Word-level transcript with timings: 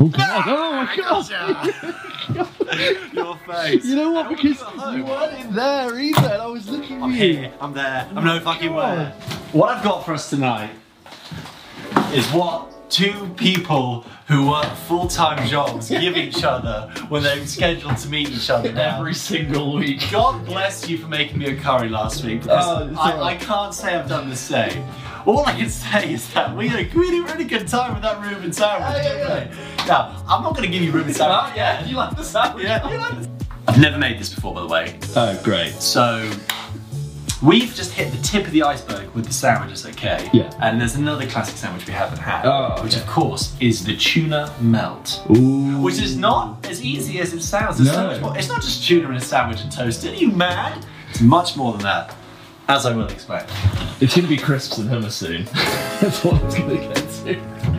Oh 0.00 0.06
god! 0.08 0.44
Oh 0.46 0.72
my 0.72 0.96
god! 0.96 1.28
Your 3.12 3.36
face. 3.38 3.84
You 3.84 3.96
know 3.96 4.12
what? 4.12 4.28
Because 4.28 4.44
you 4.60 4.66
at 4.66 4.72
home? 4.74 4.96
you 4.96 5.04
weren't 5.04 5.40
in 5.40 5.54
there 5.54 5.98
either, 5.98 6.20
and 6.20 6.42
I 6.42 6.46
was 6.46 6.68
looking 6.68 7.02
I'm 7.02 7.10
at 7.12 7.18
you. 7.18 7.36
here. 7.36 7.52
I'm 7.60 7.72
there. 7.72 8.08
I'm 8.14 8.24
no 8.24 8.38
fucking 8.38 8.72
where. 8.72 9.10
What 9.52 9.70
I've 9.76 9.82
got 9.82 10.04
for 10.04 10.12
us 10.12 10.30
tonight 10.30 10.70
is 12.12 12.26
what 12.32 12.72
two 12.88 13.28
people 13.36 14.02
who 14.26 14.48
work 14.50 14.66
full-time 14.86 15.46
jobs 15.46 15.88
give 15.88 16.16
each 16.16 16.44
other 16.44 16.90
when 17.08 17.22
they're 17.22 17.46
scheduled 17.46 17.96
to 17.98 18.08
meet 18.08 18.28
each 18.30 18.50
other 18.50 18.72
now. 18.72 18.98
Every 18.98 19.14
single 19.14 19.74
week. 19.76 20.02
God 20.10 20.44
bless 20.44 20.88
you 20.88 20.98
for 20.98 21.08
making 21.08 21.38
me 21.38 21.46
a 21.46 21.56
curry 21.56 21.88
last 21.88 22.24
week 22.24 22.42
because 22.42 22.64
Oh, 22.66 22.88
it's 22.88 22.98
I, 22.98 23.12
alright. 23.12 23.40
I 23.40 23.44
can't 23.44 23.74
say 23.74 23.94
I've 23.94 24.08
done 24.08 24.28
the 24.28 24.36
same. 24.36 24.84
All 25.26 25.44
I 25.46 25.52
can 25.58 25.68
say 25.68 26.12
is 26.14 26.32
that 26.34 26.56
we 26.56 26.68
had 26.68 26.80
a 26.80 26.98
really, 26.98 27.20
really 27.20 27.44
good 27.44 27.68
time 27.68 27.94
with 27.94 28.02
that 28.02 28.20
Reuben 28.22 28.52
sandwich, 28.52 29.02
Yeah, 29.02 29.02
didn't 29.02 29.28
yeah, 29.28 29.82
we? 29.82 29.88
Now, 29.88 30.24
I'm 30.28 30.42
not 30.42 30.54
going 30.54 30.64
to 30.64 30.72
give 30.72 30.82
you 30.82 30.92
Reuben 30.92 31.12
sandwich. 31.12 31.52
Oh, 31.52 31.56
yeah, 31.56 31.84
you 31.84 31.96
like 31.96 32.16
the 32.16 32.22
sandwich? 32.24 32.64
Yeah, 32.64 32.88
you 32.90 32.98
like 32.98 33.18
this? 33.18 33.28
I've 33.66 33.78
never 33.80 33.98
made 33.98 34.18
this 34.18 34.32
before, 34.34 34.54
by 34.54 34.60
the 34.62 34.66
way. 34.68 34.98
Oh, 35.16 35.38
great. 35.44 35.72
So 35.74 36.30
we've 37.42 37.74
just 37.74 37.92
hit 37.92 38.10
the 38.12 38.18
tip 38.22 38.46
of 38.46 38.52
the 38.52 38.62
iceberg 38.62 39.10
with 39.14 39.26
the 39.26 39.32
sandwiches, 39.32 39.86
okay? 39.86 40.28
Yeah. 40.32 40.50
And 40.60 40.80
there's 40.80 40.96
another 40.96 41.26
classic 41.26 41.56
sandwich 41.56 41.86
we 41.86 41.92
haven't 41.92 42.18
had, 42.18 42.44
Oh, 42.44 42.82
which 42.82 42.96
of 42.96 43.06
course 43.06 43.54
is 43.60 43.84
the 43.84 43.96
tuna 43.96 44.52
melt. 44.60 45.22
Ooh. 45.36 45.78
Which 45.80 45.98
is 46.00 46.16
not 46.16 46.66
as 46.66 46.82
easy 46.82 47.20
as 47.20 47.32
it 47.32 47.42
sounds. 47.42 47.78
There's 47.78 47.92
so 47.92 48.02
No. 48.02 48.08
much 48.12 48.20
more. 48.20 48.36
It's 48.38 48.48
not 48.48 48.62
just 48.62 48.86
tuna 48.86 49.08
in 49.10 49.16
a 49.16 49.20
sandwich 49.20 49.60
and 49.60 49.70
toasted. 49.70 50.12
Are 50.14 50.16
you 50.16 50.30
mad? 50.30 50.84
It's 51.10 51.20
much 51.20 51.56
more 51.56 51.72
than 51.72 51.82
that. 51.82 52.14
As 52.68 52.84
I 52.84 52.94
will 52.94 53.06
explain. 53.08 53.44
It's 54.00 54.14
gonna 54.14 54.28
be 54.28 54.36
crisps 54.36 54.76
and 54.78 54.90
hummus 54.90 55.12
soon. 55.12 55.44
That's 56.00 56.22
what 56.22 56.42
it's 56.42 56.54
gonna 56.58 56.76
get 56.76 56.94
to. 56.96 57.77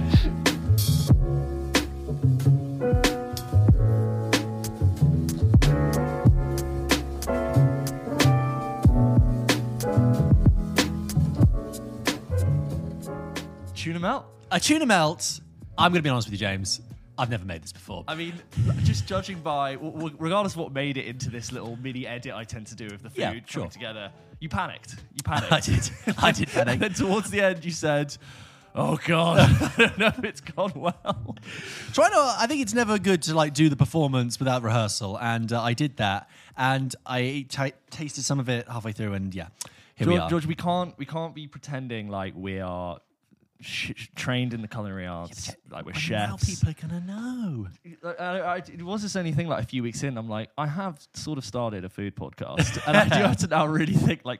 Tuna 13.99 14.11
melt. 14.13 14.25
A 14.51 14.59
tuna 14.61 14.85
melt. 14.85 15.41
I'm 15.77 15.91
going 15.91 15.99
to 15.99 16.03
be 16.03 16.09
honest 16.09 16.27
with 16.29 16.33
you, 16.33 16.37
James. 16.47 16.79
I've 17.17 17.29
never 17.29 17.43
made 17.43 17.61
this 17.61 17.73
before. 17.73 18.05
I 18.07 18.15
mean, 18.15 18.33
just 18.85 19.05
judging 19.05 19.41
by, 19.41 19.73
regardless 19.73 20.53
of 20.53 20.59
what 20.59 20.71
made 20.71 20.95
it 20.97 21.05
into 21.05 21.29
this 21.29 21.51
little 21.51 21.75
mini 21.75 22.07
edit 22.07 22.33
I 22.33 22.45
tend 22.45 22.67
to 22.67 22.75
do 22.75 22.85
of 22.85 23.03
the 23.03 23.09
food 23.09 23.17
Yeah, 23.19 23.27
coming 23.31 23.43
sure. 23.45 23.67
together, 23.67 24.09
you 24.39 24.47
panicked. 24.47 24.95
You 25.15 25.21
panicked. 25.25 25.51
I 25.51 25.59
did. 25.59 25.91
I 26.17 26.31
did 26.31 26.47
panic. 26.53 26.73
and 26.75 26.81
then 26.81 26.93
towards 26.93 27.29
the 27.29 27.41
end, 27.41 27.65
you 27.65 27.71
said, 27.71 28.15
"Oh 28.73 28.97
God, 29.05 29.39
I 29.61 29.73
don't 29.77 29.97
know 29.97 30.07
if 30.17 30.23
it's 30.23 30.39
gone 30.39 30.71
well." 30.75 31.35
Try 31.91 32.07
to. 32.09 32.35
I 32.39 32.45
think 32.47 32.61
it's 32.61 32.73
never 32.73 32.97
good 32.99 33.21
to 33.23 33.35
like 33.35 33.53
do 33.53 33.67
the 33.67 33.75
performance 33.75 34.39
without 34.39 34.63
rehearsal, 34.63 35.19
and 35.19 35.51
uh, 35.51 35.61
I 35.61 35.73
did 35.73 35.97
that, 35.97 36.29
and 36.55 36.95
I 37.05 37.47
tasted 37.49 38.23
some 38.23 38.39
of 38.39 38.47
it 38.47 38.65
halfway 38.69 38.93
through, 38.93 39.13
and 39.15 39.35
yeah, 39.35 39.47
here 39.95 40.07
we 40.07 40.17
are. 40.17 40.29
George, 40.29 40.45
we 40.45 40.55
can't 40.55 40.97
we 40.97 41.05
can't 41.05 41.35
be 41.35 41.47
pretending 41.47 42.07
like 42.07 42.33
we 42.33 42.61
are 42.61 42.99
sh- 43.61 44.07
trained 44.15 44.53
in 44.53 44.61
the 44.61 44.67
culinary 44.67 45.05
arts, 45.07 45.53
like 45.69 45.85
we're 45.85 45.93
Now 46.09 46.27
How 46.27 46.37
people 46.37 46.69
are 46.69 46.73
gonna 46.73 47.01
know. 47.01 47.67
I, 48.03 48.09
I, 48.23 48.55
I- 48.55 48.57
it 48.57 48.81
was 48.81 49.01
this 49.01 49.15
only 49.15 49.31
thing 49.31 49.47
like 49.47 49.63
a 49.63 49.67
few 49.67 49.83
weeks 49.83 50.03
in. 50.03 50.17
I'm 50.17 50.29
like, 50.29 50.49
I 50.57 50.67
have 50.67 50.99
sort 51.13 51.37
of 51.37 51.45
started 51.45 51.85
a 51.85 51.89
food 51.89 52.15
podcast, 52.15 52.81
and 52.87 52.95
I 52.95 53.05
do 53.05 53.15
have 53.27 53.37
to 53.37 53.47
now 53.47 53.65
really 53.67 53.93
think 53.93 54.21
like 54.23 54.39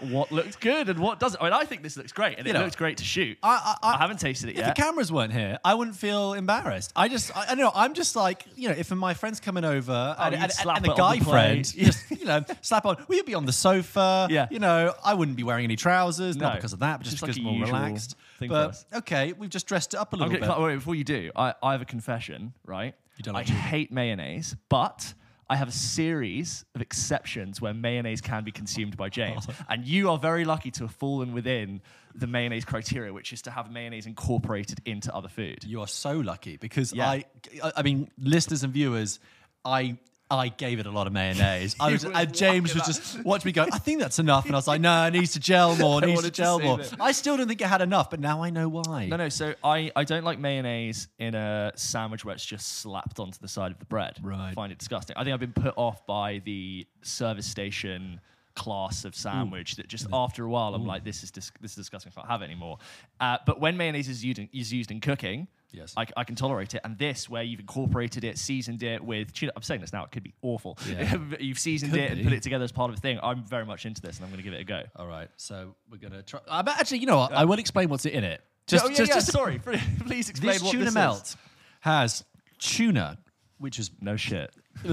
what 0.00 0.32
looks 0.32 0.56
good 0.56 0.88
and 0.88 0.98
what 0.98 1.20
doesn't. 1.20 1.40
I 1.40 1.44
mean, 1.44 1.52
I 1.52 1.64
think 1.64 1.82
this 1.82 1.96
looks 1.96 2.12
great, 2.12 2.38
and 2.38 2.46
You 2.46 2.52
it 2.52 2.54
know, 2.54 2.64
looks 2.64 2.76
great 2.76 2.96
to 2.98 3.04
shoot. 3.04 3.36
I, 3.42 3.76
I, 3.82 3.94
I 3.94 3.98
haven't 3.98 4.18
tasted 4.18 4.48
it 4.48 4.52
If 4.52 4.58
yet. 4.58 4.74
the 4.74 4.82
cameras 4.82 5.12
weren't 5.12 5.32
here, 5.32 5.58
I 5.62 5.74
wouldn't 5.74 5.96
feel 5.96 6.32
embarrassed. 6.32 6.92
I 6.96 7.08
just, 7.08 7.36
I, 7.36 7.42
I 7.42 7.46
don't 7.48 7.58
know. 7.58 7.72
I'm 7.74 7.92
just 7.92 8.16
like, 8.16 8.44
you 8.56 8.68
know, 8.68 8.74
if 8.76 8.90
my 8.90 9.12
friend's 9.12 9.40
coming 9.40 9.64
over 9.64 10.16
oh, 10.18 10.22
and, 10.22 10.34
and, 10.34 10.50
slap 10.50 10.78
and 10.78 10.86
the 10.86 10.94
guy 10.94 11.18
the 11.18 11.24
friend, 11.26 11.64
just, 11.76 12.10
you 12.10 12.24
know, 12.24 12.42
slap 12.62 12.86
on. 12.86 13.04
We'd 13.08 13.26
be 13.26 13.34
on 13.34 13.44
the 13.44 13.52
sofa. 13.52 14.26
Yeah. 14.30 14.48
You 14.50 14.58
know, 14.58 14.94
I 15.04 15.12
wouldn't 15.12 15.36
be 15.36 15.42
wearing 15.42 15.64
any 15.64 15.76
trousers, 15.76 16.36
not 16.36 16.54
because 16.54 16.72
of 16.72 16.78
that, 16.78 17.00
but 17.00 17.04
just, 17.04 17.16
just 17.18 17.22
like 17.22 17.34
because 17.34 17.52
usual 17.52 17.66
relaxed. 17.66 18.16
Thing 18.48 18.50
for 18.50 18.54
But 18.64 18.70
us. 18.70 18.86
okay, 18.94 19.32
we've 19.32 19.50
just 19.50 19.66
dressed 19.66 19.94
it 19.94 19.98
up 20.00 20.12
a 20.12 20.16
I'm 20.16 20.20
little 20.22 20.38
gonna, 20.40 20.54
bit. 20.54 20.62
wait, 20.64 20.74
before 20.76 20.94
you 20.94 21.04
do, 21.04 21.30
I, 21.36 21.54
I 21.62 21.72
have 21.72 21.82
a 21.82 21.86
confession, 21.86 22.52
right? 22.64 22.94
You 23.16 23.22
don't 23.24 23.34
I 23.34 23.40
like 23.40 23.48
hate 23.48 23.92
mayonnaise, 23.92 24.56
but 24.68 25.14
I 25.48 25.56
have 25.56 25.68
a 25.68 25.72
series 25.72 26.64
of 26.74 26.80
exceptions 26.80 27.60
where 27.60 27.74
mayonnaise 27.74 28.20
can 28.20 28.44
be 28.44 28.50
consumed 28.50 28.96
by 28.96 29.08
James. 29.08 29.46
and 29.68 29.84
you 29.84 30.10
are 30.10 30.18
very 30.18 30.44
lucky 30.44 30.70
to 30.72 30.84
have 30.84 30.90
fallen 30.92 31.32
within 31.34 31.80
the 32.14 32.26
mayonnaise 32.26 32.64
criteria, 32.64 33.12
which 33.12 33.32
is 33.32 33.42
to 33.42 33.50
have 33.50 33.70
mayonnaise 33.70 34.06
incorporated 34.06 34.80
into 34.86 35.14
other 35.14 35.28
food. 35.28 35.62
You 35.64 35.80
are 35.80 35.86
so 35.88 36.18
lucky 36.18 36.56
because 36.56 36.92
Yeah. 36.92 37.08
I, 37.10 37.24
I, 37.62 37.72
I 37.78 37.82
mean, 37.82 38.10
listeners 38.18 38.62
and 38.64 38.72
viewers, 38.72 39.20
I. 39.64 39.98
I 40.30 40.48
gave 40.48 40.78
it 40.80 40.86
a 40.86 40.90
lot 40.90 41.06
of 41.06 41.12
mayonnaise. 41.12 41.76
I 41.80 41.92
was, 41.92 42.04
and 42.04 42.34
James 42.34 42.74
was 42.74 42.84
just 42.84 43.22
watching 43.24 43.48
me 43.48 43.52
go. 43.52 43.66
I 43.70 43.78
think 43.78 44.00
that's 44.00 44.18
enough, 44.18 44.46
and 44.46 44.54
I 44.54 44.58
was 44.58 44.66
like, 44.66 44.80
"No, 44.80 45.06
it 45.06 45.12
needs 45.12 45.32
to 45.34 45.40
gel 45.40 45.76
more. 45.78 46.00
It 46.00 46.04
I 46.04 46.06
needs 46.06 46.22
to 46.22 46.30
gel 46.30 46.58
more." 46.58 46.80
I 47.00 47.12
still 47.12 47.36
don't 47.36 47.46
think 47.46 47.60
it 47.60 47.66
had 47.66 47.82
enough, 47.82 48.10
but 48.10 48.20
now 48.20 48.42
I 48.42 48.50
know 48.50 48.68
why. 48.68 49.06
No, 49.06 49.16
no. 49.16 49.28
So 49.28 49.54
I, 49.62 49.92
I 49.94 50.04
don't 50.04 50.24
like 50.24 50.38
mayonnaise 50.38 51.08
in 51.18 51.34
a 51.34 51.72
sandwich 51.76 52.24
where 52.24 52.34
it's 52.34 52.44
just 52.44 52.78
slapped 52.78 53.20
onto 53.20 53.38
the 53.38 53.48
side 53.48 53.70
of 53.70 53.78
the 53.78 53.84
bread. 53.84 54.18
Right. 54.22 54.50
I 54.50 54.54
find 54.54 54.72
it 54.72 54.78
disgusting. 54.78 55.16
I 55.16 55.24
think 55.24 55.34
I've 55.34 55.40
been 55.40 55.52
put 55.52 55.74
off 55.76 56.06
by 56.06 56.40
the 56.44 56.86
service 57.02 57.46
station 57.46 58.20
class 58.54 59.04
of 59.04 59.14
sandwich 59.14 59.76
that 59.76 59.88
just 59.88 60.06
after 60.12 60.44
a 60.44 60.48
while 60.48 60.74
I'm 60.74 60.86
like, 60.86 61.04
this 61.04 61.22
is 61.22 61.30
dis- 61.30 61.50
this 61.60 61.72
is 61.72 61.76
disgusting. 61.76 62.12
I 62.16 62.20
can't 62.20 62.30
have 62.30 62.42
it 62.42 62.46
anymore. 62.46 62.78
Uh, 63.20 63.38
but 63.46 63.60
when 63.60 63.76
mayonnaise 63.76 64.08
is 64.08 64.24
used 64.24 64.38
in, 64.38 64.48
is 64.52 64.72
used 64.72 64.90
in 64.90 65.00
cooking. 65.00 65.48
Yes. 65.72 65.92
I, 65.96 66.06
I 66.16 66.22
can 66.22 66.36
tolerate 66.36 66.72
it. 66.74 66.82
And 66.84 66.96
this, 66.98 67.28
where 67.28 67.42
you've 67.42 67.58
incorporated 67.58 68.22
it, 68.22 68.38
seasoned 68.38 68.84
it 68.84 69.02
with 69.02 69.32
tuna. 69.32 69.50
I'm 69.56 69.62
saying 69.62 69.80
this 69.80 69.92
now, 69.92 70.04
it 70.04 70.12
could 70.12 70.22
be 70.22 70.32
awful. 70.40 70.78
Yeah. 70.88 71.16
you've 71.40 71.58
seasoned 71.58 71.90
Could 71.90 72.00
it 72.00 72.10
and 72.12 72.18
be. 72.18 72.24
put 72.24 72.32
it 72.32 72.44
together 72.44 72.62
as 72.62 72.70
part 72.70 72.92
of 72.92 72.96
a 72.96 73.00
thing. 73.00 73.18
I'm 73.20 73.42
very 73.44 73.66
much 73.66 73.84
into 73.84 74.00
this 74.00 74.18
and 74.18 74.24
I'm 74.24 74.30
going 74.30 74.38
to 74.38 74.44
give 74.44 74.54
it 74.54 74.60
a 74.60 74.64
go. 74.64 74.82
All 74.94 75.08
right, 75.08 75.28
so 75.36 75.74
we're 75.90 75.96
gonna 75.98 76.22
try. 76.22 76.38
Uh, 76.46 76.62
but 76.62 76.78
actually, 76.78 76.98
you 76.98 77.06
know 77.06 77.16
what? 77.18 77.32
I 77.32 77.44
will 77.44 77.58
explain 77.58 77.88
what's 77.88 78.06
in 78.06 78.22
it. 78.22 78.40
Just, 78.68 78.84
oh, 78.84 78.88
yeah, 78.88 78.96
just, 78.98 79.08
yeah, 79.08 79.14
just 79.16 79.32
sorry. 79.32 79.58
Please 80.06 80.30
explain 80.30 80.52
this 80.52 80.62
what 80.62 80.70
tuna 80.70 80.84
this 80.84 80.92
is. 80.92 80.94
melt 80.94 81.36
has 81.80 82.24
tuna, 82.60 83.18
which 83.58 83.80
is 83.80 83.90
No 84.00 84.16
shit. 84.16 84.54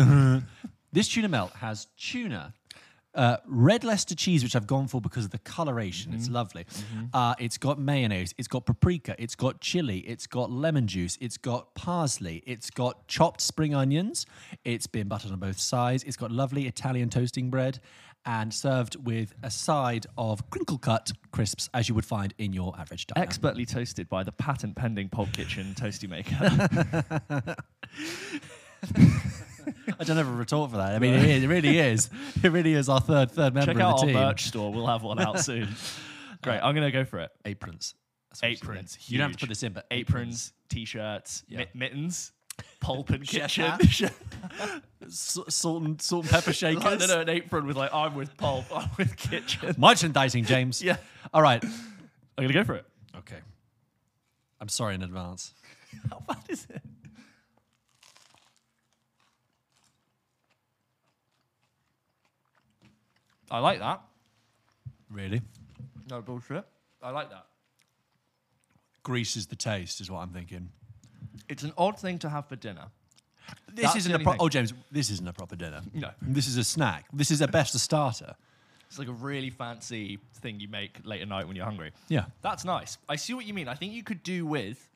this 0.91 1.07
tuna 1.07 1.27
melt 1.29 1.51
has 1.53 1.87
tuna. 1.95 2.53
Uh, 3.13 3.37
red 3.45 3.83
Leicester 3.83 4.15
cheese, 4.15 4.43
which 4.43 4.55
I've 4.55 4.67
gone 4.67 4.87
for 4.87 5.01
because 5.01 5.25
of 5.25 5.31
the 5.31 5.39
coloration. 5.39 6.13
It's 6.13 6.29
lovely. 6.29 6.65
Uh, 7.13 7.35
it's 7.39 7.57
got 7.57 7.79
mayonnaise. 7.79 8.33
It's 8.37 8.47
got 8.47 8.65
paprika. 8.65 9.15
It's 9.19 9.35
got 9.35 9.59
chili. 9.59 9.99
It's 9.99 10.27
got 10.27 10.49
lemon 10.49 10.87
juice. 10.87 11.17
It's 11.19 11.37
got 11.37 11.75
parsley. 11.75 12.41
It's 12.45 12.69
got 12.69 13.07
chopped 13.07 13.41
spring 13.41 13.75
onions. 13.75 14.25
It's 14.63 14.87
been 14.87 15.07
buttered 15.07 15.31
on 15.31 15.39
both 15.39 15.59
sides. 15.59 16.03
It's 16.03 16.17
got 16.17 16.31
lovely 16.31 16.67
Italian 16.67 17.09
toasting 17.09 17.49
bread 17.49 17.79
and 18.25 18.53
served 18.53 18.95
with 19.05 19.33
a 19.43 19.49
side 19.49 20.05
of 20.17 20.47
crinkle 20.49 20.77
cut 20.77 21.11
crisps, 21.31 21.69
as 21.73 21.89
you 21.89 21.95
would 21.95 22.05
find 22.05 22.33
in 22.37 22.53
your 22.53 22.73
average 22.77 23.07
diner. 23.07 23.23
Expertly 23.23 23.65
toasted 23.65 24.07
by 24.09 24.23
the 24.23 24.31
patent 24.31 24.75
pending 24.75 25.09
Pulp 25.09 25.31
Kitchen 25.33 25.73
toasty 25.75 26.07
maker. 26.07 27.55
I 29.99 30.03
don't 30.03 30.17
have 30.17 30.27
a 30.27 30.31
retort 30.31 30.71
for 30.71 30.77
that. 30.77 30.93
I 30.95 30.99
mean, 30.99 31.13
it, 31.13 31.23
is, 31.23 31.43
it 31.43 31.47
really 31.47 31.77
is. 31.79 32.09
It 32.43 32.51
really 32.51 32.73
is 32.73 32.89
our 32.89 32.99
third 33.01 33.31
third 33.31 33.53
member 33.53 33.65
Check 33.73 33.75
of 33.75 33.81
out 33.81 33.99
our 34.03 34.05
merch 34.07 34.45
store. 34.45 34.71
We'll 34.73 34.87
have 34.87 35.03
one 35.03 35.19
out 35.19 35.39
soon. 35.39 35.69
Great. 36.43 36.59
Uh, 36.59 36.67
I'm 36.67 36.75
going 36.75 36.87
to 36.87 36.91
go 36.91 37.05
for 37.05 37.19
it. 37.19 37.31
Aprons. 37.45 37.95
That's 38.29 38.41
what 38.41 38.49
you 38.51 38.57
Aprons. 38.57 38.97
You 39.07 39.17
don't 39.17 39.29
have 39.29 39.37
to 39.37 39.41
put 39.45 39.49
this 39.49 39.63
in, 39.63 39.73
but 39.73 39.85
aprons, 39.91 40.53
t-shirts, 40.69 41.43
Yeah. 41.49 41.57
mit- 41.59 41.75
mittens, 41.75 42.31
pulp 42.79 43.09
and 43.09 43.27
kitchen. 43.27 43.65
hat. 43.65 43.85
Chef- 43.87 44.17
S- 45.05 45.37
salt 45.49 45.83
and 45.83 46.01
salt 46.01 46.23
and 46.23 46.31
pepper 46.31 46.53
shakers. 46.53 46.83
no, 46.83 46.95
no, 46.95 47.05
no, 47.07 47.19
an 47.21 47.29
apron 47.29 47.67
with 47.67 47.75
like 47.77 47.93
I'm 47.93 48.15
with 48.15 48.35
pulp, 48.37 48.65
I'm 48.75 48.89
with 48.97 49.15
kitchen. 49.17 49.75
Merchandising, 49.77 50.45
James. 50.45 50.81
Yeah. 50.81 50.97
All 51.33 51.41
right. 51.41 51.63
I'm 51.63 51.71
going 52.37 52.47
to 52.47 52.53
go 52.53 52.63
for 52.63 52.75
it. 52.75 52.85
Okay. 53.17 53.37
I'm 54.61 54.69
sorry 54.69 54.95
in 54.95 55.03
advance. 55.03 55.53
How 56.09 56.21
bad 56.27 56.37
is 56.49 56.65
it? 56.69 56.81
I 63.51 63.59
like 63.59 63.79
that. 63.79 64.01
Really? 65.09 65.41
No 66.09 66.21
bullshit. 66.21 66.65
I 67.03 67.09
like 67.11 67.29
that. 67.29 67.45
Grease 69.03 69.35
is 69.35 69.47
the 69.47 69.55
taste, 69.55 69.99
is 70.01 70.09
what 70.09 70.19
I'm 70.19 70.29
thinking. 70.29 70.69
It's 71.49 71.63
an 71.63 71.73
odd 71.77 71.99
thing 71.99 72.19
to 72.19 72.29
have 72.29 72.47
for 72.47 72.55
dinner. 72.55 72.85
This 73.73 73.83
That's 73.85 73.95
isn't 73.97 74.11
the 74.11 74.15
a 74.15 74.19
only 74.19 74.23
pro- 74.23 74.33
thing. 74.33 74.41
oh 74.41 74.49
James. 74.49 74.73
This 74.91 75.09
isn't 75.09 75.27
a 75.27 75.33
proper 75.33 75.55
dinner. 75.55 75.81
No. 75.93 76.11
This 76.21 76.47
is 76.47 76.57
a 76.57 76.63
snack. 76.63 77.05
This 77.11 77.31
is 77.31 77.41
at 77.41 77.51
best 77.51 77.75
a 77.75 77.79
starter. 77.79 78.35
It's 78.87 78.99
like 78.99 79.07
a 79.07 79.13
really 79.13 79.49
fancy 79.49 80.19
thing 80.41 80.59
you 80.59 80.67
make 80.67 80.99
late 81.03 81.21
at 81.21 81.27
night 81.27 81.47
when 81.47 81.55
you're 81.55 81.65
hungry. 81.65 81.91
Yeah. 82.09 82.25
That's 82.41 82.63
nice. 82.65 82.97
I 83.09 83.15
see 83.15 83.33
what 83.33 83.45
you 83.45 83.53
mean. 83.53 83.67
I 83.67 83.73
think 83.75 83.93
you 83.93 84.03
could 84.03 84.21
do 84.23 84.45
with. 84.45 84.87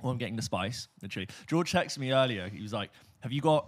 Well, 0.00 0.12
I'm 0.12 0.18
getting 0.18 0.36
the 0.36 0.42
spice, 0.42 0.88
literally. 1.02 1.28
George 1.46 1.72
texted 1.72 1.98
me 1.98 2.12
earlier. 2.12 2.48
He 2.48 2.62
was 2.62 2.72
like, 2.72 2.90
Have 3.20 3.32
you 3.32 3.40
got 3.40 3.66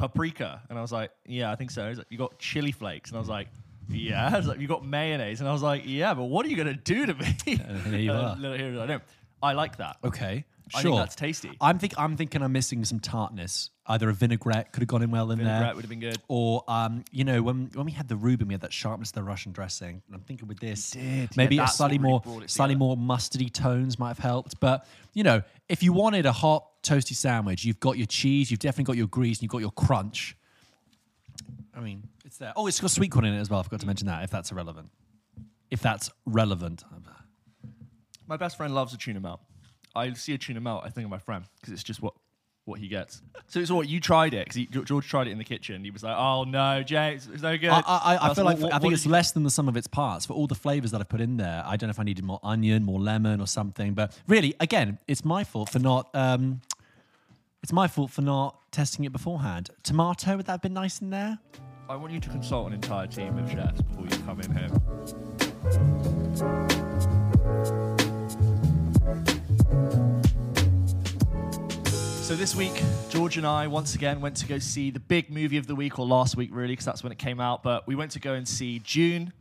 paprika? 0.00 0.62
And 0.68 0.78
I 0.78 0.82
was 0.82 0.90
like, 0.92 1.10
Yeah, 1.26 1.52
I 1.52 1.56
think 1.56 1.70
so. 1.70 1.88
He's 1.88 1.98
like, 1.98 2.06
You 2.10 2.18
got 2.18 2.38
chili 2.38 2.72
flakes? 2.72 3.10
And 3.10 3.16
I 3.16 3.20
was 3.20 3.28
like, 3.28 3.48
Yeah. 3.88 4.28
I 4.32 4.36
was 4.36 4.46
like, 4.46 4.58
You 4.58 4.66
got 4.66 4.84
mayonnaise? 4.84 5.40
And 5.40 5.48
I 5.48 5.52
was 5.52 5.62
like, 5.62 5.82
Yeah, 5.86 6.14
but 6.14 6.24
what 6.24 6.44
are 6.46 6.48
you 6.48 6.56
going 6.56 6.68
to 6.68 6.74
do 6.74 7.06
to 7.06 7.14
me? 7.14 7.36
And 7.46 7.78
here 7.86 7.98
you 7.98 8.12
are. 8.20 8.34
little 8.36 8.56
here, 8.56 8.80
I 8.80 8.86
know. 8.86 9.00
I 9.42 9.52
like 9.52 9.76
that. 9.76 9.96
Okay. 10.04 10.44
I 10.74 10.82
Sure. 10.82 10.90
think 10.92 11.02
that's 11.02 11.14
tasty. 11.14 11.50
I'm 11.60 11.78
think 11.78 11.94
I'm 11.98 12.16
thinking 12.16 12.42
I'm 12.42 12.52
missing 12.52 12.84
some 12.84 13.00
tartness. 13.00 13.70
Either 13.86 14.08
a 14.08 14.12
vinaigrette 14.12 14.72
could 14.72 14.82
have 14.82 14.88
gone 14.88 15.02
in 15.02 15.10
well 15.10 15.30
in 15.32 15.38
there. 15.38 15.46
Vinaigrette 15.46 15.74
would 15.76 15.82
have 15.84 15.90
been 15.90 16.00
good. 16.00 16.18
Or 16.28 16.62
um, 16.68 17.04
you 17.10 17.24
know, 17.24 17.42
when 17.42 17.70
when 17.74 17.86
we 17.86 17.92
had 17.92 18.08
the 18.08 18.16
Reuben, 18.16 18.48
we 18.48 18.54
had 18.54 18.60
that 18.60 18.72
sharpness 18.72 19.10
of 19.10 19.14
the 19.14 19.22
Russian 19.22 19.52
dressing. 19.52 20.02
And 20.06 20.14
I'm 20.14 20.20
thinking 20.22 20.46
with 20.48 20.60
this, 20.60 20.92
did. 20.92 21.36
maybe 21.36 21.56
Yeah, 21.56 21.62
a 21.62 21.64
that's 21.66 21.76
slightly 21.76 21.98
what 21.98 22.02
really 22.04 22.10
more 22.12 22.20
brought 22.20 22.42
it 22.44 22.50
slightly 22.50 22.74
more 22.76 22.96
mustardy 22.96 23.52
tones 23.52 23.98
might 23.98 24.08
have 24.08 24.18
helped. 24.18 24.60
But 24.60 24.86
you 25.12 25.24
know, 25.24 25.42
if 25.68 25.82
you 25.82 25.92
wanted 25.92 26.26
a 26.26 26.32
hot 26.32 26.66
toasty 26.82 27.14
sandwich, 27.14 27.64
you've 27.64 27.80
got 27.80 27.98
your 27.98 28.06
cheese, 28.06 28.50
you've 28.50 28.60
definitely 28.60 28.84
got 28.84 28.96
your 28.96 29.08
grease, 29.08 29.38
and 29.38 29.42
you've 29.42 29.50
got 29.52 29.58
your 29.58 29.72
crunch. 29.72 30.36
I 31.74 31.80
mean, 31.80 32.08
it's 32.24 32.36
there. 32.38 32.52
Oh, 32.56 32.66
it's 32.66 32.80
got 32.80 32.90
sweet 32.90 33.10
corn 33.10 33.24
in 33.24 33.34
it 33.34 33.40
as 33.40 33.50
well. 33.50 33.60
I 33.60 33.62
forgot 33.62 33.80
to 33.80 33.86
mention 33.86 34.06
that. 34.06 34.22
If 34.24 34.30
that's 34.30 34.50
irrelevant, 34.52 34.90
if 35.70 35.80
that's 35.80 36.10
relevant. 36.26 36.84
My 38.26 38.36
best 38.36 38.56
friend 38.56 38.72
loves 38.74 38.94
a 38.94 38.96
tuna 38.96 39.18
melt. 39.18 39.40
I 39.94 40.12
see 40.12 40.34
a 40.34 40.38
tuna 40.38 40.60
melt, 40.60 40.82
I 40.84 40.90
think 40.90 41.04
of 41.04 41.10
my 41.10 41.18
friend 41.18 41.44
because 41.60 41.72
it's 41.72 41.82
just 41.82 42.00
what 42.02 42.14
what 42.66 42.78
he 42.78 42.88
gets. 42.88 43.22
So 43.48 43.58
it's 43.58 43.70
what 43.70 43.88
you 43.88 44.00
tried 44.00 44.32
it 44.34 44.48
because 44.48 44.84
George 44.86 45.08
tried 45.08 45.26
it 45.26 45.30
in 45.30 45.38
the 45.38 45.44
kitchen. 45.44 45.82
He 45.82 45.90
was 45.90 46.02
like, 46.04 46.16
"Oh 46.16 46.44
no, 46.44 46.82
James, 46.82 47.28
it's 47.32 47.42
no 47.42 47.56
good." 47.58 47.70
I, 47.70 47.80
I, 47.80 48.16
I 48.16 48.18
That's 48.28 48.34
feel 48.36 48.44
like 48.44 48.58
what- 48.58 48.72
I 48.72 48.78
think 48.78 48.92
it's 48.94 49.06
less 49.06 49.32
than 49.32 49.42
the 49.42 49.50
sum 49.50 49.68
of 49.68 49.76
its 49.76 49.86
parts 49.86 50.26
for 50.26 50.34
all 50.34 50.46
the 50.46 50.54
flavors 50.54 50.92
that 50.92 51.00
I've 51.00 51.08
put 51.08 51.20
in 51.20 51.36
there. 51.36 51.62
I 51.66 51.76
don't 51.76 51.88
know 51.88 51.92
if 51.92 51.98
I 52.00 52.04
needed 52.04 52.24
more 52.24 52.38
onion, 52.42 52.84
more 52.84 53.00
lemon, 53.00 53.40
or 53.40 53.46
something. 53.46 53.94
But 53.94 54.16
really, 54.28 54.54
again, 54.60 54.98
it's 55.08 55.24
my 55.24 55.42
fault 55.42 55.70
for 55.70 55.78
not. 55.80 56.10
Um, 56.14 56.60
it's 57.62 57.72
my 57.72 57.88
fault 57.88 58.10
for 58.10 58.22
not 58.22 58.56
testing 58.72 59.04
it 59.04 59.12
beforehand. 59.12 59.70
Tomato 59.82 60.36
would 60.36 60.46
that 60.46 60.52
have 60.52 60.62
been 60.62 60.72
nice 60.72 61.00
in 61.02 61.10
there? 61.10 61.38
I 61.88 61.96
want 61.96 62.12
you 62.12 62.20
to 62.20 62.28
consult 62.30 62.68
an 62.68 62.74
entire 62.74 63.06
team 63.08 63.36
of 63.36 63.50
chefs 63.50 63.82
before 63.82 64.04
you 64.04 64.16
come 64.24 64.40
in 64.40 64.56
here. 64.56 64.70
So 72.30 72.36
this 72.36 72.54
week, 72.54 72.80
George 73.08 73.38
and 73.38 73.44
I 73.44 73.66
once 73.66 73.96
again 73.96 74.20
went 74.20 74.36
to 74.36 74.46
go 74.46 74.60
see 74.60 74.90
the 74.90 75.00
big 75.00 75.30
movie 75.30 75.56
of 75.56 75.66
the 75.66 75.74
week, 75.74 75.98
or 75.98 76.06
last 76.06 76.36
week 76.36 76.50
really, 76.52 76.74
because 76.74 76.84
that's 76.84 77.02
when 77.02 77.10
it 77.10 77.18
came 77.18 77.40
out. 77.40 77.64
But 77.64 77.88
we 77.88 77.96
went 77.96 78.12
to 78.12 78.20
go 78.20 78.34
and 78.34 78.46
see 78.46 78.78
Dune. 78.78 79.32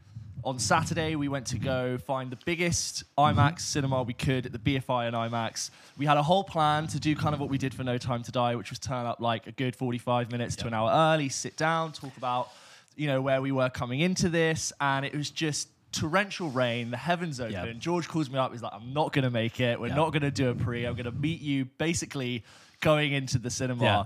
On 0.44 0.58
Saturday, 0.58 1.16
we 1.16 1.28
went 1.28 1.46
to 1.48 1.60
go 1.60 2.00
find 2.00 2.32
the 2.32 2.40
biggest 2.46 3.04
IMAX 3.16 3.36
mm-hmm. 3.36 3.58
cinema 3.58 4.02
we 4.02 4.14
could 4.14 4.48
at 4.48 4.54
the 4.54 4.58
BFI 4.58 5.06
and 5.08 5.16
IMAX. 5.16 5.70
We 6.00 6.08
had 6.08 6.18
a 6.18 6.24
whole 6.24 6.44
plan 6.44 6.88
to 6.88 7.00
do 7.00 7.16
kind 7.16 7.36
of 7.36 7.40
what 7.40 7.50
we 7.50 7.60
did 7.60 7.76
for 7.76 7.84
No 7.84 8.00
Time 8.00 8.24
to 8.24 8.32
Die, 8.32 8.56
which 8.56 8.72
was 8.72 8.80
turn 8.80 9.06
up 9.06 9.20
like 9.20 9.46
a 9.46 9.52
good 9.52 9.76
45 9.76 10.32
minutes 10.32 10.56
to 10.56 10.66
an 10.66 10.74
hour 10.74 10.90
early, 10.92 11.30
sit 11.30 11.58
down, 11.58 11.92
talk 11.92 12.18
about 12.18 12.50
you 12.96 13.06
know 13.06 13.22
where 13.22 13.40
we 13.40 13.52
were 13.52 13.70
coming 13.70 14.00
into 14.00 14.30
this, 14.30 14.74
and 14.82 15.06
it 15.06 15.16
was 15.16 15.30
just 15.30 15.68
torrential 15.92 16.50
rain. 16.50 16.92
The 16.92 16.98
heavens 16.98 17.40
open. 17.40 17.54
Yeah. 17.54 17.74
George 17.74 18.08
calls 18.08 18.30
me 18.30 18.38
up. 18.38 18.52
He's 18.52 18.62
like, 18.62 18.74
"I'm 18.74 18.94
not 18.94 19.14
going 19.14 19.24
to 19.24 19.30
make 19.32 19.60
it. 19.60 19.80
We're 19.80 19.88
Yeah. 19.88 19.96
not 19.96 20.12
going 20.12 20.22
to 20.24 20.32
do 20.32 20.50
a 20.50 20.56
pre. 20.56 20.86
I'm 20.86 20.94
going 20.94 21.06
to 21.06 21.12
meet 21.12 21.42
you 21.42 21.66
basically 21.78 22.44
going 22.82 23.14
into 23.14 23.38
the 23.40 23.50
cinema. 23.50 23.84
Yeah. 23.84 24.04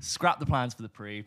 Scrap 0.00 0.38
the 0.40 0.46
plans 0.46 0.74
for 0.74 0.82
the 0.82 0.88
pre." 0.88 1.24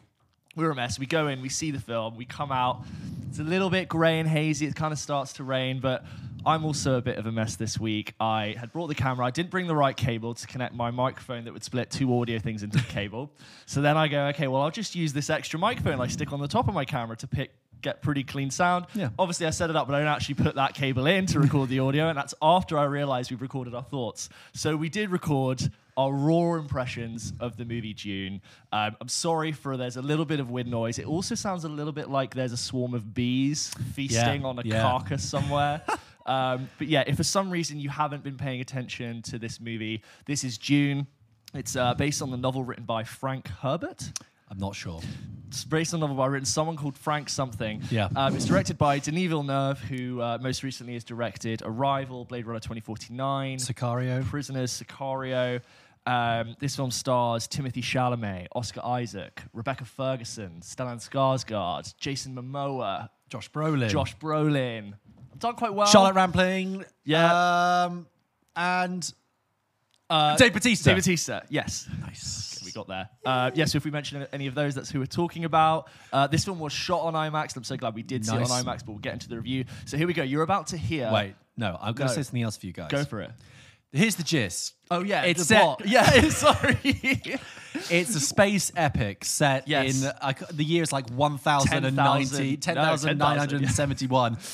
We're 0.53 0.71
a 0.71 0.75
mess. 0.75 0.99
We 0.99 1.05
go 1.05 1.29
in, 1.29 1.41
we 1.41 1.47
see 1.47 1.71
the 1.71 1.79
film, 1.79 2.17
we 2.17 2.25
come 2.25 2.51
out. 2.51 2.83
It's 3.29 3.39
a 3.39 3.43
little 3.43 3.69
bit 3.69 3.87
grey 3.87 4.19
and 4.19 4.27
hazy. 4.27 4.65
It 4.65 4.75
kind 4.75 4.91
of 4.91 4.99
starts 4.99 5.31
to 5.33 5.45
rain, 5.45 5.79
but 5.79 6.03
I'm 6.45 6.65
also 6.65 6.95
a 6.97 7.01
bit 7.01 7.17
of 7.17 7.25
a 7.25 7.31
mess 7.31 7.55
this 7.55 7.79
week. 7.79 8.15
I 8.19 8.55
had 8.59 8.73
brought 8.73 8.87
the 8.87 8.95
camera. 8.95 9.25
I 9.25 9.31
didn't 9.31 9.49
bring 9.49 9.67
the 9.67 9.75
right 9.77 9.95
cable 9.95 10.33
to 10.33 10.47
connect 10.47 10.73
my 10.75 10.91
microphone 10.91 11.45
that 11.45 11.53
would 11.53 11.63
split 11.63 11.89
two 11.89 12.19
audio 12.19 12.37
things 12.37 12.63
into 12.63 12.79
the 12.79 12.83
cable. 12.83 13.31
So 13.65 13.81
then 13.81 13.95
I 13.95 14.09
go, 14.09 14.25
okay, 14.27 14.49
well, 14.49 14.61
I'll 14.61 14.71
just 14.71 14.93
use 14.93 15.13
this 15.13 15.29
extra 15.29 15.57
microphone 15.57 16.01
I 16.01 16.07
stick 16.07 16.33
on 16.33 16.41
the 16.41 16.47
top 16.49 16.67
of 16.67 16.73
my 16.73 16.83
camera 16.83 17.15
to 17.15 17.27
pick 17.27 17.51
get 17.81 18.01
pretty 18.01 18.23
clean 18.23 18.49
sound. 18.51 18.85
Yeah. 18.93 19.09
Obviously, 19.17 19.45
I 19.47 19.49
set 19.51 19.69
it 19.69 19.75
up, 19.75 19.87
but 19.87 19.95
I 19.95 19.99
don't 19.99 20.07
actually 20.07 20.35
put 20.35 20.55
that 20.55 20.73
cable 20.73 21.05
in 21.07 21.25
to 21.27 21.39
record 21.39 21.69
the 21.69 21.79
audio, 21.79 22.09
and 22.09 22.17
that's 22.17 22.33
after 22.41 22.77
I 22.77 22.85
realized 22.85 23.31
we've 23.31 23.41
recorded 23.41 23.73
our 23.75 23.83
thoughts. 23.83 24.29
So 24.53 24.75
we 24.75 24.89
did 24.89 25.09
record 25.09 25.71
our 25.97 26.13
raw 26.13 26.55
impressions 26.55 27.33
of 27.39 27.57
the 27.57 27.65
movie 27.65 27.93
Dune. 27.93 28.41
Um, 28.71 28.95
I'm 29.01 29.09
sorry 29.09 29.51
for 29.51 29.75
there's 29.77 29.97
a 29.97 30.01
little 30.01 30.25
bit 30.25 30.39
of 30.39 30.49
wind 30.49 30.71
noise. 30.71 30.99
It 30.99 31.05
also 31.05 31.35
sounds 31.35 31.65
a 31.65 31.69
little 31.69 31.91
bit 31.91 32.09
like 32.09 32.33
there's 32.33 32.53
a 32.53 32.57
swarm 32.57 32.93
of 32.93 33.13
bees 33.13 33.73
feasting 33.93 34.41
Yeah, 34.41 34.47
on 34.47 34.59
a 34.59 34.61
yeah. 34.63 34.81
carcass 34.81 35.23
somewhere. 35.23 35.81
um, 36.25 36.69
but 36.77 36.87
yeah, 36.87 37.03
if 37.05 37.17
for 37.17 37.23
some 37.23 37.49
reason 37.51 37.79
you 37.79 37.89
haven't 37.89 38.23
been 38.23 38.37
paying 38.37 38.61
attention 38.61 39.21
to 39.23 39.37
this 39.37 39.59
movie, 39.59 40.01
this 40.25 40.43
is 40.43 40.57
Dune. 40.57 41.07
It's 41.53 41.75
uh, 41.75 41.93
based 41.95 42.21
on 42.21 42.31
the 42.31 42.37
novel 42.37 42.63
written 42.63 42.85
by 42.85 43.03
Frank 43.03 43.49
Herbert. 43.49 44.11
I'm 44.49 44.57
not 44.59 44.75
sure. 44.75 45.01
Based 45.69 45.93
on 45.93 45.99
a 45.99 46.01
novel 46.01 46.15
by 46.15 46.27
written 46.27 46.45
someone 46.45 46.77
called 46.77 46.97
Frank 46.97 47.29
something. 47.29 47.81
Yeah. 47.89 48.09
Um, 48.15 48.35
it's 48.35 48.45
directed 48.45 48.77
by 48.77 48.99
Denis 48.99 49.27
Villeneuve, 49.27 49.79
who 49.79 50.21
uh, 50.21 50.37
most 50.41 50.63
recently 50.63 50.93
has 50.93 51.03
directed 51.03 51.61
Arrival, 51.65 52.25
Blade 52.25 52.45
Runner 52.45 52.59
2049, 52.59 53.57
Sicario. 53.57 54.25
Prisoners, 54.25 54.81
Sicario. 54.81 55.61
Um, 56.07 56.55
this 56.59 56.75
film 56.75 56.89
stars 56.89 57.47
Timothée 57.47 57.83
Chalamet, 57.83 58.47
Oscar 58.55 58.81
Isaac, 58.83 59.43
Rebecca 59.53 59.85
Ferguson, 59.85 60.61
Stellan 60.61 60.97
Skarsgård, 60.97 61.95
Jason 61.97 62.35
Momoa, 62.35 63.09
Josh 63.29 63.51
Brolin. 63.51 63.89
Josh 63.89 64.17
Brolin. 64.17 64.93
I've 65.31 65.39
done 65.39 65.55
quite 65.55 65.73
well. 65.73 65.87
Charlotte 65.87 66.15
Rampling. 66.15 66.85
Yeah. 67.03 67.83
Um, 67.85 68.07
and 68.55 69.13
uh, 70.09 70.35
Dave 70.37 70.53
Bautista. 70.53 70.89
Dave 70.89 70.97
Bautista, 70.97 71.43
yes. 71.49 71.87
Nice. 72.01 72.50
We 72.65 72.71
got 72.71 72.87
there. 72.87 73.09
Uh, 73.25 73.51
yes, 73.53 73.71
so 73.71 73.77
if 73.77 73.85
we 73.85 73.91
mention 73.91 74.25
any 74.33 74.47
of 74.47 74.55
those, 74.55 74.75
that's 74.75 74.89
who 74.89 74.99
we're 74.99 75.05
talking 75.05 75.45
about. 75.45 75.89
Uh, 76.13 76.27
this 76.27 76.45
film 76.45 76.59
was 76.59 76.73
shot 76.73 77.01
on 77.01 77.13
IMAX. 77.13 77.55
I'm 77.55 77.63
so 77.63 77.77
glad 77.77 77.95
we 77.95 78.03
did 78.03 78.25
see 78.25 78.35
it 78.35 78.41
on 78.41 78.47
IMAX, 78.47 78.79
but 78.85 78.89
we'll 78.89 78.97
get 78.99 79.13
into 79.13 79.29
the 79.29 79.37
review. 79.37 79.65
So 79.85 79.97
here 79.97 80.07
we 80.07 80.13
go. 80.13 80.23
You're 80.23 80.43
about 80.43 80.67
to 80.67 80.77
hear. 80.77 81.09
Wait, 81.11 81.35
no, 81.57 81.77
I'm 81.79 81.93
going 81.93 82.07
Go. 82.07 82.13
to 82.13 82.13
say 82.13 82.23
something 82.23 82.41
else 82.43 82.57
for 82.57 82.65
you 82.65 82.73
guys. 82.73 82.91
Go 82.91 83.03
for 83.03 83.21
it. 83.21 83.31
Here's 83.93 84.15
the 84.15 84.23
gist. 84.23 84.73
Oh, 84.89 85.03
yeah. 85.03 85.23
It's 85.23 85.39
the 85.39 85.45
set- 85.45 85.61
plot. 85.61 85.81
Yeah, 85.85 86.29
sorry. 86.29 86.77
It's 87.89 88.15
a 88.15 88.19
space 88.19 88.71
epic 88.75 89.23
set 89.25 89.67
Yes. 89.67 90.01
in 90.03 90.07
uh, 90.21 90.33
the 90.51 90.63
year 90.63 90.83
is 90.83 90.91
like 90.91 91.09
1090, 91.09 92.57
10,000. 92.57 93.17
No, 93.17 93.25
10,971. 93.25 94.37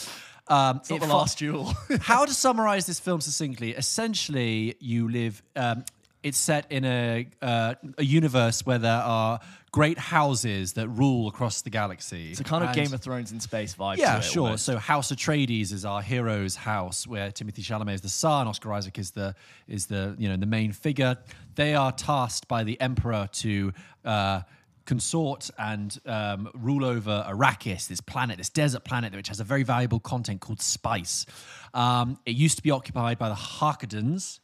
Um, 0.50 0.78
It's 0.78 0.90
not 0.90 0.96
it 0.96 1.00
the 1.02 1.08
last 1.14 1.38
duel. 1.40 1.74
How 2.00 2.24
to 2.24 2.34
summarize 2.34 2.86
this 2.86 3.02
film 3.02 3.20
succinctly? 3.20 3.72
Essentially, 3.72 4.76
you 4.80 5.10
live. 5.10 5.44
Um, 5.58 5.84
it's 6.24 6.38
set 6.38 6.72
in 6.72 6.86
a 6.86 7.28
uh, 7.42 7.76
a 7.98 8.04
universe 8.04 8.66
where 8.66 8.80
there 8.80 9.02
are 9.02 9.40
great 9.72 10.00
houses 10.00 10.74
that 10.74 10.88
rule 10.88 11.28
across 11.28 11.62
the 11.62 11.70
galaxy. 11.70 12.32
it's 12.32 12.40
a 12.40 12.44
kind 12.44 12.64
of 12.64 12.70
And- 12.70 12.78
Game 12.78 12.94
of 12.94 13.02
Thrones 13.02 13.32
in 13.32 13.40
space 13.40 13.76
vibe. 13.76 13.98
yeah, 13.98 14.18
it, 14.18 14.24
sure. 14.24 14.46
almost. 14.46 14.66
So 14.66 14.78
House 14.78 15.12
Atreides 15.12 15.72
is 15.72 15.86
our 15.86 16.02
hero's 16.02 16.56
house, 16.56 17.06
where 17.06 17.30
Timothée 17.30 17.60
Chalamet 17.60 17.94
is 17.96 18.02
the 18.02 18.10
son, 18.10 18.48
Oscar 18.48 18.74
Isaac 18.74 18.98
is 18.98 19.12
the 19.12 19.36
is 19.68 19.86
the 19.86 20.16
you 20.18 20.30
know 20.30 20.38
the 20.38 20.46
main 20.46 20.72
figure. 20.72 21.18
They 21.56 21.76
are 21.76 21.92
tasked 21.92 22.48
by 22.48 22.64
the 22.64 22.80
Emperor 22.82 23.28
to. 23.34 23.74
Uh, 24.04 24.42
consort 24.86 25.50
and 25.60 26.00
um, 26.06 26.50
rule 26.54 26.86
over 26.86 27.26
Arrakis, 27.28 27.90
this 27.90 28.00
planet, 28.00 28.38
this 28.38 28.50
desert 28.50 28.86
planet, 28.86 29.14
which 29.14 29.28
has 29.28 29.42
a 29.42 29.44
very 29.44 29.64
valuable 29.64 30.00
content 30.00 30.40
called 30.40 30.62
spice. 30.62 31.26
Um, 31.74 32.18
it 32.26 32.38
used 32.38 32.56
to 32.56 32.64
be 32.64 32.72
occupied 32.72 33.18
by 33.20 33.28
the 33.28 33.36
Harkonnens, 33.36 34.40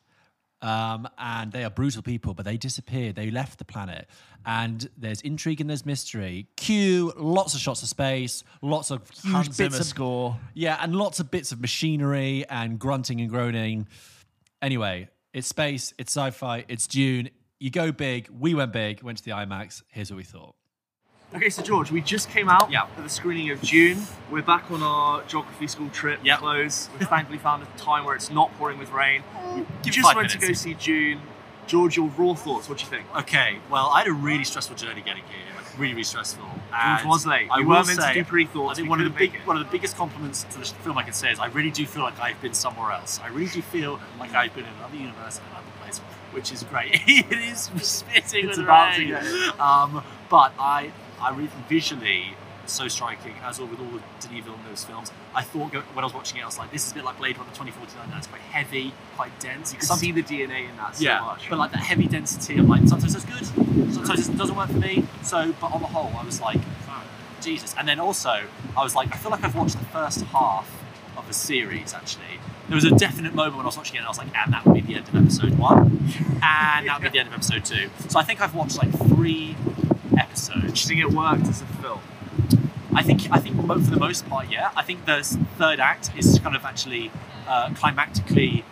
um, 0.64 1.08
and 1.18 1.52
they 1.52 1.64
are 1.64 1.70
brutal 1.70 2.02
people, 2.02 2.34
but 2.34 2.46
they 2.46 2.58
disappeared. 2.58 3.16
They 3.16 3.30
left 3.30 3.60
the 3.60 3.66
planet, 3.66 4.08
and 4.46 4.90
there's 4.98 5.22
intrigue 5.22 5.62
and 5.62 5.70
there's 5.70 5.86
mystery. 5.86 6.48
Cue 6.56 7.14
lots 7.18 7.54
of 7.54 7.60
shots 7.60 7.84
of 7.84 7.90
space, 7.90 8.44
lots 8.62 8.90
of 8.90 9.08
huge 9.10 9.34
Hans 9.34 9.58
bits 9.58 9.80
of 9.80 9.86
score. 9.86 10.40
yeah, 10.54 10.78
and 10.82 10.96
lots 10.96 11.20
of 11.20 11.30
bits 11.30 11.52
of 11.52 11.60
machinery 11.62 12.46
and 12.50 12.80
grunting 12.80 13.20
and 13.22 13.30
groaning. 13.30 13.88
Anyway, 14.62 15.10
it's 15.34 15.48
space, 15.48 15.94
it's 16.00 16.16
sci-fi, 16.16 16.66
it's 16.68 16.88
Dune. 16.88 17.30
You 17.60 17.70
go 17.70 17.92
big. 17.92 18.30
We 18.30 18.54
went 18.56 18.74
big. 18.74 19.04
Went 19.04 19.20
to 19.20 19.24
the 19.24 19.32
IMAX. 19.32 19.84
Here's 19.90 20.12
what 20.12 20.18
we 20.18 20.24
thought. 20.24 20.56
Okay, 21.36 21.50
so 21.50 21.64
George, 21.64 21.92
we 21.92 22.00
just 22.02 22.30
came 22.30 22.48
out 22.48 22.70
Yeah. 22.70 22.86
for 22.96 23.02
the 23.02 23.10
screening 23.10 23.50
of 23.50 23.60
Dune. 23.62 24.06
We're 24.30 24.44
back 24.44 24.70
on 24.70 24.84
our 24.84 25.24
geography 25.24 25.68
school 25.68 25.90
trip. 25.90 26.20
Close. 26.38 26.90
We've 27.00 27.10
thankfully 27.10 27.40
found 27.40 27.64
a 27.64 27.78
time 27.78 28.06
where 28.06 28.16
it's 28.16 28.30
not 28.30 28.56
pouring 28.58 28.78
with 28.78 28.92
rain. 28.92 29.24
We 29.84 29.90
just 29.90 30.16
went 30.16 30.30
to 30.32 30.38
go 30.38 30.54
see 30.54 30.76
Dune. 30.76 31.22
George, 31.66 31.96
your 31.98 32.10
raw 32.18 32.34
thoughts. 32.34 32.68
What 32.70 32.78
do 32.78 32.84
you 32.84 32.90
think? 32.90 33.06
Okay, 33.16 33.58
well, 33.72 33.90
I 33.90 34.00
had 34.00 34.08
a 34.08 34.14
really 34.14 34.44
stressful 34.44 34.76
journey 34.76 35.02
getting 35.02 35.24
here. 35.24 35.64
Really, 35.78 35.94
really 35.94 36.04
stressful. 36.04 36.46
And 36.72 37.08
was 37.08 37.26
late. 37.26 37.48
I 37.50 37.60
will 37.62 37.68
were 37.68 37.84
meant 37.84 38.00
to 38.00 38.14
do 38.14 38.24
pre-thoughts, 38.24 38.74
I 38.74 38.76
think 38.76 38.90
one 38.90 39.00
of 39.00 39.06
the 39.06 39.18
big, 39.18 39.36
one 39.46 39.58
of 39.58 39.66
the 39.66 39.72
biggest 39.72 39.96
compliments 39.98 40.44
to 40.44 40.60
the 40.60 40.66
film 40.66 40.98
I 40.98 41.04
can 41.04 41.14
say 41.14 41.32
is 41.32 41.40
I 41.40 41.48
really 41.48 41.72
do 41.72 41.86
feel 41.88 42.04
like 42.04 42.20
I've 42.20 42.40
been 42.42 42.54
somewhere 42.54 42.92
else. 42.92 43.20
I 43.24 43.30
really 43.30 43.48
do 43.50 43.62
feel 43.62 44.00
like 44.20 44.34
I've 44.36 44.54
been 44.54 44.66
in 44.66 44.74
another 44.80 44.98
universe 44.98 45.40
and 45.40 45.48
another 45.50 45.72
place, 45.82 45.98
which 46.32 46.52
is 46.52 46.62
great. 46.64 47.02
it 47.08 47.32
is 47.32 47.72
spitting 47.82 48.50
It's 48.50 48.58
with 48.58 48.66
about 48.66 48.96
to 48.96 49.14
rain. 49.14 49.54
Um, 49.60 50.04
but 50.30 50.54
I, 50.60 50.92
I 51.24 51.30
really 51.32 51.50
visually 51.70 52.36
so 52.66 52.88
striking, 52.88 53.34
as 53.44 53.60
all 53.60 53.68
with 53.68 53.80
all 53.80 53.88
of 53.96 54.02
Denis 54.22 54.46
Villeneuve's 54.46 54.84
films. 54.86 55.12
I 55.36 55.42
thought 55.42 55.74
when 55.74 55.84
I 55.98 56.04
was 56.06 56.14
watching 56.14 56.38
it, 56.40 56.44
I 56.44 56.46
was 56.46 56.58
like, 56.58 56.72
this 56.72 56.86
is 56.86 56.92
a 56.94 56.96
bit 56.96 57.04
like 57.04 57.18
Blade 57.18 57.38
Runner 57.38 57.50
2049. 57.52 58.10
That's 58.10 58.28
quite 58.28 58.42
heavy, 58.42 58.94
quite 59.18 59.38
dense. 59.40 59.74
You 59.74 59.80
can 59.80 59.88
Some- 59.88 59.98
see 59.98 60.12
the 60.14 60.24
DNA 60.24 60.70
in 60.70 60.78
that 60.78 60.96
so 60.96 61.04
yeah, 61.04 61.20
much. 61.20 61.50
but 61.50 61.60
like 61.60 61.72
that 61.72 61.80
heavy 61.84 62.08
density, 62.08 62.58
I'm 62.58 62.68
like, 62.70 62.88
sometimes 62.88 63.16
it's 63.16 63.26
good, 63.26 63.46
sometimes 63.94 64.30
it 64.30 64.38
doesn't 64.38 64.56
work 64.56 64.70
for 64.70 64.78
me. 64.78 65.06
So, 65.24 65.54
but 65.60 65.74
on 65.74 65.82
the 65.82 65.88
whole, 65.88 66.12
I 66.18 66.24
was 66.24 66.40
like, 66.40 66.62
oh, 66.88 67.04
Jesus. 67.42 67.76
And 67.78 67.86
then 67.88 68.00
also, 68.00 68.44
I 68.78 68.84
was 68.84 68.96
like, 68.96 69.14
I 69.14 69.18
feel 69.18 69.32
like 69.32 69.44
I've 69.44 69.56
watched 69.56 69.78
the 69.78 69.86
first 69.86 70.22
half 70.22 70.70
of 71.18 71.28
the 71.28 71.34
series 71.34 71.94
actually, 71.94 72.40
there 72.70 72.76
was 72.76 72.86
a 72.86 72.92
definite 72.96 73.36
moment 73.36 73.58
when 73.58 73.66
I 73.66 73.68
was 73.68 73.78
watching 73.78 73.96
it, 73.96 74.00
and 74.00 74.06
I 74.08 74.10
was 74.10 74.18
like, 74.18 74.36
and 74.38 74.54
that 74.54 74.66
would 74.66 74.74
be 74.76 74.82
the 74.82 74.96
end 74.96 75.08
of 75.10 75.16
episode 75.16 75.58
one, 75.60 76.00
and 76.42 76.88
that 76.88 76.98
would 77.02 77.04
be 77.04 77.10
the 77.10 77.20
end 77.20 77.28
of 77.28 77.34
episode 77.34 77.66
two. 77.66 77.90
So 78.08 78.18
I 78.20 78.24
think 78.24 78.40
I've 78.42 78.56
watched 78.56 78.78
like 78.78 78.90
three 79.10 79.56
episodes. 80.18 80.62
Do 80.62 80.68
you 80.96 81.02
think 81.02 81.12
it 81.12 81.16
worked 81.16 81.48
as 81.48 81.62
a 81.62 81.66
film? 81.66 82.02
I 82.96 83.02
think 83.02 83.28
I 83.32 83.40
think 83.40 83.56
for 83.56 83.78
the 83.78 84.00
most 84.00 84.28
part, 84.30 84.52
yeah. 84.52 84.72
I 84.76 84.84
think 84.84 85.06
the 85.06 85.24
third 85.58 85.80
act 85.80 86.12
is 86.16 86.40
kind 86.40 86.56
of 86.56 86.64
actually 86.64 87.12
uh, 87.48 87.70
climactically, 87.70 88.64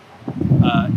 uh, 0.64 0.90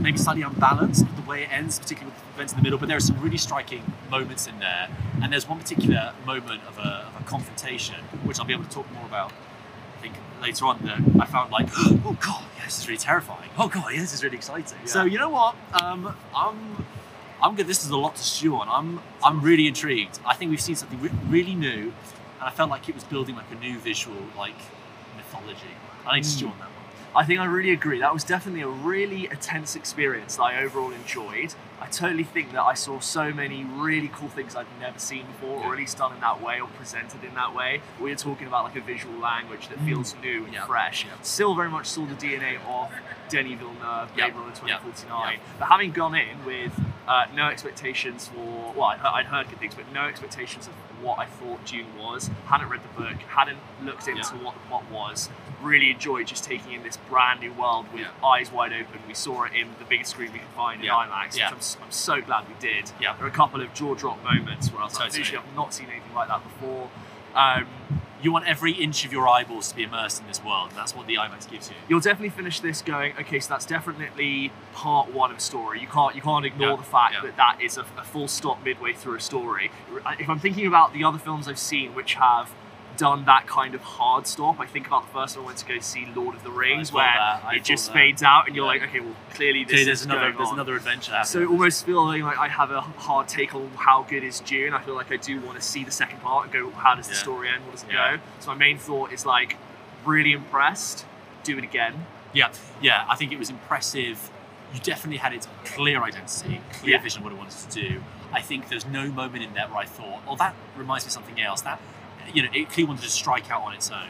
maybe 0.00 0.18
slightly 0.18 0.42
unbalanced 0.42 1.04
with 1.04 1.16
the 1.16 1.28
way 1.28 1.42
it 1.44 1.52
ends, 1.52 1.78
particularly 1.78 2.12
with 2.14 2.22
the 2.22 2.34
events 2.34 2.52
in 2.52 2.58
the 2.58 2.62
middle. 2.62 2.78
But 2.78 2.88
there 2.88 2.96
are 2.96 3.00
some 3.00 3.20
really 3.20 3.36
striking 3.36 3.82
moments 4.10 4.46
in 4.46 4.58
there, 4.58 4.88
and 5.22 5.32
there's 5.32 5.48
one 5.48 5.58
particular 5.58 6.12
moment 6.24 6.62
of 6.66 6.78
a, 6.78 7.06
of 7.08 7.20
a 7.20 7.24
confrontation, 7.24 7.96
which 8.24 8.38
I'll 8.38 8.46
be 8.46 8.52
able 8.52 8.64
to 8.64 8.70
talk 8.70 8.90
more 8.92 9.04
about. 9.04 9.32
I 9.98 10.02
think 10.02 10.14
later 10.40 10.66
on 10.66 10.78
that 10.86 11.22
I 11.22 11.26
found 11.26 11.50
like, 11.50 11.68
oh 11.76 12.16
god, 12.20 12.44
yeah, 12.56 12.64
this 12.64 12.78
is 12.78 12.88
really 12.88 12.98
terrifying. 12.98 13.50
Oh 13.58 13.68
god, 13.68 13.92
yeah, 13.92 14.00
this 14.00 14.12
is 14.12 14.22
really 14.24 14.36
exciting. 14.36 14.78
So 14.86 15.04
you 15.04 15.18
know 15.18 15.30
what? 15.30 15.56
Um, 15.80 16.16
I'm 16.34 16.84
I'm 17.42 17.54
good. 17.54 17.66
This 17.66 17.84
is 17.84 17.90
a 17.90 17.96
lot 17.96 18.16
to 18.16 18.22
stew 18.22 18.56
on. 18.56 18.68
I'm 18.68 19.00
I'm 19.24 19.40
really 19.40 19.66
intrigued. 19.66 20.18
I 20.24 20.34
think 20.34 20.50
we've 20.50 20.60
seen 20.60 20.76
something 20.76 21.00
re- 21.00 21.10
really 21.28 21.54
new, 21.54 21.92
and 22.38 22.42
I 22.42 22.50
felt 22.50 22.70
like 22.70 22.88
it 22.88 22.94
was 22.94 23.04
building 23.04 23.36
like 23.36 23.50
a 23.50 23.56
new 23.56 23.78
visual 23.78 24.16
like 24.36 24.56
mythology. 25.16 25.74
I 26.06 26.16
need 26.16 26.24
to 26.24 26.30
stew 26.30 26.46
hmm. 26.46 26.52
on 26.52 26.58
that. 26.60 26.75
I 27.16 27.24
think 27.24 27.40
I 27.40 27.46
really 27.46 27.70
agree. 27.70 28.00
That 28.00 28.12
was 28.12 28.24
definitely 28.24 28.60
a 28.60 28.68
really 28.68 29.24
intense 29.30 29.74
experience 29.74 30.36
that 30.36 30.42
I 30.42 30.62
overall 30.62 30.90
enjoyed. 30.92 31.54
I 31.80 31.86
totally 31.86 32.24
think 32.24 32.52
that 32.52 32.62
I 32.62 32.74
saw 32.74 33.00
so 33.00 33.32
many 33.32 33.64
really 33.64 34.08
cool 34.12 34.28
things 34.28 34.54
I've 34.54 34.66
never 34.80 34.98
seen 34.98 35.24
before, 35.26 35.62
or 35.64 35.72
at 35.72 35.78
least 35.78 35.96
done 35.98 36.12
in 36.14 36.20
that 36.20 36.42
way, 36.42 36.60
or 36.60 36.68
presented 36.68 37.24
in 37.24 37.34
that 37.34 37.54
way. 37.54 37.80
We 38.00 38.12
are 38.12 38.16
talking 38.16 38.46
about 38.46 38.64
like 38.64 38.76
a 38.76 38.80
visual 38.80 39.18
language 39.18 39.68
that 39.68 39.78
feels 39.80 40.14
new 40.22 40.44
and 40.44 40.48
Mm. 40.48 40.52
Yeah. 40.54 40.66
fresh. 40.66 41.04
Yeah. 41.06 41.12
Still 41.22 41.54
very 41.54 41.70
much 41.70 41.86
saw 41.86 42.04
the 42.06 42.14
DNA 42.14 42.58
of 42.66 42.90
Denis 43.30 43.58
Villeneuve, 43.58 44.14
Blade 44.14 44.32
Yeah. 44.34 44.38
Runner 44.38 44.54
2049. 44.54 45.32
Yeah. 45.34 45.38
But 45.58 45.68
having 45.68 45.92
gone 45.92 46.14
in 46.14 46.44
with 46.44 46.72
uh, 47.08 47.26
no 47.34 47.48
expectations 47.48 48.28
for, 48.28 48.72
well, 48.74 48.86
I'd, 48.88 49.00
I'd 49.00 49.26
heard 49.26 49.48
good 49.48 49.58
things, 49.58 49.74
but 49.74 49.90
no 49.92 50.02
expectations 50.06 50.66
of 50.66 50.72
what 51.02 51.18
I 51.18 51.26
thought 51.26 51.64
Dune 51.64 51.96
was. 51.98 52.30
Hadn't 52.46 52.68
read 52.68 52.80
the 52.82 53.00
book, 53.00 53.16
hadn't 53.28 53.58
looked 53.82 54.08
into 54.08 54.34
Yeah. 54.36 54.42
what 54.42 54.54
the 54.54 54.60
plot 54.68 54.90
was. 54.90 55.28
Really 55.66 55.90
enjoyed 55.90 56.26
just 56.28 56.44
taking 56.44 56.72
in 56.72 56.82
this 56.84 56.96
brand 57.08 57.40
new 57.40 57.52
world 57.52 57.86
with 57.92 58.02
Yeah. 58.02 58.26
eyes 58.26 58.52
wide 58.52 58.72
open. 58.72 59.00
We 59.08 59.14
saw 59.14 59.44
it 59.44 59.52
in 59.52 59.68
the 59.78 59.84
biggest 59.84 60.10
screen 60.12 60.32
we 60.32 60.38
could 60.38 60.48
find 60.48 60.82
Yeah. 60.82 61.02
in 61.04 61.10
IMAX, 61.10 61.36
Yeah. 61.36 61.52
which 61.52 61.76
I'm, 61.78 61.84
I'm 61.84 61.90
so 61.90 62.20
glad 62.20 62.44
we 62.48 62.54
did. 62.60 62.92
Yeah. 63.00 63.14
There 63.14 63.24
are 63.26 63.28
a 63.28 63.32
couple 63.32 63.60
of 63.60 63.74
jaw 63.74 63.94
drop 63.94 64.22
moments 64.22 64.70
where 64.70 64.80
I 64.80 64.84
was 64.84 64.94
like, 64.94 65.04
Totally. 65.08 65.22
visually, 65.24 65.44
I've 65.48 65.56
not 65.56 65.74
seen 65.74 65.88
anything 65.90 66.14
like 66.14 66.28
that 66.28 66.42
before. 66.44 66.88
Um, 67.34 67.66
You 68.22 68.32
want 68.32 68.46
every 68.46 68.72
inch 68.72 69.04
of 69.04 69.12
your 69.12 69.28
eyeballs 69.28 69.68
to 69.68 69.76
be 69.76 69.82
immersed 69.82 70.20
in 70.22 70.26
this 70.26 70.42
world. 70.42 70.70
and 70.70 70.78
That's 70.78 70.94
what 70.96 71.06
the 71.06 71.16
IMAX 71.16 71.50
gives 71.50 71.68
you. 71.68 71.76
you'll 71.86 72.00
definitely 72.00 72.30
finish 72.30 72.60
this 72.60 72.80
going 72.80 73.12
okay 73.20 73.38
so 73.40 73.50
that's 73.52 73.66
definitely 73.66 74.50
part 74.72 75.12
one 75.12 75.30
of 75.30 75.36
a 75.36 75.40
story 75.40 75.80
you 75.80 75.86
can't 75.86 76.14
you 76.16 76.22
can't 76.22 76.46
ignore 76.46 76.70
Yeah, 76.70 76.76
the 76.76 76.82
fact 76.82 77.14
yeah. 77.14 77.20
that 77.22 77.36
that 77.36 77.56
is 77.60 77.76
a, 77.76 77.82
a 77.98 78.04
full 78.04 78.26
stop 78.26 78.64
midway 78.64 78.94
through 78.94 79.16
a 79.16 79.20
story 79.20 79.70
if 80.18 80.28
i'm 80.30 80.38
thinking 80.40 80.66
about 80.66 80.94
the 80.94 81.04
other 81.04 81.18
films 81.18 81.46
i've 81.46 81.58
seen 81.58 81.94
which 81.94 82.14
have 82.14 82.50
done 82.96 83.24
that 83.26 83.46
kind 83.46 83.74
of 83.74 83.82
hard 83.82 84.26
stop 84.26 84.58
i 84.60 84.66
think 84.66 84.86
about 84.86 85.06
the 85.06 85.12
first 85.12 85.36
one 85.36 85.44
i 85.44 85.46
went 85.46 85.58
to 85.58 85.66
go 85.66 85.78
see 85.80 86.06
lord 86.14 86.34
of 86.34 86.42
the 86.42 86.50
rings 86.50 86.92
where 86.92 87.40
it 87.52 87.62
just 87.64 87.86
that. 87.86 87.92
fades 87.92 88.22
out 88.22 88.46
and 88.46 88.56
you're 88.56 88.64
Yeah. 88.64 88.80
like 88.80 88.82
okay 88.88 89.00
well 89.00 89.14
clearly 89.34 89.64
this 89.64 89.74
Okay, 89.74 89.84
there's 89.84 90.00
is 90.00 90.06
another 90.06 90.32
there's 90.32 90.48
on. 90.48 90.54
another 90.54 90.76
adventure. 90.76 91.12
happening. 91.12 91.46
so 91.46 91.50
almost 91.50 91.84
feeling 91.86 92.22
like 92.22 92.38
I 92.38 92.48
have 92.48 92.70
a 92.70 92.80
hard 92.80 93.28
take 93.28 93.54
on 93.54 93.70
how 93.76 94.02
good 94.08 94.24
is 94.24 94.40
Dune. 94.40 94.72
I 94.74 94.80
feel 94.80 94.94
like 94.94 95.12
I 95.12 95.16
do 95.16 95.40
want 95.40 95.56
to 95.58 95.62
see 95.62 95.84
the 95.84 95.90
second 95.90 96.20
part 96.22 96.44
and 96.44 96.52
go, 96.52 96.70
how 96.70 96.94
does 96.94 97.08
the 97.08 97.14
story 97.14 97.48
end? 97.48 97.64
What 97.64 97.72
does 97.72 97.82
it 97.84 97.90
Yeah. 97.92 98.16
go? 98.16 98.22
So 98.40 98.50
my 98.52 98.56
main 98.56 98.78
thought 98.78 99.12
is 99.12 99.26
like, 99.26 99.56
really 100.04 100.32
impressed. 100.32 101.04
Do 101.44 101.58
it 101.58 101.64
again. 101.64 102.06
Yeah, 102.32 102.50
yeah. 102.80 103.04
I 103.08 103.16
think 103.16 103.32
it 103.32 103.38
was 103.38 103.50
impressive. 103.50 104.30
You 104.74 104.80
definitely 104.80 105.18
had 105.18 105.32
its 105.32 105.46
clear 105.64 106.02
identity, 106.02 106.60
clear 106.72 106.96
Yeah. 106.96 107.02
vision 107.02 107.18
of 107.20 107.24
what 107.24 107.32
it 107.32 107.38
wanted 107.38 107.58
to 107.70 107.80
do. 107.88 108.02
I 108.32 108.40
think 108.40 108.68
there's 108.68 108.86
no 108.86 109.08
moment 109.08 109.44
in 109.44 109.52
there 109.54 109.66
where 109.68 109.78
I 109.78 109.84
thought, 109.86 110.20
"Oh, 110.26 110.36
that 110.36 110.54
reminds 110.76 111.04
me 111.04 111.08
of 111.08 111.12
something 111.12 111.40
else." 111.40 111.60
That 111.62 111.78
you 112.34 112.42
know, 112.42 112.48
it 112.52 112.70
clearly 112.70 112.88
wanted 112.88 113.02
to 113.02 113.10
strike 113.10 113.50
out 113.50 113.62
on 113.62 113.74
its 113.74 113.90
own. 113.90 114.08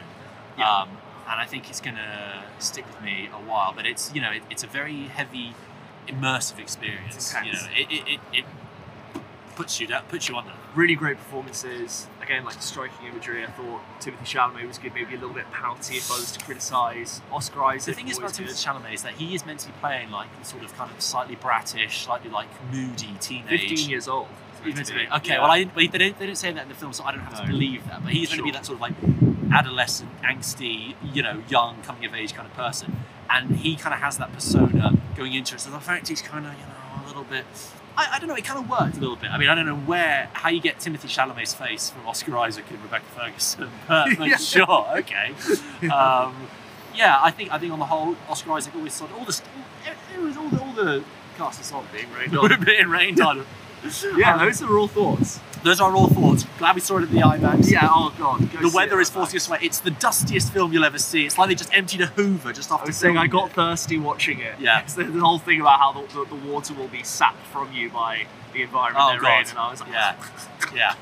Yeah. 0.57 0.81
Um, 0.81 0.89
and 1.29 1.41
I 1.41 1.45
think 1.45 1.69
it's 1.69 1.81
gonna 1.81 2.45
stick 2.59 2.85
with 2.87 3.01
me 3.01 3.29
a 3.33 3.37
while. 3.37 3.73
But 3.75 3.85
it's 3.85 4.13
you 4.13 4.21
know, 4.21 4.31
it, 4.31 4.43
it's 4.49 4.63
a 4.63 4.67
very 4.67 5.03
heavy, 5.03 5.53
immersive 6.07 6.59
experience. 6.59 7.33
You 7.43 7.51
know, 7.51 7.59
it, 7.75 7.87
it, 7.91 8.13
it, 8.13 8.19
it 8.33 8.45
puts 9.57 9.79
you 9.79 9.87
that 9.87 10.07
puts 10.07 10.29
you 10.29 10.37
under. 10.37 10.53
Really 10.75 10.95
great 10.95 11.17
performances. 11.17 12.07
Again, 12.21 12.45
like 12.45 12.61
striking 12.61 13.07
imagery. 13.07 13.43
I 13.43 13.49
thought 13.49 13.81
Timothée 13.99 14.23
Chalamet 14.23 14.67
was 14.67 14.77
good, 14.77 14.93
maybe 14.93 15.15
a 15.15 15.19
little 15.19 15.33
bit 15.33 15.49
pouty 15.51 15.97
if 15.97 16.11
I 16.11 16.15
was 16.15 16.31
to 16.33 16.39
criticise. 16.45 17.21
Oscar 17.31 17.63
Isaac. 17.63 17.95
The 17.95 18.01
thing 18.01 18.09
is 18.09 18.19
about 18.19 18.31
Timothée 18.31 18.65
Chalamet 18.65 18.93
is 18.93 19.03
that 19.03 19.13
he 19.13 19.33
is 19.33 19.45
meant 19.45 19.59
to 19.61 19.67
be 19.67 19.73
playing 19.81 20.11
like 20.11 20.27
the 20.39 20.45
sort 20.45 20.63
of 20.63 20.73
kind 20.77 20.91
of 20.91 21.01
slightly 21.01 21.35
bratish, 21.35 22.05
slightly 22.05 22.29
like 22.29 22.47
moody 22.71 23.15
teenage. 23.19 23.69
15 23.69 23.89
years 23.89 24.07
old. 24.07 24.27
He's 24.67 24.75
meant 24.75 24.87
to 24.87 24.93
be. 24.93 25.01
Yeah. 25.01 25.15
Okay, 25.17 25.37
well, 25.39 25.49
I 25.51 25.59
didn't, 25.59 25.75
they, 25.75 25.87
don't, 25.87 26.19
they 26.19 26.25
don't 26.25 26.35
say 26.35 26.51
that 26.51 26.63
in 26.63 26.69
the 26.69 26.75
film, 26.75 26.93
so 26.93 27.03
I 27.03 27.11
don't 27.11 27.21
have 27.21 27.41
to 27.41 27.47
believe 27.47 27.85
that. 27.87 28.03
But 28.03 28.13
he's 28.13 28.29
going 28.29 28.39
to 28.39 28.43
be 28.43 28.51
that 28.51 28.65
sort 28.65 28.75
of 28.75 28.81
like 28.81 28.93
adolescent, 29.51 30.09
angsty, 30.21 30.95
you 31.13 31.23
know, 31.23 31.43
young, 31.49 31.81
coming 31.83 32.05
of 32.05 32.13
age 32.13 32.33
kind 32.33 32.47
of 32.47 32.53
person. 32.53 32.97
And 33.29 33.57
he 33.57 33.75
kind 33.75 33.93
of 33.93 33.99
has 34.01 34.17
that 34.17 34.31
persona 34.31 34.97
going 35.15 35.33
into 35.33 35.55
it. 35.55 35.59
So 35.61 35.69
the 35.71 35.79
fact 35.79 36.07
he's 36.07 36.21
kind 36.21 36.45
of, 36.45 36.53
you 36.53 36.59
know, 36.59 37.03
a 37.03 37.07
little 37.07 37.23
bit. 37.23 37.45
I, 37.97 38.09
I 38.13 38.19
don't 38.19 38.29
know, 38.29 38.35
it 38.35 38.45
kind 38.45 38.59
of 38.59 38.69
worked 38.69 38.95
a 38.97 38.99
little 38.99 39.15
bit. 39.15 39.31
I 39.31 39.37
mean, 39.37 39.49
I 39.49 39.55
don't 39.55 39.65
know 39.65 39.75
where, 39.75 40.29
how 40.33 40.49
you 40.49 40.61
get 40.61 40.77
Timothée 40.77 41.07
Chalamet's 41.09 41.53
face 41.55 41.89
from 41.89 42.05
Oscar 42.07 42.37
Isaac 42.37 42.65
and 42.69 42.81
Rebecca 42.83 43.05
Ferguson, 43.15 43.69
but, 43.87 44.17
Yeah. 44.19 44.37
sure, 44.37 44.85
okay. 44.97 45.33
Um, 45.89 46.47
yeah, 46.95 47.19
I 47.21 47.31
think 47.31 47.51
I 47.51 47.59
think 47.59 47.73
on 47.73 47.79
the 47.79 47.85
whole, 47.85 48.15
Oscar 48.29 48.51
Isaac 48.53 48.75
always 48.75 48.93
sort 48.93 49.11
all 49.13 49.25
the 49.25 49.33
st- 49.33 49.49
it 50.13 50.19
was 50.19 50.35
all 50.37 50.49
the 50.49 50.61
all 50.61 50.73
the 50.73 51.03
cast 51.37 51.59
of 51.59 51.65
song 51.65 51.87
being 51.93 52.11
rained 52.11 52.35
on, 52.37 52.63
being 52.65 52.87
rained 52.87 53.19
on. 53.21 53.45
Yeah, 54.17 54.33
Um, 54.35 54.39
those 54.45 54.61
are 54.61 54.77
all 54.77 54.87
thoughts. 54.87 55.39
those 55.63 55.79
are 55.79 55.91
all 55.93 56.07
thoughts. 56.07 56.45
Glad 56.57 56.75
we 56.75 56.81
saw 56.81 56.97
it 56.97 57.03
at 57.03 57.11
the 57.11 57.19
IMAX. 57.19 57.69
Yeah, 57.71 57.87
oh 57.89 58.13
god. 58.17 58.51
go 58.51 58.59
The 58.69 58.75
weather 58.75 58.99
it 58.99 59.03
is 59.03 59.09
forcing 59.09 59.37
us 59.37 59.47
away. 59.47 59.59
It's 59.61 59.79
the 59.79 59.91
dustiest 59.91 60.51
film 60.51 60.73
you'll 60.73 60.85
ever 60.85 60.99
see. 60.99 61.25
It's 61.25 61.37
like 61.37 61.49
they 61.49 61.55
just 61.55 61.73
emptied 61.73 62.01
a 62.01 62.07
Hoover 62.07 62.53
just 62.53 62.71
after. 62.71 62.83
I 62.85 62.87
was 62.87 62.97
saying 62.97 63.17
I 63.17 63.27
got 63.27 63.49
it. 63.49 63.53
thirsty 63.53 63.97
watching 63.97 64.39
it. 64.39 64.55
Yeah. 64.59 64.79
It's 64.81 64.93
the, 64.95 65.03
the 65.05 65.19
whole 65.19 65.39
thing 65.39 65.61
about 65.61 65.79
how 65.79 65.91
the, 65.93 66.01
the, 66.13 66.25
the 66.25 66.35
water 66.51 66.73
will 66.73 66.87
be 66.87 67.03
sapped 67.03 67.45
from 67.47 67.71
you 67.71 67.89
by 67.89 68.25
the 68.53 68.61
environment 68.63 69.05
Oh 69.05 69.11
they're 69.11 69.21
god. 69.21 69.41
in, 69.43 69.49
and 69.51 69.59
I 69.59 69.71
was 69.71 69.79
like, 69.81 69.91
yeah, 69.91 70.15
yeah. 70.73 70.95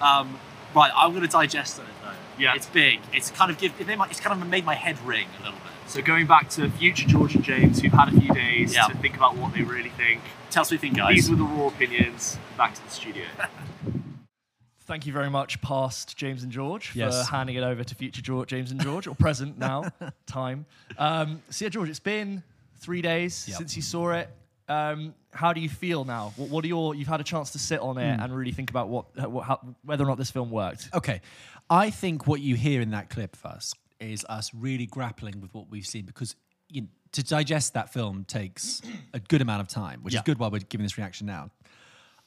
Um, 0.00 0.38
right, 0.74 0.90
I'm 0.94 1.10
going 1.10 1.22
to 1.22 1.28
digest 1.28 1.78
it 1.78 1.84
though. 2.02 2.10
Yeah. 2.38 2.54
It's 2.54 2.66
big. 2.66 3.00
It's 3.12 3.30
kind 3.32 3.50
of 3.50 3.58
give. 3.58 3.72
It 3.80 3.86
made 3.86 3.98
my, 3.98 4.06
it's 4.08 4.20
kind 4.20 4.40
of 4.40 4.48
made 4.48 4.64
my 4.64 4.74
head 4.74 4.96
ring 5.04 5.26
a 5.40 5.42
little 5.44 5.58
bit. 5.58 5.62
So 5.90 6.02
going 6.02 6.26
back 6.26 6.50
to 6.50 6.68
future 6.70 7.08
George 7.08 7.34
and 7.34 7.42
James, 7.42 7.80
who've 7.80 7.92
had 7.92 8.08
a 8.14 8.20
few 8.20 8.32
days 8.34 8.74
Yeah. 8.74 8.86
to 8.88 8.96
think 8.98 9.16
about 9.16 9.36
what 9.36 9.54
they 9.54 9.62
really 9.62 9.88
think. 9.88 10.20
Tell 10.50 10.62
us 10.62 10.68
what 10.68 10.72
you 10.72 10.78
think, 10.78 10.96
guys. 10.96 11.14
These 11.14 11.30
were 11.30 11.36
the 11.36 11.44
raw 11.44 11.66
opinions. 11.68 12.38
Back 12.56 12.74
to 12.74 12.84
the 12.84 12.90
studio. 12.90 13.24
Thank 14.82 15.06
you 15.06 15.12
very 15.12 15.28
much, 15.28 15.60
past 15.60 16.16
James 16.16 16.42
and 16.42 16.50
George, 16.50 16.88
for 16.92 16.98
Yes. 16.98 17.28
handing 17.28 17.56
it 17.56 17.62
over 17.62 17.84
to 17.84 17.94
future 17.94 18.22
George, 18.22 18.48
James 18.48 18.70
and 18.70 18.80
George, 18.80 19.06
or 19.06 19.14
present 19.14 19.58
now, 19.68 19.84
time. 20.26 20.64
Um, 20.96 21.42
so 21.50 21.66
yeah, 21.66 21.68
George, 21.68 21.90
it's 21.90 22.00
been 22.00 22.42
three 22.78 23.02
days 23.02 23.44
Yep. 23.48 23.58
since 23.58 23.76
you 23.76 23.82
saw 23.82 24.12
it. 24.12 24.30
Um, 24.66 25.14
how 25.32 25.52
do 25.52 25.60
you 25.60 25.68
feel 25.68 26.04
now? 26.06 26.32
What, 26.36 26.48
what 26.48 26.64
are 26.64 26.68
your? 26.68 26.94
You've 26.94 27.08
had 27.08 27.20
a 27.20 27.24
chance 27.24 27.50
to 27.50 27.58
sit 27.58 27.80
on 27.80 27.98
it 27.98 28.18
and 28.20 28.34
really 28.34 28.52
think 28.52 28.70
about 28.70 28.88
what, 28.88 29.30
what 29.30 29.44
how, 29.44 29.60
whether 29.84 30.04
or 30.04 30.06
not 30.06 30.16
this 30.16 30.30
film 30.30 30.50
worked. 30.50 30.88
Okay. 30.94 31.20
I 31.68 31.90
think 31.90 32.26
what 32.26 32.40
you 32.40 32.54
hear 32.54 32.80
in 32.80 32.90
that 32.92 33.10
clip 33.10 33.36
first 33.36 33.74
is 34.00 34.24
us 34.28 34.50
really 34.54 34.86
grappling 34.86 35.40
with 35.42 35.52
what 35.52 35.68
we've 35.70 35.86
seen 35.86 36.06
because 36.06 36.34
you 36.70 36.82
know, 36.82 36.88
to 37.12 37.22
digest 37.22 37.74
that 37.74 37.92
film 37.92 38.24
takes 38.24 38.82
a 39.14 39.20
good 39.20 39.40
amount 39.42 39.60
of 39.62 39.68
time, 39.68 40.00
which 40.02 40.14
Yeah. 40.14 40.20
is 40.20 40.24
good 40.24 40.38
while 40.38 40.50
we're 40.50 40.58
giving 40.60 40.84
this 40.84 40.98
reaction 40.98 41.26
now. 41.26 41.50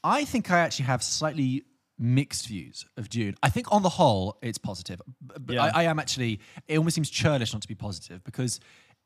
I 0.04 0.26
think 0.26 0.50
I 0.52 0.60
actually 0.60 0.86
have 0.86 1.04
slightly 1.04 1.64
mixed 2.00 2.48
views 2.48 2.86
of 2.98 3.10
Dune. 3.10 3.36
I 3.44 3.50
think 3.50 3.72
on 3.72 3.84
the 3.84 3.90
whole, 3.90 4.38
it's 4.42 4.58
positive. 4.58 5.00
But 5.22 5.54
Yeah. 5.54 5.66
I, 5.66 5.82
I 5.82 5.84
am 5.84 6.00
actually, 6.00 6.40
it 6.68 6.78
almost 6.78 6.96
seems 6.96 7.10
churlish 7.10 7.54
not 7.54 7.62
to 7.62 7.68
be 7.68 7.76
positive 7.76 8.24
because 8.24 8.60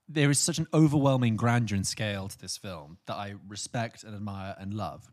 there 0.07 0.29
is 0.29 0.39
such 0.39 0.59
an 0.59 0.67
overwhelming 0.73 1.35
grandeur 1.35 1.75
and 1.75 1.85
scale 1.85 2.27
to 2.29 2.37
this 2.39 2.55
film 2.57 2.97
that 3.07 3.15
I 3.15 3.35
respect 3.47 4.03
and 4.03 4.15
admire 4.15 4.55
and 4.57 4.73
love. 4.73 5.09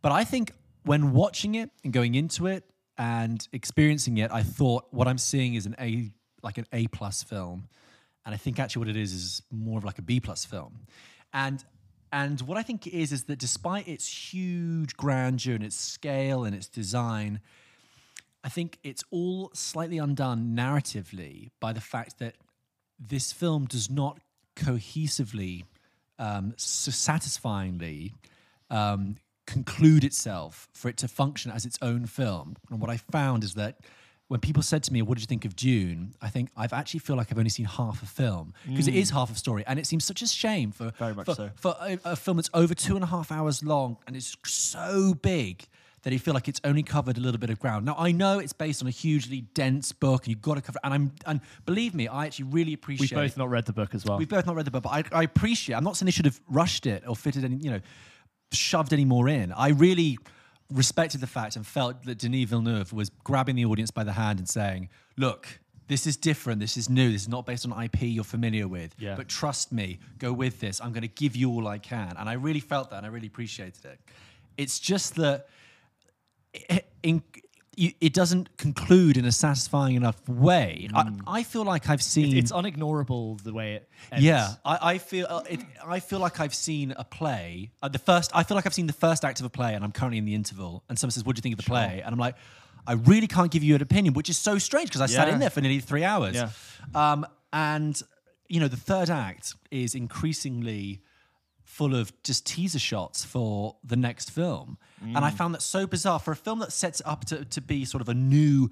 But 0.00 0.12
I 0.12 0.24
think 0.24 0.52
when 0.84 1.12
watching 1.12 1.54
it 1.54 1.70
and 1.84 1.92
going 1.92 2.14
into 2.14 2.46
it 2.46 2.64
and 2.96 3.46
experiencing 3.52 4.16
it, 4.18 4.30
I 4.32 4.42
thought 4.42 4.86
what 4.92 5.06
I'm 5.08 5.18
seeing 5.18 5.54
is 5.54 5.66
an 5.66 5.74
A, 5.78 6.14
like 6.42 6.56
an 6.56 6.66
A 6.72 6.86
plus 6.86 7.22
film, 7.22 7.68
and 8.24 8.34
I 8.34 8.38
think 8.38 8.58
actually 8.58 8.80
what 8.80 8.88
it 8.88 8.96
is 8.96 9.12
is 9.12 9.42
more 9.50 9.78
of 9.78 9.84
like 9.84 9.98
a 9.98 10.02
B 10.02 10.20
plus 10.20 10.44
film. 10.44 10.86
And 11.32 11.64
and 12.12 12.40
what 12.42 12.58
I 12.58 12.62
think 12.62 12.86
it 12.86 12.92
is 12.92 13.10
is 13.10 13.24
that 13.24 13.38
despite 13.38 13.88
its 13.88 14.06
huge 14.32 14.96
grandeur 14.96 15.54
and 15.54 15.64
its 15.64 15.76
scale 15.76 16.44
and 16.44 16.54
its 16.54 16.68
design, 16.68 17.40
I 18.44 18.50
think 18.50 18.78
it's 18.82 19.02
all 19.10 19.50
slightly 19.54 19.96
undone 19.96 20.54
narratively 20.54 21.50
by 21.58 21.72
the 21.72 21.80
fact 21.80 22.18
that 22.18 22.34
this 23.00 23.32
film 23.32 23.64
does 23.64 23.88
not 23.88 24.20
cohesively, 24.56 25.64
um, 26.18 26.52
so 26.58 26.90
satisfyingly 26.90 28.12
um, 28.68 29.16
conclude 29.46 30.04
itself 30.04 30.68
for 30.74 30.88
it 30.88 30.98
to 30.98 31.08
function 31.08 31.50
as 31.50 31.64
its 31.64 31.78
own 31.80 32.04
film. 32.04 32.56
And 32.70 32.78
what 32.78 32.90
I 32.90 32.98
found 32.98 33.42
is 33.42 33.54
that 33.54 33.78
when 34.32 34.40
people 34.40 34.62
said 34.62 34.82
to 34.84 34.92
me, 34.94 35.02
"What 35.02 35.16
did 35.16 35.20
you 35.20 35.26
think 35.26 35.44
of 35.44 35.54
Dune?" 35.54 36.14
I 36.22 36.30
think 36.30 36.48
I've 36.56 36.72
actually 36.72 37.00
feel 37.00 37.16
like 37.16 37.30
I've 37.30 37.36
only 37.36 37.50
seen 37.50 37.66
half 37.66 38.02
a 38.02 38.06
film 38.06 38.54
because 38.66 38.88
it 38.88 38.94
is 38.94 39.10
half 39.10 39.30
a 39.30 39.34
story, 39.34 39.62
and 39.66 39.78
it 39.78 39.86
seems 39.86 40.06
such 40.06 40.22
a 40.22 40.26
shame 40.26 40.72
for 40.72 40.84
Mm. 40.84 40.96
Very 40.96 41.14
much 41.14 41.26
for, 41.26 41.34
so. 41.34 41.50
for 41.54 41.76
a, 41.80 41.98
a 42.04 42.16
film 42.16 42.38
that's 42.38 42.48
over 42.54 42.74
two 42.74 42.94
and 42.94 43.04
a 43.04 43.06
half 43.06 43.30
hours 43.30 43.62
long 43.62 43.98
and 44.06 44.16
it's 44.16 44.34
so 44.44 45.14
big 45.14 45.66
that 46.02 46.12
you 46.12 46.18
feel 46.18 46.34
like 46.34 46.48
it's 46.48 46.60
only 46.64 46.82
covered 46.82 47.18
a 47.18 47.20
little 47.20 47.38
bit 47.38 47.50
of 47.50 47.58
ground. 47.60 47.84
Now 47.84 47.94
I 47.98 48.10
know 48.10 48.38
it's 48.38 48.54
based 48.54 48.82
on 48.82 48.88
a 48.88 48.90
hugely 48.90 49.42
dense 49.54 49.92
book, 49.92 50.24
and 50.24 50.28
you've 50.28 50.42
got 50.42 50.54
to 50.54 50.62
cover. 50.62 50.78
And 50.82 50.94
I'm 50.94 51.12
and 51.26 51.40
believe 51.66 51.94
me, 51.94 52.08
I 52.08 52.24
actually 52.24 52.46
really 52.46 52.72
appreciate. 52.72 53.10
We've 53.10 53.26
both 53.26 53.36
not 53.36 53.50
read 53.50 53.66
the 53.66 53.74
book 53.74 53.94
as 53.94 54.04
well. 54.06 54.16
We've 54.16 54.28
both 54.28 54.46
not 54.46 54.56
read 54.56 54.64
the 54.64 54.70
book, 54.70 54.84
but 54.84 54.92
I, 54.92 55.20
I 55.20 55.22
appreciate. 55.24 55.76
I'm 55.76 55.84
not 55.84 55.98
saying 55.98 56.06
they 56.06 56.12
should 56.12 56.24
have 56.24 56.40
rushed 56.48 56.86
it 56.86 57.04
or 57.06 57.14
fitted 57.14 57.44
any, 57.44 57.56
you 57.56 57.70
know, 57.70 57.80
shoved 58.50 58.94
any 58.94 59.04
more 59.04 59.28
in. 59.28 59.52
I 59.52 59.68
really 59.68 60.18
respected 60.72 61.20
the 61.20 61.26
fact 61.26 61.56
and 61.56 61.66
felt 61.66 62.04
that 62.04 62.18
Denis 62.18 62.48
Villeneuve 62.48 62.92
was 62.92 63.10
grabbing 63.24 63.56
the 63.56 63.64
audience 63.64 63.90
by 63.90 64.04
the 64.04 64.12
hand 64.12 64.38
and 64.38 64.48
saying, 64.48 64.88
"Look, 65.16 65.60
this 65.88 66.06
is 66.06 66.16
different. 66.16 66.60
This 66.60 66.76
is 66.76 66.88
new. 66.88 67.12
This 67.12 67.22
is 67.22 67.28
not 67.28 67.46
based 67.46 67.66
on 67.66 67.84
IP 67.84 68.02
you're 68.02 68.24
familiar 68.24 68.68
with. 68.68 68.94
Yeah. 68.98 69.14
But 69.14 69.28
trust 69.28 69.72
me, 69.72 69.98
go 70.18 70.32
with 70.32 70.60
this. 70.60 70.80
I'm 70.80 70.92
going 70.92 71.02
to 71.02 71.08
give 71.08 71.36
you 71.36 71.50
all 71.50 71.68
I 71.68 71.78
can." 71.78 72.16
And 72.16 72.28
I 72.28 72.34
really 72.34 72.60
felt 72.60 72.90
that, 72.90 72.98
and 72.98 73.06
I 73.06 73.10
really 73.10 73.26
appreciated 73.26 73.84
it. 73.84 74.00
It's 74.56 74.78
just 74.78 75.16
that 75.16 75.48
it, 76.54 76.86
in, 77.02 77.22
you- 77.76 77.92
it 78.00 78.12
doesn't 78.12 78.56
conclude 78.58 79.16
in 79.16 79.24
a 79.24 79.32
satisfying 79.32 79.94
enough 79.96 80.28
way. 80.28 80.88
I, 80.94 81.10
I 81.26 81.42
feel 81.42 81.64
like 81.64 81.88
I've 81.88 82.02
seen. 82.02 82.36
it's 82.36 82.52
unignorable 82.52 83.42
the 83.42 83.52
way 83.52 83.74
it 83.76 83.88
ends. 84.10 84.24
Yeah, 84.24 84.48
I, 84.64 84.78
I 84.94 84.98
feel 84.98 85.26
uh, 85.28 85.42
it, 85.48 85.60
I 85.86 86.00
feel 86.00 86.18
like 86.18 86.38
I've 86.40 86.54
seen 86.54 86.92
a 86.96 87.04
play. 87.04 87.70
Uh, 87.82 87.88
the 87.88 87.98
first, 87.98 88.30
I 88.34 88.42
feel 88.42 88.56
like 88.56 88.66
I've 88.66 88.74
seen 88.74 88.86
the 88.88 88.92
first 88.92 89.24
act 89.24 89.40
of 89.40 89.46
a 89.46 89.50
play, 89.50 89.74
and 89.74 89.82
I'm 89.84 89.92
currently 89.92 90.18
in 90.18 90.24
the 90.24 90.34
interval. 90.34 90.84
And 90.88 90.98
someone 90.98 91.12
says, 91.12 91.24
"What 91.24 91.34
do 91.36 91.38
you 91.38 91.42
think 91.42 91.54
of 91.58 91.64
the 91.64 91.68
play?" 91.70 92.02
And 92.04 92.12
I'm 92.12 92.18
like, 92.18 92.36
"I 92.86 92.92
really 92.94 93.26
can't 93.26 93.50
give 93.50 93.62
you 93.62 93.74
an 93.74 93.82
opinion," 93.82 94.14
which 94.14 94.28
is 94.28 94.36
so 94.38 94.58
strange 94.58 94.88
because 94.90 95.00
I 95.00 95.06
sat 95.06 95.28
in 95.28 95.38
there 95.40 95.50
for 95.50 95.60
nearly 95.60 95.80
three 95.80 96.04
hours. 96.04 96.34
Yeah. 96.36 96.50
Um, 96.94 97.26
and 97.52 98.00
you 98.48 98.60
know, 98.60 98.68
the 98.68 98.76
third 98.76 99.08
act 99.08 99.54
is 99.70 99.94
increasingly 99.94 101.00
full 101.72 101.94
of 101.94 102.12
just 102.22 102.44
teaser 102.44 102.78
shots 102.78 103.24
for 103.24 103.76
the 103.82 103.96
next 103.96 104.30
film, 104.30 104.76
and 105.00 105.18
I 105.18 105.30
mm. 105.30 105.34
found 105.34 105.54
that 105.54 105.62
so 105.62 105.86
bizarre 105.86 106.18
for 106.18 106.32
a 106.32 106.36
film 106.36 106.58
that 106.58 106.70
sets 106.70 107.00
up 107.06 107.24
to, 107.26 107.46
to 107.46 107.60
be 107.62 107.86
sort 107.86 108.02
of 108.02 108.10
a 108.10 108.14
new 108.14 108.70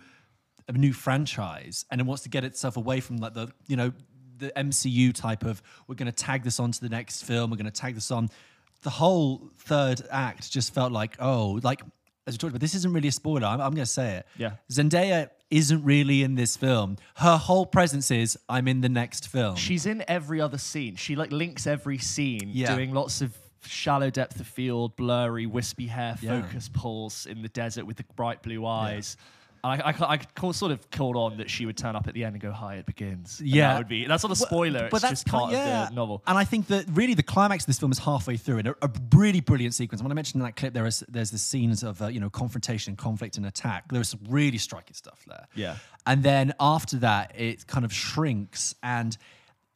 a 0.68 0.72
new 0.72 0.92
franchise 0.92 1.86
and 1.90 2.00
it 2.00 2.06
wants 2.06 2.22
to 2.22 2.28
get 2.28 2.44
itself 2.44 2.76
away 2.76 3.00
from 3.00 3.16
like 3.16 3.32
the 3.32 3.48
you 3.66 3.76
know 3.76 3.90
the 4.36 4.52
MCU 4.54 5.14
type 5.14 5.44
of 5.44 5.62
we're 5.88 5.94
going 5.94 6.06
to 6.06 6.12
tag 6.12 6.44
this 6.44 6.60
on 6.60 6.72
to 6.72 6.80
the 6.80 6.90
next 6.90 7.22
film 7.22 7.50
we're 7.50 7.56
going 7.56 7.64
to 7.64 7.70
tag 7.72 7.94
this 7.94 8.10
on. 8.10 8.28
The 8.82 8.90
whole 8.90 9.50
third 9.58 10.02
act 10.10 10.50
just 10.50 10.74
felt 10.74 10.92
like 10.92 11.16
oh 11.18 11.58
like 11.62 11.80
as 12.26 12.34
we 12.34 12.38
talked 12.38 12.50
about 12.50 12.60
this 12.60 12.74
isn't 12.74 12.92
really 12.92 13.08
a 13.08 13.12
spoiler 13.12 13.46
I'm, 13.46 13.60
I'm 13.60 13.72
going 13.74 13.84
to 13.84 13.86
say 13.86 14.16
it 14.16 14.26
Yeah. 14.36 14.52
Zendaya 14.70 15.30
isn't 15.50 15.82
really 15.84 16.22
in 16.22 16.34
this 16.34 16.56
film 16.56 16.96
her 17.16 17.36
whole 17.36 17.66
presence 17.66 18.10
is 18.10 18.38
I'm 18.48 18.68
in 18.68 18.80
the 18.82 18.88
next 18.88 19.28
film 19.28 19.56
She's 19.56 19.86
in 19.86 20.04
every 20.08 20.40
other 20.40 20.58
scene. 20.58 20.96
She 20.96 21.16
like 21.16 21.32
links 21.32 21.66
every 21.66 21.98
scene, 21.98 22.50
Yeah. 22.52 22.74
doing 22.74 22.92
lots 22.92 23.20
of 23.20 23.36
shallow 23.62 24.10
depth 24.10 24.40
of 24.40 24.46
field, 24.46 24.96
blurry, 24.96 25.46
wispy 25.46 25.86
hair, 25.86 26.16
Yeah. 26.20 26.40
focus 26.42 26.70
pulls 26.72 27.26
in 27.26 27.42
the 27.42 27.48
desert 27.48 27.84
with 27.86 27.96
the 27.96 28.04
bright 28.16 28.42
blue 28.42 28.64
eyes. 28.64 29.16
I, 29.62 29.92
I, 29.92 30.18
I 30.42 30.50
sort 30.52 30.72
of 30.72 30.90
called 30.90 31.16
on 31.16 31.36
that 31.38 31.50
she 31.50 31.66
would 31.66 31.76
turn 31.76 31.94
up 31.96 32.08
at 32.08 32.14
the 32.14 32.24
end 32.24 32.34
and 32.34 32.42
go, 32.42 32.50
"Hi, 32.52 32.76
it 32.76 32.86
begins." 32.86 33.40
And 33.40 33.48
Yeah. 33.48 33.72
that 33.72 33.78
would 33.78 33.88
be 33.88 34.06
that's 34.06 34.22
not 34.22 34.32
a 34.32 34.36
spoiler. 34.36 34.88
but 34.90 35.02
it's 35.02 35.10
just 35.10 35.24
ki- 35.26 35.30
part 35.30 35.52
of 35.52 35.88
the 35.88 35.94
novel. 35.94 36.22
And 36.26 36.38
I 36.38 36.44
think 36.44 36.66
that 36.68 36.86
really 36.92 37.14
the 37.14 37.22
climax 37.22 37.64
of 37.64 37.66
this 37.68 37.78
film 37.78 37.92
is 37.92 37.98
halfway 37.98 38.36
through, 38.36 38.58
and 38.58 38.68
a, 38.68 38.74
a 38.82 38.90
really 39.14 39.40
brilliant 39.40 39.74
sequence. 39.74 40.02
When 40.02 40.10
I 40.10 40.14
mentioned 40.14 40.40
in 40.40 40.46
that 40.46 40.56
clip, 40.56 40.72
there 40.74 40.86
is 40.86 41.04
there's 41.08 41.30
the 41.30 41.38
scenes 41.38 41.82
of 41.82 42.00
uh, 42.00 42.06
you 42.08 42.20
know 42.20 42.30
confrontation, 42.30 42.96
conflict, 42.96 43.36
and 43.36 43.46
attack. 43.46 43.90
There 43.92 44.00
is 44.00 44.08
some 44.08 44.20
really 44.28 44.58
striking 44.58 44.94
stuff 44.94 45.24
there. 45.26 45.46
Yeah. 45.54 45.76
And 46.06 46.22
then 46.22 46.54
after 46.58 46.96
that, 46.98 47.32
it 47.38 47.66
kind 47.66 47.84
of 47.84 47.92
shrinks 47.92 48.74
and. 48.82 49.16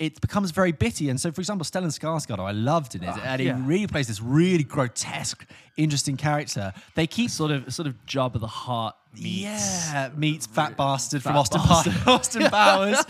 It 0.06 0.20
becomes 0.20 0.50
very 0.50 0.73
bitty, 0.73 1.08
and 1.11 1.20
so, 1.20 1.32
for 1.32 1.40
example, 1.40 1.64
Stellan 1.64 1.87
Skarsgård, 1.99 2.38
I 2.38 2.50
loved 2.52 2.94
in 2.94 3.02
it, 3.04 3.16
and 3.25 3.40
he 3.40 3.50
really 3.50 3.87
plays 3.87 4.06
this 4.08 4.20
really 4.20 4.64
grotesque, 4.64 5.44
interesting 5.76 6.16
character. 6.16 6.73
They 6.94 7.06
keep 7.06 7.30
Sort 7.30 7.50
of, 7.50 7.73
sort 7.73 7.88
of 7.88 7.94
Jabba 8.06 8.40
the 8.40 8.46
Hutt 8.46 8.96
meets. 9.14 9.40
yeah, 9.43 10.10
meets 10.17 10.47
fat 10.47 10.76
bastard 10.76 11.23
from 11.23 11.32
Fat 11.32 11.38
Austin, 11.38 11.60
bastard. 11.69 11.93
Pa- 12.04 12.12
Austin 12.14 12.43
Powers, 12.50 13.04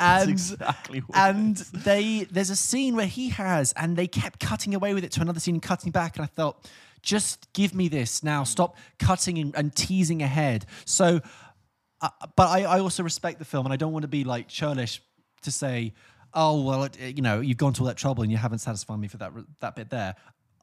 and 0.00 0.30
exactly 0.30 1.00
what 1.00 1.16
and 1.18 1.56
they 1.56 2.26
there's 2.30 2.50
a 2.50 2.56
scene 2.56 2.96
where 2.96 3.06
he 3.06 3.28
has, 3.30 3.72
and 3.74 3.96
they 3.96 4.06
kept 4.06 4.40
cutting 4.40 4.74
away 4.74 4.94
with 4.94 5.04
it 5.04 5.12
to 5.12 5.20
another 5.20 5.40
scene, 5.40 5.60
cutting 5.60 5.92
back, 5.92 6.16
and 6.16 6.24
I 6.24 6.28
thought, 6.28 6.68
just 7.02 7.52
give 7.52 7.74
me 7.74 7.88
this 7.88 8.22
now. 8.22 8.44
Stop 8.44 8.76
cutting 8.98 9.38
and, 9.38 9.54
and 9.56 9.74
teasing 9.74 10.22
ahead. 10.22 10.66
So, 10.84 11.20
uh, 12.00 12.08
but 12.36 12.48
I, 12.48 12.62
I 12.64 12.80
also 12.80 13.02
respect 13.02 13.38
the 13.38 13.44
film, 13.44 13.66
and 13.66 13.72
I 13.72 13.76
don't 13.76 13.92
want 13.92 14.02
to 14.02 14.08
be 14.08 14.24
like 14.24 14.48
churlish 14.48 15.00
to 15.42 15.50
say, 15.50 15.94
oh 16.34 16.60
well, 16.62 16.84
it, 16.84 16.98
you 17.16 17.22
know, 17.22 17.40
you've 17.40 17.56
gone 17.58 17.72
to 17.74 17.82
all 17.82 17.86
that 17.86 17.96
trouble 17.96 18.22
and 18.22 18.30
you 18.32 18.38
haven't 18.38 18.58
satisfied 18.60 18.98
me 18.98 19.08
for 19.08 19.16
that 19.18 19.32
that 19.60 19.74
bit 19.76 19.90
there. 19.90 20.14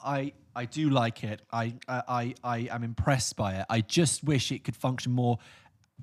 I 0.03 0.33
I 0.55 0.65
do 0.65 0.89
like 0.89 1.23
it. 1.23 1.41
I 1.51 1.73
I 1.87 2.01
I, 2.07 2.35
I 2.43 2.57
am 2.71 2.83
impressed 2.83 3.35
by 3.35 3.55
it. 3.55 3.65
I 3.69 3.81
just 3.81 4.23
wish 4.23 4.51
it 4.51 4.63
could 4.63 4.75
function 4.75 5.11
more 5.11 5.39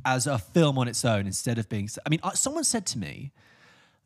as 0.04 0.26
a 0.26 0.38
film 0.38 0.76
on 0.78 0.88
its 0.88 1.04
own 1.04 1.26
instead 1.26 1.58
of 1.58 1.68
being. 1.68 1.88
I 2.04 2.08
mean, 2.08 2.20
uh, 2.22 2.32
someone 2.32 2.64
said 2.64 2.86
to 2.86 2.98
me 2.98 3.32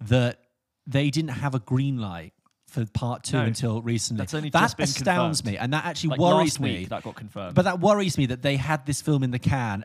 that 0.00 0.40
they 0.86 1.10
didn't 1.10 1.30
have 1.30 1.54
a 1.54 1.58
green 1.58 1.98
light 1.98 2.32
for 2.66 2.84
part 2.86 3.24
two 3.24 3.38
No. 3.38 3.44
until 3.44 3.80
recently. 3.82 4.18
That's 4.20 4.34
only 4.34 4.50
that 4.50 4.78
astounds 4.78 5.40
confirmed. 5.40 5.54
me, 5.54 5.58
and 5.58 5.72
that 5.72 5.86
actually 5.86 6.10
Like 6.10 6.20
worries 6.20 6.60
me. 6.60 6.84
that 6.86 7.02
got 7.02 7.14
confirmed. 7.14 7.54
But 7.54 7.62
that 7.62 7.80
worries 7.80 8.18
me 8.18 8.26
that 8.26 8.42
they 8.42 8.56
had 8.56 8.84
this 8.84 9.00
film 9.00 9.22
in 9.22 9.30
the 9.30 9.38
can 9.38 9.84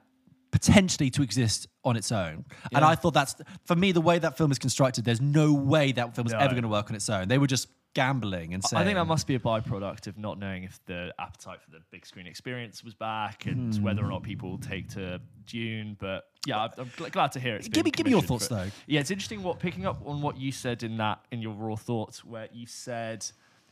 potentially 0.54 1.10
to 1.10 1.22
exist 1.24 1.68
on 1.84 1.98
its 1.98 2.12
own. 2.12 2.46
And 2.74 2.86
I 2.86 2.96
thought 2.96 3.14
that's 3.14 3.36
for 3.66 3.76
me 3.76 3.92
the 3.92 4.00
way 4.02 4.20
that 4.20 4.38
film 4.38 4.52
is 4.52 4.60
constructed. 4.60 5.04
There's 5.04 5.20
no 5.22 5.52
way 5.54 5.92
that 5.92 6.16
film 6.16 6.28
is 6.28 6.34
No. 6.34 6.40
ever 6.40 6.52
going 6.54 6.64
to 6.64 6.70
work 6.70 6.90
on 6.90 6.96
its 6.96 7.10
own. 7.10 7.28
They 7.28 7.38
were 7.40 7.48
just 7.48 7.68
gambling 7.96 8.54
and 8.54 8.64
saying. 8.64 8.82
I 8.82 8.86
think 8.86 8.96
that 8.98 9.06
must 9.06 9.28
be 9.28 9.36
a 9.36 9.40
byproduct 9.40 10.08
of 10.08 10.18
not 10.18 10.40
knowing 10.40 10.64
if 10.64 10.80
the 10.86 11.14
appetite 11.20 11.62
for 11.62 11.70
the 11.72 11.80
big 11.92 12.06
screen 12.06 12.26
experience 12.28 12.84
was 12.84 12.94
back 12.94 13.46
and 13.46 13.76
Hmm. 13.76 13.84
whether 13.84 14.04
or 14.04 14.08
not 14.10 14.24
people 14.24 14.58
take 14.58 14.90
to 14.90 15.20
Dune. 15.46 15.98
But 16.00 16.24
yeah, 16.46 16.60
I'm, 16.64 16.70
I'm 16.78 16.90
gl- 16.92 17.12
glad 17.12 17.32
to 17.34 17.40
hear 17.40 17.56
it. 17.56 17.70
Give 17.72 17.84
me- 17.86 17.92
give 17.92 18.06
me 18.06 18.12
your 18.12 18.22
thoughts, 18.22 18.48
though. 18.48 18.70
Yeah, 18.88 19.00
it's 19.02 19.12
interesting. 19.12 19.44
What 19.44 19.60
picking 19.60 19.86
up 19.86 20.02
on 20.06 20.22
what 20.22 20.38
you 20.38 20.52
said 20.52 20.82
in 20.84 20.98
that 20.98 21.26
in 21.32 21.42
your 21.42 21.54
raw 21.54 21.76
thoughts, 21.76 22.24
where 22.24 22.48
you 22.52 22.66
said 22.68 23.26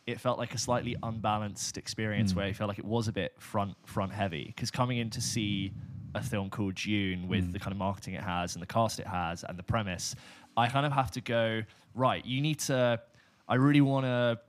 it 0.07 0.19
felt 0.19 0.37
like 0.39 0.53
a 0.55 0.57
slightly 0.57 0.95
unbalanced 1.03 1.77
experience, 1.77 2.33
where 2.35 2.47
you 2.47 2.53
felt 2.53 2.67
like 2.67 2.79
it 2.79 2.85
was 2.85 3.07
a 3.07 3.11
bit 3.13 3.33
front 3.39 3.75
front 3.87 4.11
heavy. 4.11 4.45
Because 4.47 4.69
coming 4.71 4.97
in 4.99 5.09
to 5.11 5.21
see 5.21 5.73
a 6.15 6.21
film 6.21 6.49
called 6.49 6.75
Dune 6.75 7.27
with 7.27 7.45
Hmm. 7.45 7.51
the 7.51 7.59
kind 7.59 7.71
of 7.71 7.77
marketing 7.77 8.13
it 8.15 8.23
has 8.23 8.55
and 8.55 8.61
the 8.61 8.67
cast 8.67 8.99
it 8.99 9.07
has 9.07 9.43
and 9.43 9.57
the 9.57 9.63
premise, 9.63 10.15
I 10.57 10.67
kind 10.67 10.85
of 10.85 10.91
have 10.91 11.11
to 11.11 11.21
go 11.21 11.63
right. 11.95 12.25
You 12.25 12.41
need 12.41 12.59
to. 12.61 12.99
I 13.47 13.55
really 13.55 13.81
want 13.81 14.05
to 14.05 14.39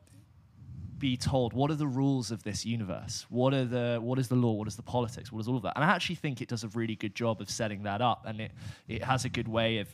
be 0.98 1.16
told 1.16 1.53
what 1.53 1.68
are 1.68 1.75
the 1.75 1.87
rules 1.87 2.31
of 2.31 2.44
this 2.44 2.64
universe 2.64 3.27
what 3.29 3.53
are 3.53 3.64
the 3.64 3.98
what 4.01 4.20
is 4.20 4.29
the 4.29 4.37
law 4.37 4.53
what 4.53 4.68
is 4.68 4.77
the 4.77 4.83
politics 4.83 5.33
what 5.33 5.40
is 5.40 5.48
all 5.48 5.57
of 5.57 5.62
that 5.64 5.72
and 5.75 5.85
i 5.85 5.88
actually 5.88 6.14
think 6.14 6.40
it 6.40 6.48
does 6.48 6.62
a 6.62 6.68
really 6.68 6.94
good 6.94 7.12
job 7.12 7.40
of 7.40 7.51
setting 7.51 7.83
that 7.83 8.01
up 8.01 8.25
and 8.25 8.40
it 8.40 8.53
it 8.87 9.03
has 9.03 9.25
a 9.25 9.29
good 9.29 9.48
way 9.48 9.79
of 9.79 9.88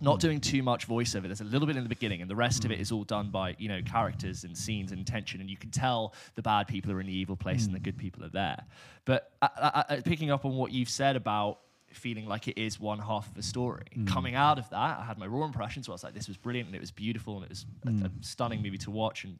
not 0.00 0.20
doing 0.20 0.40
too 0.40 0.62
much 0.62 0.86
voiceover. 0.88 1.22
There's 1.22 1.40
a 1.40 1.44
little 1.44 1.66
bit 1.66 1.76
in 1.76 1.82
the 1.82 1.88
beginning 1.88 2.22
and 2.22 2.30
the 2.30 2.36
rest 2.36 2.64
of 2.64 2.70
it 2.70 2.80
is 2.80 2.92
all 2.92 3.04
done 3.04 3.30
by 3.30 3.56
you 3.58 3.68
know 3.68 3.80
characters 3.82 4.44
and 4.44 4.56
scenes 4.56 4.92
and 4.92 5.06
tension 5.06 5.40
and 5.40 5.50
you 5.50 5.56
can 5.56 5.70
tell 5.70 6.14
the 6.34 6.42
bad 6.42 6.68
people 6.68 6.92
are 6.92 7.00
in 7.00 7.06
the 7.06 7.12
evil 7.12 7.36
place 7.36 7.66
and 7.66 7.74
the 7.74 7.80
good 7.80 7.98
people 7.98 8.24
are 8.24 8.30
there. 8.30 8.64
But 9.04 9.32
uh, 9.42 9.48
uh, 9.56 9.82
uh, 9.88 10.00
picking 10.04 10.30
up 10.30 10.44
on 10.44 10.54
what 10.56 10.72
you've 10.72 10.90
said 10.90 11.16
about 11.16 11.60
feeling 11.92 12.26
like 12.26 12.48
it 12.48 12.58
is 12.60 12.78
one 12.78 12.98
half 12.98 13.30
of 13.30 13.36
a 13.36 13.42
story. 13.42 13.86
Coming 14.06 14.34
out 14.34 14.58
of 14.58 14.68
that, 14.70 14.98
I 14.98 15.04
had 15.04 15.18
my 15.18 15.26
raw 15.26 15.44
impressions 15.44 15.88
where 15.88 15.94
I 15.94 15.96
was 15.96 16.04
like, 16.04 16.14
this 16.14 16.28
was 16.28 16.36
brilliant 16.36 16.66
and 16.68 16.76
it 16.76 16.80
was 16.80 16.90
beautiful 16.90 17.36
and 17.36 17.44
it 17.44 17.48
was 17.48 17.66
a, 17.86 18.06
a 18.06 18.10
stunning 18.20 18.62
movie 18.62 18.78
to 18.78 18.90
watch 18.90 19.24
and 19.24 19.38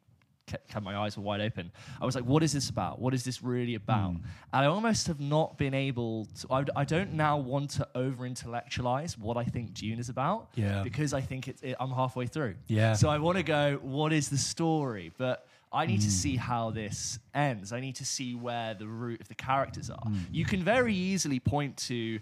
kept, 0.49 0.81
my 0.81 0.97
eyes 0.97 1.17
were 1.17 1.23
wide 1.23 1.41
open. 1.41 1.71
I 2.01 2.05
was 2.05 2.15
like, 2.15 2.25
what 2.25 2.43
is 2.43 2.51
this 2.53 2.69
about? 2.69 2.99
What 2.99 3.13
is 3.13 3.23
this 3.23 3.41
really 3.41 3.75
about? 3.75 4.11
Hmm. 4.11 4.23
And 4.53 4.65
I 4.65 4.65
almost 4.65 5.07
have 5.07 5.19
not 5.19 5.57
been 5.57 5.73
able 5.73 6.27
to, 6.41 6.47
I, 6.51 6.65
I 6.75 6.83
don't 6.83 7.13
now 7.13 7.37
want 7.37 7.69
to 7.71 7.87
over 7.95 8.25
intellectualize 8.25 9.17
what 9.17 9.37
I 9.37 9.43
think 9.43 9.73
Dune 9.73 9.99
is 9.99 10.09
about 10.09 10.49
Yeah. 10.55 10.83
because 10.83 11.13
I 11.13 11.21
think 11.21 11.47
it's, 11.47 11.61
it, 11.61 11.75
I'm 11.79 11.91
halfway 11.91 12.27
through. 12.27 12.55
Yeah. 12.67 12.93
So 12.93 13.09
I 13.09 13.17
want 13.19 13.37
to 13.37 13.43
go, 13.43 13.79
what 13.81 14.11
is 14.11 14.29
the 14.29 14.37
story? 14.37 15.11
But 15.17 15.47
I 15.71 15.85
need 15.85 16.01
to 16.01 16.11
see 16.11 16.35
hmm. 16.35 16.41
how 16.41 16.71
this 16.71 17.19
ends. 17.33 17.71
I 17.71 17.79
need 17.79 17.95
to 17.97 18.05
see 18.05 18.33
where 18.33 18.73
the 18.73 18.87
root 18.87 19.21
of 19.21 19.27
the 19.27 19.35
characters 19.35 19.89
are. 19.89 19.97
Hmm. 20.03 20.17
You 20.31 20.45
can 20.45 20.63
very 20.63 20.95
easily 20.95 21.39
point 21.39 21.77
to 21.89 22.19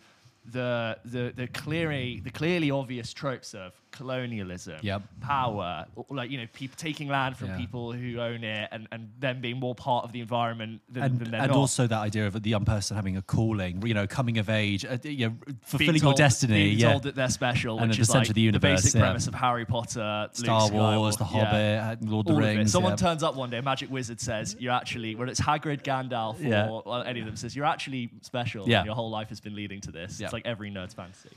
the 0.51 0.97
the 1.03 1.33
the 1.35 1.47
clearly 1.47 2.21
the 2.23 2.29
clearly 2.29 2.71
obvious 2.71 3.13
tropes 3.13 3.53
of 3.53 3.73
colonialism, 3.97 4.79
Yep. 4.81 5.01
power, 5.21 5.85
like 6.09 6.29
you 6.31 6.37
know, 6.37 6.47
people 6.53 6.75
taking 6.77 7.07
land 7.07 7.35
from 7.37 7.49
Yeah. 7.49 7.57
people 7.57 7.91
who 7.91 8.19
own 8.19 8.43
it, 8.43 8.69
and, 8.71 8.87
and 8.91 9.09
them 9.19 9.41
being 9.41 9.57
more 9.59 9.75
part 9.75 10.05
of 10.05 10.11
the 10.11 10.19
environment 10.21 10.81
than, 10.89 11.03
and, 11.03 11.19
than 11.19 11.31
they're 11.31 11.41
and 11.41 11.51
also 11.51 11.87
that 11.87 11.97
idea 11.99 12.27
of 12.27 12.41
the 12.41 12.49
young 12.49 12.65
person 12.65 12.95
having 12.95 13.17
a 13.17 13.21
calling, 13.21 13.85
you 13.85 13.93
know, 13.93 14.07
coming 14.07 14.37
of 14.37 14.49
age, 14.49 14.85
uh, 14.85 14.97
you 15.03 15.27
know, 15.29 15.35
Being 15.45 15.59
fulfilling 15.63 16.01
your 16.01 16.13
destiny. 16.13 16.53
being 16.65 16.79
yeah. 16.79 16.91
told 16.91 17.03
that 17.03 17.15
they're 17.15 17.29
special, 17.29 17.79
And 17.79 17.89
which 17.89 17.99
at 17.99 18.05
the 18.07 18.11
is 18.11 18.15
like 18.15 18.29
of 18.29 18.35
the 18.35 18.41
universe, 18.41 18.81
basic 18.83 18.93
yeah. 18.95 19.01
premise 19.01 19.27
of 19.27 19.33
Harry 19.35 19.65
Potter, 19.65 20.29
Star 20.33 20.63
Luke 20.65 20.73
Wars, 20.73 21.15
Skywalker, 21.15 21.19
The. 21.19 21.25
Hobbit, 21.25 21.79
uh, 21.79 21.95
Lord 22.09 22.29
of 22.29 22.35
the. 22.35 22.41
Rings. 22.41 22.71
Someone 22.71 22.95
turns 22.97 23.23
up 23.23 23.35
one 23.35 23.49
day, 23.49 23.57
a 23.57 23.61
magic 23.61 23.89
wizard 23.91 24.19
says, 24.21 24.55
You're 24.59 24.73
actually, 24.73 25.15
whether 25.15 25.31
it's 25.31 25.41
Hagrid, 25.41 25.81
Gandalf, 25.83 26.39
or 26.45 26.83
well, 26.85 27.03
any 27.03 27.19
of 27.19 27.25
them, 27.25 27.35
says, 27.35 27.55
You're 27.55 27.65
actually 27.65 28.09
special. 28.21 28.67
Yeah. 28.67 28.77
And 28.79 28.85
your 28.85 28.95
whole 28.95 29.09
life 29.09 29.29
has 29.29 29.39
been 29.39 29.55
leading 29.55 29.81
to 29.81 29.91
this. 29.91 30.19
It's 30.19 30.33
like 30.33 30.45
every 30.45 30.69
nerd's 30.71 30.93
fantasy. 30.93 31.29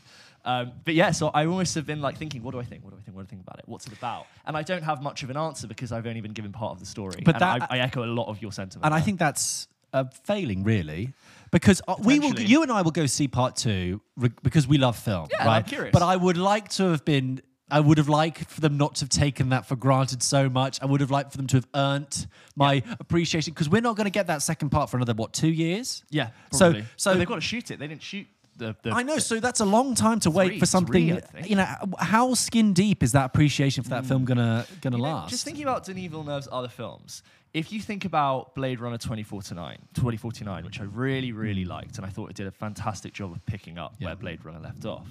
Um, 0.45 0.73
but 0.85 0.95
yeah, 0.95 1.11
so 1.11 1.29
I 1.29 1.47
almost 1.47 1.75
have 1.75 1.87
been 1.87 2.01
like 2.01 2.17
thinking, 2.17 2.43
what 2.43 2.53
do 2.53 2.61
I 2.61 2.65
think? 2.65 2.83
What 2.85 2.91
do 2.91 2.97
I 2.97 3.01
think? 3.03 3.15
What 3.17 3.23
do 3.23 3.27
I 3.27 3.31
think 3.31 3.43
about 3.43 3.59
it? 3.59 3.65
What's 3.67 3.87
it 3.87 3.93
about? 3.93 4.27
And 4.47 4.57
I 4.57 4.63
don't 4.63 4.83
have 4.83 5.03
much 5.03 5.23
of 5.23 5.31
an 5.31 5.37
answer 5.37 5.67
because 5.67 5.93
I've 5.93 6.07
only 6.07 6.21
been 6.21 6.33
given 6.33 6.53
part 6.53 6.73
of 6.73 6.81
the 6.81 6.87
story. 6.87 7.23
But 7.25 7.35
and 7.37 7.43
that- 7.43 7.71
I, 7.71 7.77
I 7.77 7.81
echo 7.81 8.05
a 8.05 8.07
lot 8.07 8.29
of 8.29 8.41
your 8.41 8.53
sentiment. 8.53 8.85
And 8.87 8.95
I 8.95 9.01
think 9.01 9.19
that's 9.19 9.69
a 9.93 10.11
failing, 10.25 10.63
really, 10.65 11.13
because 11.51 11.83
uh, 11.89 11.97
we 11.99 12.19
will, 12.21 12.39
you 12.41 12.63
and 12.63 12.71
I 12.73 12.83
will 12.83 12.91
go 12.93 13.07
see 13.07 13.29
part 13.29 13.57
two 13.57 14.01
because 14.43 14.67
we 14.69 14.79
love 14.79 14.97
film, 14.97 15.29
Yeah, 15.33 15.49
I'm 15.49 15.65
curious. 15.65 15.93
But 15.93 16.03
I 16.03 16.17
would 16.17 16.37
like 16.37 16.69
to 16.71 16.85
have 16.91 17.05
been. 17.05 17.43
I 17.73 17.79
would 17.79 17.99
have 17.99 18.09
liked 18.09 18.47
for 18.51 18.61
them 18.61 18.77
not 18.77 18.97
to 18.97 19.01
have 19.03 19.11
taken 19.11 19.51
that 19.51 19.65
for 19.65 19.77
granted 19.77 20.25
so 20.25 20.49
much. 20.49 20.83
I 20.83 20.87
would 20.87 21.01
have 21.01 21.13
liked 21.13 21.31
for 21.31 21.37
them 21.37 21.47
to 21.49 21.57
have 21.59 21.69
earned 21.73 22.27
my 22.57 22.83
appreciation 22.99 23.53
because 23.55 23.69
we're 23.69 23.81
not 23.81 23.95
going 23.97 24.07
to 24.07 24.11
get 24.11 24.27
that 24.27 24.43
second 24.43 24.71
part 24.71 24.91
for 24.91 24.97
another 24.97 25.15
what 25.15 25.33
two 25.33 25.47
years? 25.49 26.03
yeah. 26.11 26.31
So- 26.51 26.71
Probably. 26.73 26.85
so- 26.97 27.13
But 27.13 27.19
they've 27.19 27.29
got 27.29 27.35
to 27.37 27.41
shoot 27.41 27.71
it. 27.71 27.79
They 27.79 27.87
didn't 27.87 28.03
shoot 28.03 28.27
the. 28.61 28.77
the 28.83 28.91
I 28.93 29.03
know, 29.03 29.19
so 29.19 29.41
that's 29.41 29.59
a 29.61 29.65
long 29.65 29.97
time 29.97 30.21
to 30.21 30.31
wait 30.31 30.49
Three, 30.49 30.61
for 30.61 30.67
something. 30.67 31.21
three, 31.21 31.43
you 31.45 31.57
know, 31.57 31.67
how 31.99 32.35
skin 32.35 32.73
deep 32.73 33.03
is 33.03 33.13
that 33.13 33.25
appreciation 33.25 33.83
for 33.83 33.91
that 33.91 34.07
film 34.07 34.25
gonna 34.25 34.65
gonna 34.81 34.97
You 34.97 35.03
know, 35.03 35.09
last? 35.09 35.31
just 35.31 35.45
thinking 35.45 35.65
about 35.65 35.85
Denis 35.85 36.11
Villeneuve's 36.11 36.49
other 36.53 36.69
films, 36.69 37.23
if 37.53 37.73
you 37.73 37.81
think 37.81 38.05
about 38.05 38.55
Blade 38.55 38.79
Runner 38.79 38.99
2049, 38.99 39.79
2049, 39.95 40.65
which 40.65 40.81
I 40.81 40.85
really, 40.85 41.33
really 41.33 41.65
liked, 41.65 41.97
and 41.97 42.07
I 42.07 42.11
thought 42.11 42.31
it 42.31 42.37
did 42.37 42.47
a 42.47 42.53
fantastic 42.53 43.13
job 43.13 43.33
of 43.33 43.45
picking 43.47 43.77
up 43.79 43.95
where 44.01 44.15
Blade 44.15 44.45
Runner 44.45 44.61
left 44.61 44.85
off, 44.85 45.09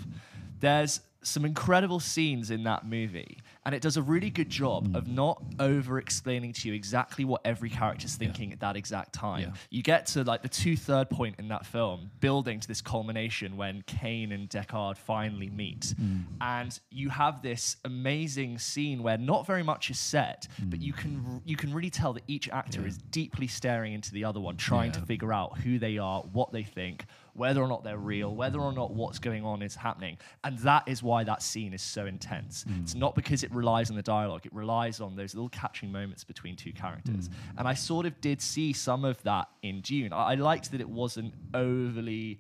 there's 0.61 1.01
some 1.21 1.43
incredible 1.43 1.99
scenes 1.99 2.49
in 2.49 2.63
that 2.63 2.85
movie, 2.87 3.39
and 3.69 3.75
it 3.75 3.83
does 3.83 3.97
a 3.97 4.01
really 4.01 4.31
good 4.31 4.49
job 4.49 4.95
of 4.95 5.03
mm. 5.03 5.13
not 5.13 5.43
over 5.59 5.99
explaining 5.99 6.53
to 6.53 6.67
you 6.67 6.73
exactly 6.73 7.23
what 7.23 7.39
every 7.45 7.69
character's 7.69 8.15
thinking 8.15 8.51
at 8.51 8.61
that 8.61 8.75
exact 8.75 9.13
time. 9.13 9.41
Yeah. 9.41 9.51
You 9.69 9.83
get 9.83 10.07
to 10.07 10.23
like 10.23 10.41
the 10.41 10.49
two 10.49 10.75
third 10.75 11.07
point 11.07 11.35
in 11.37 11.49
that 11.49 11.67
film, 11.67 12.09
building 12.19 12.59
to 12.61 12.67
this 12.67 12.81
culmination 12.81 13.57
when 13.57 13.83
Kane 13.83 14.31
and 14.31 14.49
Deckard 14.49 14.97
finally 14.97 15.51
meet. 15.51 15.93
Mm. 16.01 16.23
And 16.41 16.79
you 16.89 17.09
have 17.09 17.43
this 17.43 17.75
amazing 17.85 18.57
scene 18.57 19.03
where 19.03 19.19
not 19.19 19.45
very 19.45 19.61
much 19.61 19.91
is 19.91 19.99
said, 19.99 20.47
but 20.57 20.79
mm. 20.79 20.83
you 20.83 20.93
can 20.93 21.39
you 21.45 21.55
can 21.55 21.71
really 21.71 21.91
tell 21.91 22.13
that 22.13 22.23
each 22.25 22.49
actor 22.49 22.87
is 22.87 22.97
deeply 22.97 23.45
staring 23.45 23.93
into 23.93 24.11
the 24.11 24.25
other 24.25 24.39
one, 24.39 24.57
trying 24.57 24.91
to 24.93 25.01
figure 25.01 25.31
out 25.31 25.59
who 25.59 25.77
they 25.77 25.99
are, 25.99 26.23
what 26.23 26.51
they 26.51 26.63
think, 26.63 27.05
whether 27.33 27.61
or 27.61 27.67
not 27.67 27.83
they're 27.83 27.97
real, 27.97 28.33
whether 28.33 28.59
or 28.59 28.73
not 28.73 28.95
what's 28.95 29.19
going 29.19 29.45
on 29.45 29.61
is 29.61 29.75
happening. 29.75 30.17
And 30.43 30.57
that 30.59 30.87
is 30.87 31.03
why 31.03 31.23
that 31.25 31.43
scene 31.43 31.73
is 31.73 31.83
so 31.83 32.07
intense. 32.07 32.65
It's 32.81 32.95
not 32.95 33.13
because 33.13 33.43
it 33.43 33.51
relies 33.59 33.89
on 33.89 33.95
the 33.95 34.01
dialogue, 34.01 34.45
it 34.45 34.53
relies 34.53 34.99
on 35.01 35.15
those 35.15 35.35
little 35.35 35.49
catching 35.49 35.91
moments 35.91 36.23
between 36.23 36.55
two 36.55 36.73
characters. 36.73 37.27
Hmm. 37.27 37.59
And 37.59 37.67
I 37.67 37.73
sort 37.73 38.05
of 38.05 38.19
did 38.21 38.41
see 38.41 38.73
some 38.73 39.05
of 39.05 39.21
that 39.23 39.47
in 39.61 39.81
Dune. 39.81 40.13
I, 40.13 40.31
I 40.31 40.35
liked 40.35 40.71
that 40.71 40.81
it 40.81 40.89
wasn't 40.89 41.33
overly 41.53 42.39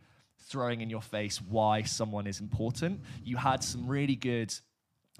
throwing 0.49 0.81
in 0.81 0.89
your 0.89 1.01
face 1.01 1.41
why 1.41 1.83
someone 1.83 2.25
is 2.25 2.39
important. 2.39 3.01
You 3.23 3.37
had 3.37 3.63
some 3.63 3.87
really 3.87 4.15
good 4.15 4.53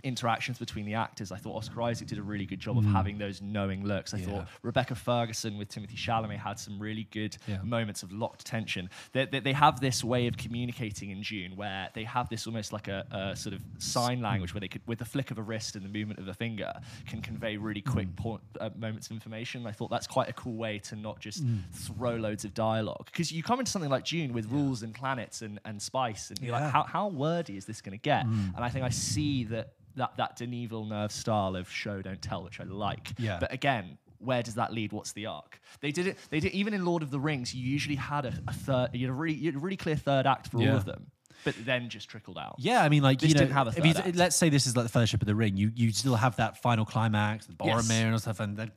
interactions 0.03 0.57
between 0.59 0.85
the 0.85 0.93
actors. 0.93 1.31
I 1.31 1.38
thought 1.38 1.55
Oscar 1.55 1.81
Isaac 1.83 2.07
did 2.07 2.17
a 2.17 2.23
really 2.23 2.45
good 2.45 2.59
job 2.59 2.77
of 2.77 2.83
hmm. 2.83 2.93
having 2.93 3.17
those 3.17 3.41
knowing 3.41 3.85
looks. 3.85 4.13
I 4.13 4.19
thought 4.19 4.47
Rebecca 4.62 4.95
Ferguson 4.95 5.57
with 5.57 5.69
Timothée 5.69 5.95
Chalamet 5.95 6.38
had 6.38 6.59
some 6.59 6.79
really 6.79 7.07
good 7.12 7.38
Yeah. 7.47 7.62
moments 7.63 8.03
of 8.03 8.12
locked 8.12 8.45
tension. 8.45 8.89
They, 9.13 9.25
they, 9.25 9.39
they 9.39 9.53
have 9.53 9.79
this 9.79 10.03
way 10.03 10.27
of 10.27 10.38
communicating 10.38 11.09
in 11.12 11.21
Dune 11.21 11.55
where 11.55 11.89
they 11.93 12.03
have 12.03 12.29
this 12.29 12.47
almost 12.47 12.73
like 12.73 12.88
a, 12.88 13.05
a 13.12 13.35
sort 13.35 13.53
of 13.55 13.62
sign 13.77 14.21
language 14.21 14.53
where 14.53 14.62
they 14.62 14.67
could, 14.67 14.81
with 14.88 14.99
the 14.99 15.05
flick 15.05 15.31
of 15.31 15.38
a 15.38 15.41
wrist 15.41 15.75
and 15.75 15.83
the 15.83 15.89
movement 15.89 16.19
of 16.19 16.27
a 16.27 16.33
finger, 16.33 16.73
can 17.07 17.21
convey 17.21 17.57
really 17.57 17.81
quick 17.81 18.07
hmm. 18.07 18.15
point, 18.15 18.41
uh, 18.59 18.69
moments 18.75 19.07
of 19.07 19.13
information. 19.13 19.65
I 19.65 19.71
thought 19.71 19.89
that's 19.89 20.07
quite 20.07 20.29
a 20.29 20.33
cool 20.33 20.55
way 20.55 20.79
to 20.79 20.95
not 20.95 21.19
just 21.19 21.39
hmm. 21.43 21.57
throw 21.71 22.15
loads 22.15 22.45
of 22.45 22.53
dialogue 22.53 23.05
because 23.05 23.31
you 23.31 23.43
come 23.43 23.59
into 23.59 23.71
something 23.71 23.91
like 23.91 24.05
Dune 24.05 24.33
with 24.33 24.49
rules 24.51 24.83
and 24.83 24.93
planets 24.93 25.41
and, 25.41 25.59
and 25.65 25.81
spice, 25.81 26.29
and 26.29 26.39
you're 26.39 26.55
Yeah. 26.55 26.63
like, 26.65 26.73
how, 26.73 26.83
how 26.83 27.07
wordy 27.07 27.57
is 27.57 27.65
this 27.65 27.81
going 27.81 27.97
to 27.97 28.01
get? 28.01 28.25
And 28.25 28.55
I 28.57 28.69
think 28.69 28.85
I 28.85 28.89
see 28.89 29.43
that 29.45 29.73
that 29.95 30.17
that 30.17 30.36
Denis 30.36 30.69
Villeneuve 30.69 31.12
style 31.12 31.56
of 31.56 31.69
show 31.69 32.02
don't 32.02 32.21
tell, 32.21 32.43
which 32.43 32.60
I 32.60 32.63
like. 32.63 33.13
Yeah. 33.17 33.38
But 33.39 33.54
again, 33.54 33.97
where 34.19 34.43
does 34.43 34.56
that 34.56 34.73
lead? 34.73 34.91
What's 34.91 35.13
the 35.13 35.25
arc? 35.28 35.60
They 35.82 35.91
did 35.91 36.08
it. 36.08 36.17
They 36.30 36.39
did 36.39 36.52
even 36.54 36.73
in 36.73 36.86
Lord 36.86 37.04
of 37.04 37.12
the 37.12 37.19
Rings. 37.19 37.54
You 37.54 37.63
usually 37.63 37.95
had 37.95 38.25
a, 38.25 38.34
a 38.47 38.54
third. 38.54 38.89
You 38.93 39.08
had 39.08 39.12
a 39.12 39.13
really, 39.13 39.36
you 39.36 39.45
had 39.47 39.56
a 39.56 39.60
really 39.60 39.78
clear 39.78 39.95
third 39.95 40.28
act 40.28 40.47
for 40.52 40.58
all 40.58 40.75
of 40.75 40.86
them, 40.86 41.08
but 41.45 41.56
then 41.65 41.89
just 41.89 42.10
trickled 42.10 42.38
out. 42.38 42.56
Yeah, 42.60 42.84
I 42.84 42.89
mean, 42.89 43.02
like 43.04 43.19
This 43.19 43.30
you 43.30 43.36
know, 43.36 43.39
didn't 43.41 43.54
have 43.54 43.67
a 43.67 43.69
if 43.78 43.86
you, 43.86 43.93
third 43.93 44.08
act. 44.08 44.15
let's 44.17 44.36
say 44.36 44.49
this 44.49 44.67
is 44.67 44.75
like 44.75 44.84
the 44.86 44.89
Fellowship 44.91 45.21
of 45.21 45.28
the 45.28 45.36
Ring, 45.36 45.56
you 45.56 45.71
you 45.73 45.91
still 45.93 46.15
have 46.15 46.36
that 46.38 46.62
final 46.62 46.86
climax, 46.86 47.45
the 47.45 47.56
Yes. 47.63 47.88
Boromir 47.88 48.06
and 48.10 48.21
stuff, 48.21 48.39
and 48.39 48.58
then. 48.58 48.71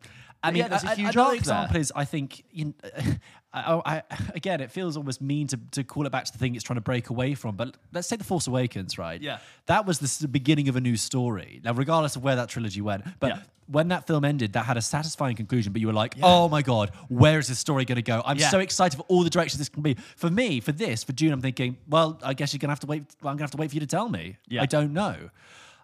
I 0.44 0.48
Yeah, 0.50 0.52
mean, 0.62 0.70
there's 0.70 0.84
a 0.84 0.94
huge 0.94 1.14
another 1.14 1.34
example 1.36 1.72
there. 1.74 1.80
is 1.80 1.92
I 1.94 2.04
think 2.04 2.44
you 2.50 2.74
kn- 2.74 3.20
I, 3.54 3.82
I, 3.84 4.02
again 4.34 4.60
it 4.60 4.70
feels 4.70 4.96
almost 4.96 5.20
mean 5.20 5.46
to, 5.48 5.58
to 5.72 5.84
call 5.84 6.06
it 6.06 6.10
back 6.10 6.24
to 6.24 6.32
the 6.32 6.38
thing 6.38 6.54
it's 6.54 6.64
trying 6.64 6.76
to 6.78 6.80
break 6.82 7.10
away 7.10 7.34
from. 7.34 7.54
But 7.56 7.76
let's 7.92 8.08
take 8.08 8.18
the 8.18 8.24
Force 8.24 8.46
Awakens, 8.46 8.98
right? 8.98 9.20
Yeah. 9.20 9.38
that 9.66 9.86
was 9.86 9.98
the 9.98 10.28
beginning 10.28 10.68
of 10.68 10.76
a 10.76 10.80
new 10.80 10.96
story. 10.96 11.60
Now, 11.64 11.72
regardless 11.74 12.16
of 12.16 12.24
where 12.24 12.36
that 12.36 12.48
trilogy 12.48 12.80
went, 12.80 13.04
but 13.20 13.28
Yeah. 13.36 13.42
when 13.66 13.88
that 13.88 14.06
film 14.06 14.24
ended, 14.24 14.54
that 14.54 14.64
had 14.64 14.76
a 14.76 14.82
satisfying 14.82 15.36
conclusion. 15.36 15.72
But 15.72 15.80
you 15.80 15.86
were 15.86 15.92
like, 15.92 16.14
oh 16.22 16.48
my 16.48 16.62
god, 16.62 16.90
where 17.08 17.38
is 17.38 17.48
this 17.48 17.58
story 17.58 17.84
going 17.84 17.96
to 17.96 18.02
go? 18.02 18.22
I'm 18.24 18.38
Yeah. 18.38 18.48
so 18.48 18.58
excited 18.58 18.96
for 18.96 19.04
all 19.08 19.22
the 19.22 19.30
directions 19.30 19.58
this 19.58 19.68
can 19.68 19.82
be. 19.82 19.94
For 20.16 20.30
me, 20.30 20.60
for 20.60 20.72
this, 20.72 21.04
for 21.04 21.12
Dune, 21.12 21.32
I'm 21.32 21.40
thinking, 21.42 21.76
well, 21.88 22.18
I 22.24 22.32
guess 22.34 22.52
you're 22.52 22.58
gonna 22.58 22.72
have 22.72 22.80
to 22.80 22.86
wait. 22.86 23.04
Well, 23.22 23.30
I'm 23.30 23.36
gonna 23.36 23.44
have 23.44 23.50
to 23.52 23.58
wait 23.58 23.68
for 23.70 23.74
you 23.76 23.80
to 23.80 23.86
tell 23.86 24.08
me. 24.08 24.38
Yeah. 24.48 24.62
I 24.62 24.66
don't 24.66 24.92
know. 24.94 25.30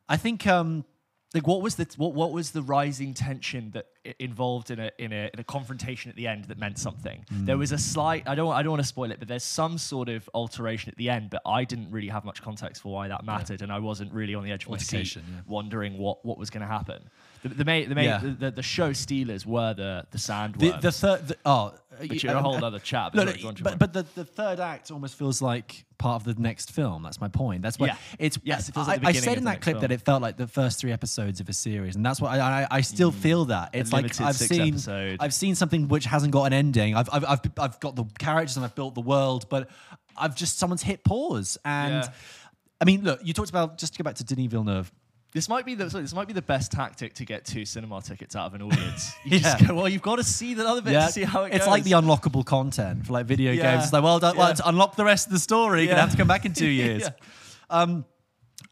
I 0.08 0.16
think 0.16 0.46
um, 0.46 0.86
Like 1.34 1.46
what 1.46 1.60
was 1.60 1.74
the 1.74 1.86
what, 1.98 2.14
what 2.14 2.32
was 2.32 2.52
the 2.52 2.62
rising 2.62 3.12
tension 3.12 3.70
that 3.72 3.88
involved 4.18 4.70
in 4.70 4.80
a, 4.80 4.90
in 4.98 5.12
a 5.12 5.28
in 5.34 5.38
a 5.38 5.44
confrontation 5.44 6.08
at 6.08 6.16
the 6.16 6.26
end 6.26 6.46
that 6.46 6.58
meant 6.58 6.78
something? 6.78 7.24
Hmm. 7.28 7.44
There 7.44 7.58
was 7.58 7.70
a 7.70 7.76
slight 7.76 8.26
I 8.26 8.34
don't 8.34 8.50
I 8.50 8.62
don't 8.62 8.70
want 8.70 8.82
to 8.82 8.88
spoil 8.88 9.10
it, 9.10 9.18
but 9.18 9.28
there's 9.28 9.44
some 9.44 9.76
sort 9.76 10.08
of 10.08 10.28
alteration 10.32 10.90
at 10.90 10.96
the 10.96 11.10
end, 11.10 11.28
but 11.28 11.42
I 11.44 11.64
didn't 11.64 11.90
really 11.90 12.08
have 12.08 12.24
much 12.24 12.40
context 12.40 12.80
for 12.80 12.92
why 12.92 13.08
that 13.08 13.24
mattered, 13.24 13.60
and 13.60 13.70
I 13.70 13.78
wasn't 13.78 14.12
really 14.12 14.34
on 14.34 14.42
the 14.42 14.52
edge 14.52 14.64
of 14.64 14.70
my 14.70 14.78
seat, 14.78 15.16
yeah. 15.16 15.22
wondering 15.46 15.98
what 15.98 16.24
what 16.24 16.38
was 16.38 16.48
going 16.48 16.62
to 16.62 16.66
happen. 16.66 17.10
The 17.42 17.48
the 17.48 17.64
main, 17.64 17.88
the, 17.88 17.94
main, 17.94 18.04
Yeah. 18.06 18.20
the, 18.38 18.50
the 18.50 18.62
show 18.62 18.92
stealers 18.92 19.46
were 19.46 19.74
the 19.74 20.06
the 20.10 20.18
sandworms. 20.18 20.80
the 20.80 20.92
third. 20.92 21.28
The, 21.28 21.36
oh, 21.44 21.74
Which 22.00 22.24
you, 22.24 22.30
are 22.30 22.36
a 22.36 22.42
whole 22.42 22.56
uh, 22.56 22.66
other 22.66 22.78
chat, 22.78 23.12
but 23.12 23.24
No, 23.24 23.32
no, 23.32 23.52
but 23.62 23.78
but 23.78 23.92
the, 23.92 24.04
the 24.14 24.24
third 24.24 24.60
act 24.60 24.90
almost 24.90 25.16
feels 25.16 25.42
like 25.42 25.84
part 25.98 26.22
of 26.22 26.36
the 26.36 26.40
next 26.40 26.72
film. 26.72 27.02
That's 27.02 27.20
my 27.20 27.28
point. 27.28 27.62
That's 27.62 27.78
what 27.78 27.88
Yeah. 27.88 27.96
it's. 28.18 28.38
Yes, 28.44 28.68
it 28.68 28.74
feels 28.74 28.88
I, 28.88 28.92
like 28.92 29.02
the 29.02 29.08
I 29.08 29.12
said 29.12 29.38
in 29.38 29.44
that 29.44 29.60
clip 29.60 29.74
film. 29.74 29.80
that 29.82 29.92
it 29.92 30.02
felt 30.02 30.22
like 30.22 30.36
the 30.36 30.46
first 30.46 30.80
three 30.80 30.92
episodes 30.92 31.40
of 31.40 31.48
a 31.48 31.52
series, 31.52 31.96
and 31.96 32.04
that's 32.04 32.20
why 32.20 32.38
I 32.38 32.62
I, 32.62 32.66
I 32.70 32.80
still 32.80 33.12
mm. 33.12 33.16
feel 33.16 33.44
that 33.46 33.70
it's 33.72 33.92
like 33.92 34.20
I've 34.20 34.36
seen 34.36 34.74
episode. 34.74 35.18
I've 35.20 35.34
seen 35.34 35.54
something 35.54 35.88
which 35.88 36.06
hasn't 36.06 36.32
got 36.32 36.44
an 36.44 36.52
ending. 36.52 36.94
I've 36.94 37.08
I've 37.12 37.24
I've, 37.24 37.40
I've 37.58 37.80
got 37.80 37.96
the 37.96 38.04
characters 38.18 38.56
and 38.56 38.64
I've 38.64 38.74
built 38.74 38.94
the 38.94 39.00
world, 39.00 39.48
but 39.48 39.68
I've 40.16 40.34
just 40.34 40.58
someone's 40.58 40.82
hit 40.82 41.04
pause 41.04 41.58
and. 41.64 42.04
Yeah. 42.04 42.10
I 42.80 42.84
mean, 42.84 43.02
look. 43.02 43.18
You 43.24 43.32
talked 43.32 43.50
about 43.50 43.76
just 43.76 43.94
to 43.94 43.98
go 43.98 44.04
back 44.04 44.14
to 44.16 44.24
Denis 44.24 44.46
Villeneuve. 44.46 44.92
This 45.34 45.48
might 45.48 45.66
be 45.66 45.74
the 45.74 45.90
sorry, 45.90 46.02
this 46.02 46.14
might 46.14 46.26
be 46.26 46.32
the 46.32 46.40
best 46.42 46.72
tactic 46.72 47.12
to 47.14 47.24
get 47.24 47.44
two 47.44 47.64
cinema 47.66 48.00
tickets 48.00 48.34
out 48.34 48.46
of 48.46 48.54
an 48.54 48.62
audience. 48.62 49.12
You 49.24 49.32
Yeah. 49.38 49.56
just 49.58 49.66
go, 49.68 49.74
well, 49.74 49.88
you've 49.88 50.02
got 50.02 50.16
to 50.16 50.24
see 50.24 50.54
the 50.54 50.66
other 50.66 50.80
bit 50.80 50.92
to 50.92 51.12
see 51.12 51.24
how 51.24 51.42
it 51.44 51.50
goes. 51.50 51.56
it's 51.56 51.64
goes. 51.66 51.70
like 51.70 51.84
the 51.84 51.92
unlockable 51.92 52.44
content 52.46 53.06
for 53.06 53.12
like 53.12 53.26
video 53.26 53.52
Yeah. 53.52 53.72
games. 53.72 53.84
It's 53.84 53.92
like, 53.92 54.02
well, 54.02 54.18
well, 54.20 54.34
Yeah. 54.34 54.52
to 54.54 54.68
unlock 54.68 54.96
the 54.96 55.04
rest 55.04 55.26
of 55.26 55.32
the 55.32 55.38
story, 55.38 55.82
you're 55.82 55.88
gonna 55.90 56.00
have 56.00 56.12
to 56.12 56.16
come 56.16 56.28
back 56.28 56.44
in 56.46 56.54
two 56.54 56.66
years. 56.82 57.02
Yeah. 57.02 57.10
um, 57.70 58.04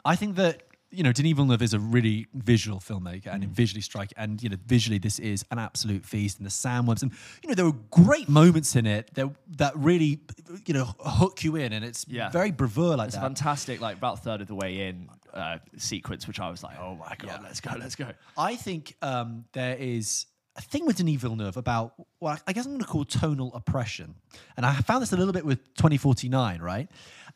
I 0.03 0.15
think 0.15 0.35
that 0.37 0.63
you 0.89 1.03
know 1.03 1.11
Denis 1.11 1.33
Villeneuve 1.33 1.61
is 1.61 1.73
a 1.73 1.79
really 1.79 2.27
visual 2.33 2.79
filmmaker 2.79 3.25
Mm. 3.25 3.33
and 3.33 3.43
visually 3.49 3.81
striking, 3.81 4.15
and 4.17 4.41
you 4.41 4.47
know 4.49 4.55
visually 4.65 4.97
this 4.97 5.19
is 5.19 5.43
an 5.51 5.59
absolute 5.59 6.05
feast. 6.05 6.37
And 6.37 6.45
the 6.45 6.49
sandworms, 6.49 7.01
and 7.03 7.11
you 7.43 7.49
know 7.49 7.55
there 7.55 7.65
were 7.65 7.75
great 7.91 8.29
moments 8.29 8.73
in 8.75 8.85
it 8.87 9.13
that 9.15 9.27
that 9.57 9.77
really 9.77 10.21
you 10.65 10.73
know 10.73 10.85
hook 11.01 11.43
you 11.43 11.57
in, 11.57 11.73
and 11.73 11.83
it's 11.83 12.05
Yeah. 12.07 12.29
very 12.29 12.51
bravura 12.51 12.95
like 12.95 13.07
It's 13.07 13.15
that. 13.15 13.21
fantastic, 13.21 13.81
like 13.81 13.97
about 13.97 14.19
a 14.19 14.21
third 14.21 14.39
of 14.41 14.47
the 14.47 14.55
way 14.55 14.87
in 14.87 15.09
uh, 15.33 15.57
sequence, 15.77 16.27
which 16.27 16.39
I 16.39 16.49
was 16.49 16.63
like, 16.63 16.77
oh 16.79 16.95
my 16.95 17.15
god, 17.17 17.41
let's 17.43 17.59
go, 17.61 17.71
let's 17.79 17.95
go. 17.95 18.11
I 18.37 18.55
think 18.55 18.95
um, 19.01 19.45
there 19.53 19.75
is 19.77 20.25
a 20.55 20.61
thing 20.61 20.85
with 20.85 20.97
Denis 20.97 21.21
Villeneuve 21.21 21.57
about 21.57 21.93
what 22.19 22.41
I 22.47 22.53
guess 22.53 22.65
I'm 22.65 22.71
going 22.71 22.81
to 22.81 22.87
call 22.87 23.05
tonal 23.05 23.53
oppression. 23.53 24.15
And 24.55 24.65
I 24.65 24.73
found 24.75 25.01
this 25.01 25.13
a 25.13 25.17
little 25.17 25.33
bit 25.33 25.45
with 25.45 25.59
2049, 25.75 26.61
right? 26.61 26.89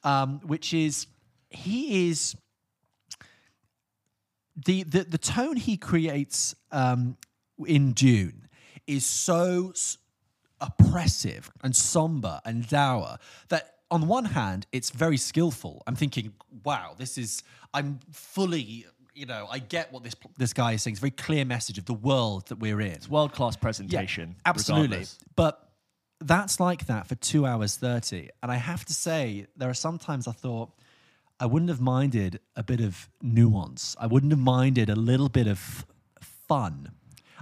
Um, 0.04 0.40
which 0.44 0.74
is 0.74 1.08
he 1.50 2.10
is 2.10 2.36
the, 4.66 4.84
the 4.84 5.04
the 5.04 5.18
tone 5.18 5.56
he 5.56 5.78
creates 5.78 6.56
um, 6.72 7.18
in 7.66 7.94
Dune 7.94 8.48
is 8.88 9.06
so 9.06 9.72
s- 9.72 9.98
oppressive 10.60 11.52
and 11.64 11.76
somber 11.76 12.42
and 12.46 12.68
dour 12.68 13.18
that 13.50 13.76
on 13.92 14.02
the 14.02 14.08
one 14.08 14.26
hand 14.26 14.66
it's 14.72 14.90
very 14.90 15.18
skillful. 15.18 15.84
I'm 15.88 15.96
thinking 15.96 16.34
wow 16.64 16.96
this 16.98 17.18
is 17.18 17.44
i'm 17.74 18.00
fully 18.12 18.86
you 19.14 19.26
know 19.26 19.48
i 19.52 19.60
get 19.60 19.92
what 19.94 20.04
this 20.04 20.16
this 20.38 20.54
guy 20.54 20.72
is 20.74 20.82
saying. 20.82 20.94
It's 20.94 21.00
a 21.00 21.08
very 21.08 21.12
clear 21.12 21.46
message 21.46 21.78
of 21.78 21.86
the 21.86 21.94
world 22.10 22.48
that 22.48 22.60
we're 22.60 22.82
in. 22.82 22.92
It's 22.94 23.10
World 23.10 23.34
class 23.34 23.56
presentation, 23.56 24.30
Yeah, 24.30 24.42
absolutely. 24.52 24.84
regardless. 24.88 25.18
but 25.36 25.54
that's 26.24 26.60
like 26.60 26.86
that 26.86 27.08
for 27.08 27.16
two 27.16 27.46
hours 27.48 27.76
30 27.78 28.30
and 28.44 28.52
i 28.52 28.56
have 28.56 28.86
to 28.86 28.94
say 28.94 29.48
there 29.58 29.70
are 29.70 29.74
sometimes 29.74 30.28
i 30.28 30.32
thought 30.32 30.70
i 31.40 31.46
wouldn't 31.48 31.70
have 31.70 31.82
minded 31.82 32.40
a 32.56 32.64
bit 32.64 32.80
of 32.80 33.10
nuance. 33.24 33.96
I 34.00 34.06
wouldn't 34.08 34.32
have 34.32 34.40
minded 34.60 34.88
a 34.90 34.96
little 34.96 35.30
bit 35.30 35.48
of 35.48 35.60
fun 36.48 36.92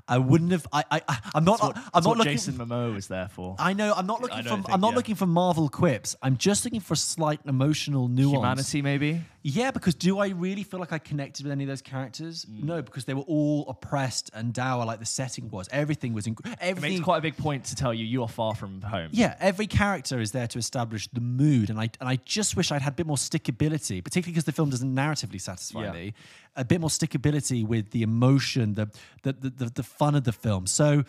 I 0.09 0.17
wouldn't 0.17 0.51
have. 0.51 0.67
I, 0.73 0.83
I, 0.91 1.19
I'm 1.35 1.43
not. 1.43 1.61
What, 1.61 1.77
I'm 1.77 1.83
that's 1.93 2.05
not 2.05 2.05
what 2.05 2.17
looking. 2.17 2.33
Jason 2.33 2.55
Momoa 2.55 2.93
was 2.93 3.07
there 3.07 3.29
for. 3.29 3.55
I 3.59 3.73
know. 3.73 3.93
I'm 3.95 4.07
not 4.07 4.21
looking 4.21 4.43
for. 4.43 4.49
think, 4.49 4.69
I'm 4.69 4.81
not 4.81 4.91
yeah. 4.91 4.95
looking 4.95 5.15
for 5.15 5.25
Marvel 5.25 5.69
quips. 5.69 6.15
I'm 6.21 6.37
just 6.37 6.65
looking 6.65 6.79
for 6.79 6.95
slight 6.95 7.39
emotional 7.45 8.07
nuance. 8.07 8.33
Humanity, 8.35 8.81
maybe. 8.81 9.21
Yeah, 9.41 9.71
because 9.71 9.95
do 9.95 10.19
I 10.19 10.29
really 10.29 10.63
feel 10.63 10.81
like 10.81 10.91
I 10.91 10.97
connected 10.97 11.45
with 11.45 11.51
any 11.53 11.63
of 11.63 11.69
those 11.69 11.81
characters? 11.81 12.43
Mm. 12.45 12.63
No, 12.63 12.81
because 12.81 13.05
they 13.05 13.13
were 13.13 13.21
all 13.23 13.65
oppressed 13.69 14.29
and 14.33 14.51
dour, 14.53 14.85
like 14.85 14.99
the 14.99 15.05
setting 15.05 15.49
was. 15.49 15.69
Everything 15.71 16.13
was. 16.13 16.27
Inc- 16.27 16.39
It 16.61 16.81
makes 16.81 16.99
quite 16.99 17.19
a 17.19 17.21
big 17.21 17.37
point 17.37 17.63
to 17.65 17.75
tell 17.75 17.93
you 17.93 18.03
you 18.03 18.21
are 18.21 18.27
far 18.27 18.53
from 18.53 18.81
home. 18.81 19.09
yeah, 19.13 19.35
every 19.39 19.65
character 19.67 20.19
is 20.19 20.33
there 20.33 20.47
to 20.47 20.59
establish 20.59 21.07
the 21.07 21.21
mood, 21.21 21.69
and 21.69 21.79
I 21.79 21.89
and 22.01 22.09
I 22.09 22.17
just 22.25 22.57
wish 22.57 22.69
I'd 22.71 22.81
had 22.81 22.93
a 22.93 22.95
bit 22.97 23.07
more 23.07 23.15
stickability, 23.17 24.03
particularly 24.03 24.33
because 24.33 24.43
the 24.43 24.51
film 24.51 24.69
doesn't 24.71 24.93
narratively 24.93 25.39
satisfy 25.39 25.83
Yeah. 25.85 25.91
me. 25.93 26.13
A 26.57 26.65
bit 26.65 26.81
more 26.81 26.89
stickability 26.89 27.65
with 27.65 27.91
the 27.91 28.01
emotion, 28.03 28.73
the 28.73 28.87
the, 29.23 29.31
the 29.33 29.49
the 29.51 29.65
the 29.69 29.83
fun 29.83 30.15
of 30.15 30.25
the 30.25 30.33
film. 30.33 30.67
So, 30.67 31.05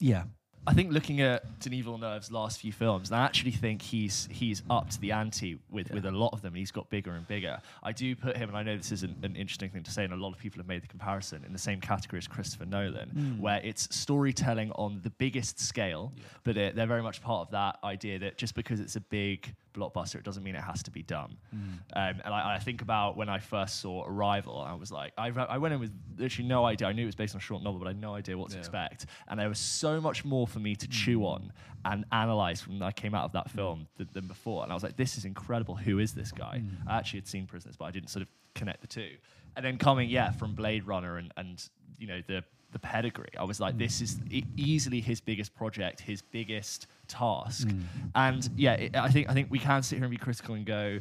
yeah, 0.00 0.24
I 0.68 0.74
think 0.74 0.92
looking 0.92 1.20
at 1.20 1.60
Denis 1.60 1.84
Villeneuve's 1.84 2.32
last 2.32 2.60
few 2.60 2.72
films, 2.72 3.12
I 3.12 3.24
actually 3.24 3.52
think 3.52 3.82
he's 3.82 4.28
he's 4.32 4.62
up 4.68 4.90
to 4.90 5.00
the 5.00 5.12
ante 5.12 5.58
with, 5.70 5.90
with 5.92 6.06
a 6.06 6.10
lot 6.10 6.30
of 6.32 6.42
them. 6.42 6.54
He's 6.54 6.72
got 6.72 6.90
bigger 6.90 7.12
and 7.12 7.26
bigger. 7.28 7.60
I 7.82 7.92
do 7.92 8.16
put 8.16 8.36
him, 8.36 8.48
and 8.48 8.58
I 8.58 8.62
know 8.64 8.76
this 8.76 8.90
isn't 8.90 9.24
an 9.24 9.36
interesting 9.36 9.70
thing 9.70 9.84
to 9.84 9.90
say, 9.92 10.02
and 10.02 10.12
a 10.12 10.16
lot 10.16 10.32
of 10.32 10.38
people 10.38 10.58
have 10.58 10.66
made 10.66 10.82
the 10.82 10.88
comparison 10.88 11.44
in 11.44 11.52
the 11.52 11.58
same 11.58 11.80
category 11.80 12.18
as 12.18 12.26
Christopher 12.26 12.66
Nolan, 12.66 13.10
mm. 13.16 13.40
where 13.40 13.60
it's 13.62 13.94
storytelling 13.94 14.72
on 14.72 15.00
the 15.04 15.10
biggest 15.10 15.60
scale, 15.60 16.12
but 16.42 16.56
it, 16.56 16.74
they're 16.74 16.86
very 16.86 17.02
much 17.02 17.22
part 17.22 17.46
of 17.46 17.50
that 17.52 17.78
idea 17.84 18.18
that 18.18 18.36
just 18.36 18.54
because 18.54 18.80
it's 18.80 18.96
a 18.96 19.00
big 19.00 19.54
blockbuster, 19.76 20.16
it 20.16 20.24
doesn't 20.24 20.42
mean 20.42 20.54
it 20.54 20.62
has 20.62 20.82
to 20.84 20.90
be 20.90 21.02
done. 21.02 21.36
Mm. 21.54 21.58
Um, 21.94 22.20
and 22.24 22.34
I, 22.34 22.56
I 22.56 22.58
think 22.58 22.82
about 22.82 23.16
when 23.16 23.28
I 23.28 23.38
first 23.38 23.80
saw 23.80 24.04
Arrival, 24.04 24.60
I 24.60 24.74
was 24.74 24.90
like, 24.90 25.12
I, 25.18 25.28
I 25.28 25.58
went 25.58 25.74
in 25.74 25.80
with 25.80 25.92
literally 26.16 26.48
no 26.48 26.64
idea. 26.64 26.88
I 26.88 26.92
knew 26.92 27.02
it 27.02 27.06
was 27.06 27.14
based 27.14 27.34
on 27.34 27.38
a 27.38 27.42
short 27.42 27.62
novel, 27.62 27.78
but 27.78 27.86
I 27.86 27.90
had 27.90 28.00
no 28.00 28.14
idea 28.14 28.36
what 28.36 28.50
to 28.50 28.58
expect. 28.58 29.06
And 29.28 29.38
there 29.38 29.48
was 29.48 29.58
so 29.58 30.00
much 30.00 30.24
more 30.24 30.46
for 30.46 30.58
me 30.58 30.74
to 30.76 30.88
chew 30.88 31.20
mm. 31.20 31.26
on 31.26 31.52
and 31.84 32.04
analyze 32.12 32.66
when 32.66 32.82
I 32.82 32.92
came 32.92 33.14
out 33.14 33.24
of 33.24 33.32
that 33.32 33.48
mm. 33.48 33.52
film 33.52 33.86
th- 33.98 34.10
than 34.12 34.26
before. 34.26 34.62
And 34.62 34.72
I 34.72 34.74
was 34.74 34.82
like, 34.82 34.96
this 34.96 35.18
is 35.18 35.24
incredible. 35.24 35.76
Who 35.76 35.98
is 35.98 36.14
this 36.14 36.32
guy? 36.32 36.62
I 36.86 36.98
actually 36.98 37.20
had 37.20 37.28
seen 37.28 37.46
Prisoners, 37.46 37.76
but 37.76 37.84
I 37.84 37.90
didn't 37.90 38.10
sort 38.10 38.22
of 38.22 38.28
connect 38.54 38.80
the 38.80 38.86
two. 38.86 39.10
And 39.56 39.64
then 39.64 39.78
coming, 39.78 40.10
yeah, 40.10 40.32
from 40.32 40.54
Blade 40.54 40.86
Runner 40.86 41.16
and, 41.16 41.32
and 41.36 41.64
you 41.98 42.06
know, 42.06 42.20
the 42.26 42.42
the 42.72 42.78
pedigree. 42.78 43.30
I 43.38 43.44
was 43.44 43.60
like, 43.60 43.74
hmm. 43.74 43.78
this 43.78 44.00
is 44.00 44.18
e- 44.30 44.44
easily 44.56 45.00
his 45.00 45.20
biggest 45.20 45.54
project, 45.54 46.00
his 46.00 46.22
biggest 46.22 46.86
task. 47.08 47.68
Hmm. 47.68 47.80
And 48.14 48.48
yeah, 48.56 48.74
it, 48.74 48.96
I 48.96 49.08
think 49.08 49.28
I 49.28 49.34
think 49.34 49.50
we 49.50 49.58
can 49.58 49.82
sit 49.82 49.96
here 49.96 50.04
and 50.04 50.10
be 50.10 50.16
critical 50.16 50.54
and 50.54 50.66
go, 50.66 51.00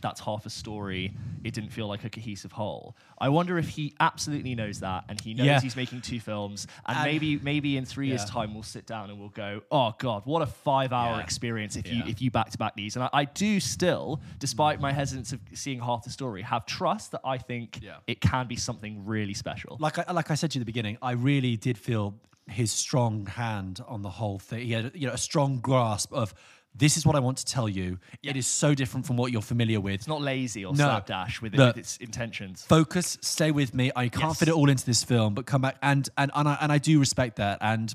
that's 0.00 0.20
half 0.20 0.46
a 0.46 0.50
story. 0.50 1.14
It 1.44 1.54
didn't 1.54 1.70
feel 1.70 1.86
like 1.88 2.04
a 2.04 2.10
cohesive 2.10 2.52
whole. 2.52 2.96
I 3.18 3.28
wonder 3.28 3.58
if 3.58 3.68
he 3.68 3.94
absolutely 4.00 4.54
knows 4.54 4.80
that, 4.80 5.04
and 5.08 5.20
he 5.20 5.34
knows 5.34 5.46
Yeah. 5.46 5.60
he's 5.60 5.76
making 5.76 6.00
two 6.02 6.20
films, 6.20 6.66
and, 6.86 6.96
And- 6.98 7.04
maybe 7.06 7.38
maybe 7.38 7.76
in 7.76 7.84
three 7.84 8.08
years' 8.08 8.24
time 8.24 8.54
we'll 8.54 8.62
sit 8.62 8.86
down 8.86 9.10
and 9.10 9.18
we'll 9.18 9.28
go, 9.30 9.62
oh 9.70 9.94
god, 9.98 10.22
what 10.26 10.42
a 10.42 10.46
five-hour 10.46 11.16
Yeah. 11.18 11.22
experience 11.22 11.76
if 11.76 11.90
you 11.92 12.02
if 12.06 12.20
you 12.22 12.30
back 12.30 12.50
to 12.50 12.58
back 12.58 12.74
these. 12.76 12.96
And 12.96 13.04
I, 13.04 13.10
I 13.12 13.24
do 13.24 13.60
still, 13.60 14.20
despite 14.38 14.80
my 14.80 14.92
hesitance 14.92 15.32
of 15.32 15.40
seeing 15.54 15.80
half 15.80 16.04
the 16.04 16.10
story, 16.10 16.42
have 16.42 16.66
trust 16.66 17.12
that 17.12 17.20
I 17.24 17.38
think 17.38 17.80
Yeah. 17.82 17.96
it 18.06 18.20
can 18.20 18.46
be 18.46 18.56
something 18.56 19.04
really 19.06 19.34
special. 19.34 19.76
like 19.80 19.98
I, 19.98 20.10
like 20.12 20.30
I 20.30 20.34
said 20.34 20.50
to 20.52 20.58
you 20.58 20.60
at 20.60 20.66
the 20.66 20.72
beginning, 20.72 20.98
I 21.02 21.12
really 21.12 21.56
did 21.56 21.76
feel 21.78 22.14
his 22.48 22.72
strong 22.72 23.26
hand 23.26 23.80
on 23.86 24.02
the 24.02 24.10
whole 24.10 24.38
thing. 24.38 24.66
He 24.66 24.72
had 24.72 24.90
you 24.94 25.06
know 25.06 25.12
a 25.12 25.18
strong 25.18 25.60
grasp 25.60 26.12
of 26.12 26.34
this 26.74 26.96
is 26.96 27.04
what 27.04 27.16
I 27.16 27.18
want 27.18 27.38
to 27.38 27.44
tell 27.44 27.68
you. 27.68 27.98
It 28.22 28.36
is 28.36 28.46
so 28.46 28.74
different 28.74 29.06
from 29.06 29.16
what 29.16 29.32
you're 29.32 29.42
familiar 29.42 29.80
with. 29.80 29.94
It's 29.94 30.06
not 30.06 30.22
lazy 30.22 30.64
or 30.64 30.72
No. 30.72 30.84
slapdash 30.84 31.42
with, 31.42 31.54
it, 31.54 31.58
with 31.58 31.76
its 31.76 31.96
intentions. 31.98 32.64
Focus, 32.64 33.18
stay 33.20 33.50
with 33.50 33.74
me. 33.74 33.90
I 33.96 34.08
can't 34.08 34.24
Yes. 34.30 34.38
fit 34.38 34.48
it 34.48 34.54
all 34.54 34.70
into 34.70 34.86
this 34.86 35.02
film, 35.04 35.34
but 35.34 35.46
come 35.46 35.62
back 35.62 35.76
and 35.82 36.08
and 36.16 36.30
and 36.34 36.48
I, 36.48 36.56
and 36.60 36.70
I 36.72 36.78
do 36.78 36.98
respect 37.00 37.36
that. 37.36 37.58
And 37.60 37.94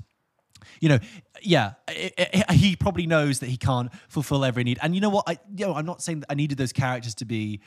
you 0.80 0.88
know, 0.88 0.98
yeah, 1.42 1.72
i 1.88 2.10
i 2.48 2.52
he 2.54 2.76
probably 2.76 3.06
knows 3.06 3.38
that 3.40 3.48
he 3.48 3.56
can't 3.56 3.90
fulfill 4.08 4.44
every 4.44 4.62
need. 4.64 4.78
And 4.82 4.94
you 4.94 5.00
know 5.00 5.10
what? 5.10 5.24
I 5.28 5.38
you 5.56 5.66
know, 5.66 5.74
I'm 5.74 5.86
not 5.86 6.02
saying 6.02 6.20
that 6.20 6.26
I 6.30 6.34
needed 6.34 6.58
those 6.58 6.72
characters 6.72 7.14
to 7.16 7.24
be 7.24 7.60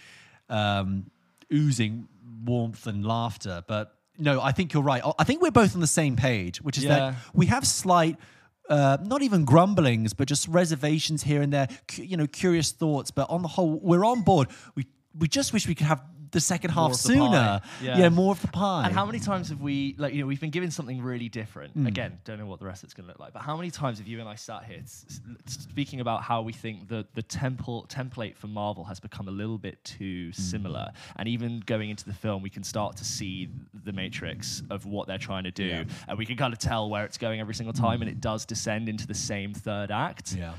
um, 0.49 1.09
oozing 1.53 2.07
warmth 2.43 2.87
and 2.87 3.05
laughter, 3.05 3.63
but 3.67 3.95
no, 4.17 4.41
I 4.41 4.51
think 4.51 4.73
you're 4.73 4.83
right. 4.83 5.01
I 5.17 5.23
think 5.23 5.41
we're 5.41 5.51
both 5.51 5.75
on 5.75 5.81
the 5.81 5.87
same 5.87 6.15
page, 6.15 6.61
which 6.61 6.77
is 6.77 6.83
Yeah. 6.83 6.89
that 7.11 7.15
we 7.33 7.47
have 7.47 7.65
slight. 7.65 8.17
Uh, 8.69 8.97
not 9.03 9.21
even 9.23 9.45
grumblings, 9.45 10.13
but 10.13 10.27
just 10.27 10.47
reservations 10.47 11.23
here 11.23 11.41
and 11.41 11.51
there. 11.51 11.67
cu- 11.87 12.03
you 12.03 12.15
know, 12.15 12.27
curious 12.27 12.71
thoughts. 12.71 13.09
But 13.11 13.29
on 13.29 13.41
the 13.41 13.47
whole, 13.47 13.79
we're 13.79 14.05
on 14.05 14.21
board. 14.21 14.49
We 14.75 14.85
we 15.17 15.27
just 15.27 15.53
wish 15.53 15.67
we 15.67 15.73
could 15.75 15.87
have 15.87 16.01
the 16.31 16.39
second 16.39 16.71
half 16.71 16.93
sooner. 16.95 17.61
Yeah. 17.81 17.97
Yeah. 17.97 18.09
more 18.09 18.31
of 18.33 18.41
the 18.41 18.47
pie. 18.47 18.85
And 18.85 18.93
how 18.93 19.05
many 19.05 19.19
times 19.19 19.49
have 19.49 19.61
we, 19.61 19.95
like, 19.97 20.13
you 20.13 20.21
know, 20.21 20.27
we've 20.27 20.39
been 20.39 20.49
given 20.49 20.71
something 20.71 21.01
really 21.01 21.29
different. 21.29 21.73
Hmm. 21.73 21.87
Again, 21.87 22.19
don't 22.25 22.37
know 22.39 22.45
what 22.45 22.59
the 22.59 22.65
rest 22.65 22.83
of 22.83 22.87
it's 22.87 22.93
going 22.93 23.05
to 23.05 23.11
look 23.11 23.19
like. 23.19 23.33
But 23.33 23.41
how 23.43 23.55
many 23.57 23.71
times 23.71 23.97
have 23.99 24.07
you 24.07 24.19
and 24.19 24.29
I 24.29 24.35
sat 24.35 24.65
here 24.65 24.81
speaking 25.47 25.99
about 26.01 26.23
how 26.23 26.41
we 26.41 26.53
think 26.53 26.87
the 26.87 27.05
the 27.13 27.21
temple 27.23 27.85
template 27.89 28.35
for 28.35 28.47
Marvel 28.47 28.83
has 28.85 28.99
become 28.99 29.27
a 29.27 29.31
little 29.31 29.57
bit 29.57 29.83
too 29.83 30.27
Hmm. 30.27 30.31
similar, 30.41 30.91
and 31.15 31.27
even 31.27 31.61
going 31.65 31.89
into 31.89 32.05
the 32.05 32.13
film, 32.13 32.41
we 32.41 32.49
can 32.49 32.63
start 32.63 32.97
to 32.97 33.03
see 33.05 33.49
the 33.85 33.91
matrix 33.93 34.61
of 34.69 34.85
what 34.85 35.07
they're 35.07 35.17
trying 35.17 35.43
to 35.45 35.51
do, 35.51 35.85
and 36.07 36.17
we 36.17 36.25
can 36.25 36.35
kind 36.37 36.53
of 36.53 36.59
tell 36.59 36.89
where 36.89 37.05
it's 37.05 37.17
going 37.17 37.39
every 37.39 37.53
single 37.55 37.73
time, 37.73 38.01
and 38.01 38.09
it 38.09 38.21
does 38.21 38.45
descend 38.45 38.89
into 38.89 39.07
the 39.07 39.13
same 39.13 39.53
third 39.53 39.91
act. 39.91 40.33
Yeah. 40.37 40.53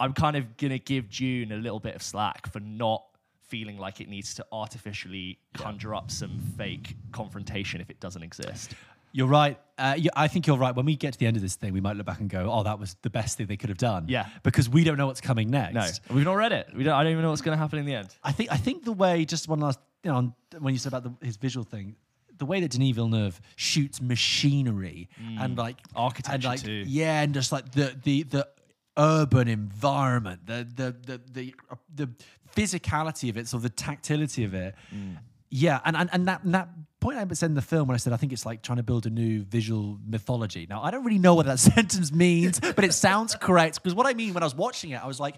I'm 0.00 0.12
kind 0.14 0.36
of 0.36 0.56
gonna 0.56 0.78
give 0.78 1.10
Dune 1.10 1.52
a 1.52 1.56
little 1.56 1.78
bit 1.80 1.94
of 1.94 2.02
slack 2.02 2.50
for 2.50 2.60
not 2.60 3.04
feeling 3.52 3.76
like 3.78 4.00
it 4.00 4.08
needs 4.08 4.34
to 4.34 4.46
artificially 4.50 5.38
conjure 5.52 5.94
up 5.94 6.10
some 6.10 6.38
fake 6.56 6.96
confrontation 7.12 7.80
if 7.82 7.90
it 7.90 8.00
doesn't 8.00 8.22
exist. 8.22 8.74
You're 9.14 9.26
right. 9.42 9.58
Uh, 9.76 9.94
yeah, 9.98 10.10
I 10.16 10.26
think 10.26 10.46
you're 10.46 10.56
right. 10.56 10.74
When 10.74 10.86
we 10.86 10.96
get 10.96 11.12
to 11.12 11.18
the 11.18 11.26
end 11.26 11.36
of 11.36 11.42
this 11.42 11.54
thing, 11.54 11.74
we 11.74 11.82
might 11.82 11.96
look 11.98 12.06
back 12.06 12.20
and 12.20 12.30
go, 12.30 12.50
"Oh, 12.50 12.62
that 12.62 12.78
was 12.78 12.96
the 13.02 13.10
best 13.10 13.36
thing 13.36 13.46
they 13.46 13.58
could 13.58 13.68
have 13.68 13.76
done." 13.92 14.06
Yeah. 14.08 14.26
because 14.42 14.70
we 14.70 14.84
don't 14.84 14.96
know 14.96 15.06
what's 15.06 15.20
coming 15.20 15.50
next. 15.50 15.74
No, 16.08 16.14
we've 16.16 16.24
not 16.24 16.32
read 16.44 16.52
it. 16.52 16.68
We 16.74 16.82
don't. 16.82 16.94
I 16.94 17.02
don't 17.02 17.12
even 17.12 17.22
know 17.22 17.28
what's 17.28 17.42
going 17.42 17.56
to 17.58 17.62
happen 17.64 17.78
in 17.78 17.84
the 17.84 17.94
end. 17.94 18.08
I 18.24 18.32
think 18.32 18.50
I 18.50 18.56
think 18.56 18.84
the 18.86 18.92
way 19.04 19.26
just 19.26 19.48
one 19.48 19.60
last 19.60 19.78
you 20.02 20.10
know 20.10 20.16
on- 20.16 20.34
when 20.60 20.72
you 20.72 20.78
said 20.78 20.94
about 20.94 21.04
the, 21.20 21.26
his 21.26 21.36
visual 21.36 21.62
thing, 21.64 21.94
the 22.38 22.46
way 22.46 22.58
that 22.62 22.70
Denis 22.70 22.94
Villeneuve 22.96 23.38
shoots 23.56 24.00
machinery 24.00 25.10
and 25.38 25.58
like 25.58 25.76
architecture 25.94 26.34
and 26.34 26.42
Mm. 26.44 26.48
Like 26.48 26.62
too. 26.62 26.84
yeah, 26.88 27.20
and 27.22 27.34
just 27.34 27.52
like 27.52 27.70
the 27.72 27.94
the 28.02 28.22
the 28.22 28.48
urban 28.96 29.48
environment, 29.48 30.46
the 30.46 30.66
the 30.74 30.94
the 31.06 31.20
the, 31.32 31.54
uh, 31.70 31.76
the 31.94 32.08
physicality 32.54 33.30
of 33.30 33.36
it, 33.36 33.48
so 33.48 33.58
the 33.58 33.70
tactility 33.70 34.44
of 34.44 34.54
it. 34.54 34.74
Mm. 34.94 35.18
Yeah, 35.50 35.80
and, 35.84 35.96
and 35.96 36.08
and 36.12 36.28
that 36.28 36.44
and 36.44 36.54
that 36.54 36.68
point 37.00 37.18
I 37.18 37.34
said 37.34 37.50
in 37.50 37.54
the 37.54 37.62
film 37.62 37.88
when 37.88 37.94
I 37.94 37.98
said 37.98 38.12
I 38.12 38.16
think 38.16 38.32
it's 38.32 38.46
like 38.46 38.62
trying 38.62 38.78
to 38.78 38.82
build 38.82 39.04
a 39.06 39.10
new 39.10 39.42
visual 39.42 39.98
mythology. 40.06 40.66
Now 40.68 40.82
I 40.82 40.90
don't 40.90 41.04
really 41.04 41.18
know 41.18 41.34
what 41.34 41.46
that 41.46 41.58
sentence 41.74 42.10
means, 42.12 42.58
but 42.60 42.84
it 42.84 42.94
sounds 42.94 43.34
correct 43.34 43.82
because 43.82 43.94
what 43.94 44.06
I 44.06 44.14
mean 44.14 44.32
when 44.34 44.42
I 44.42 44.46
was 44.46 44.54
watching 44.54 44.90
it, 44.90 45.02
I 45.02 45.06
was 45.06 45.20
like, 45.20 45.36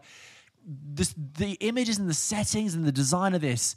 this 0.64 1.14
the 1.38 1.53
images 1.61 1.99
and 1.99 2.09
the 2.09 2.14
settings 2.14 2.75
and 2.75 2.85
the 2.85 2.93
design 2.93 3.35
of 3.35 3.40
this. 3.40 3.77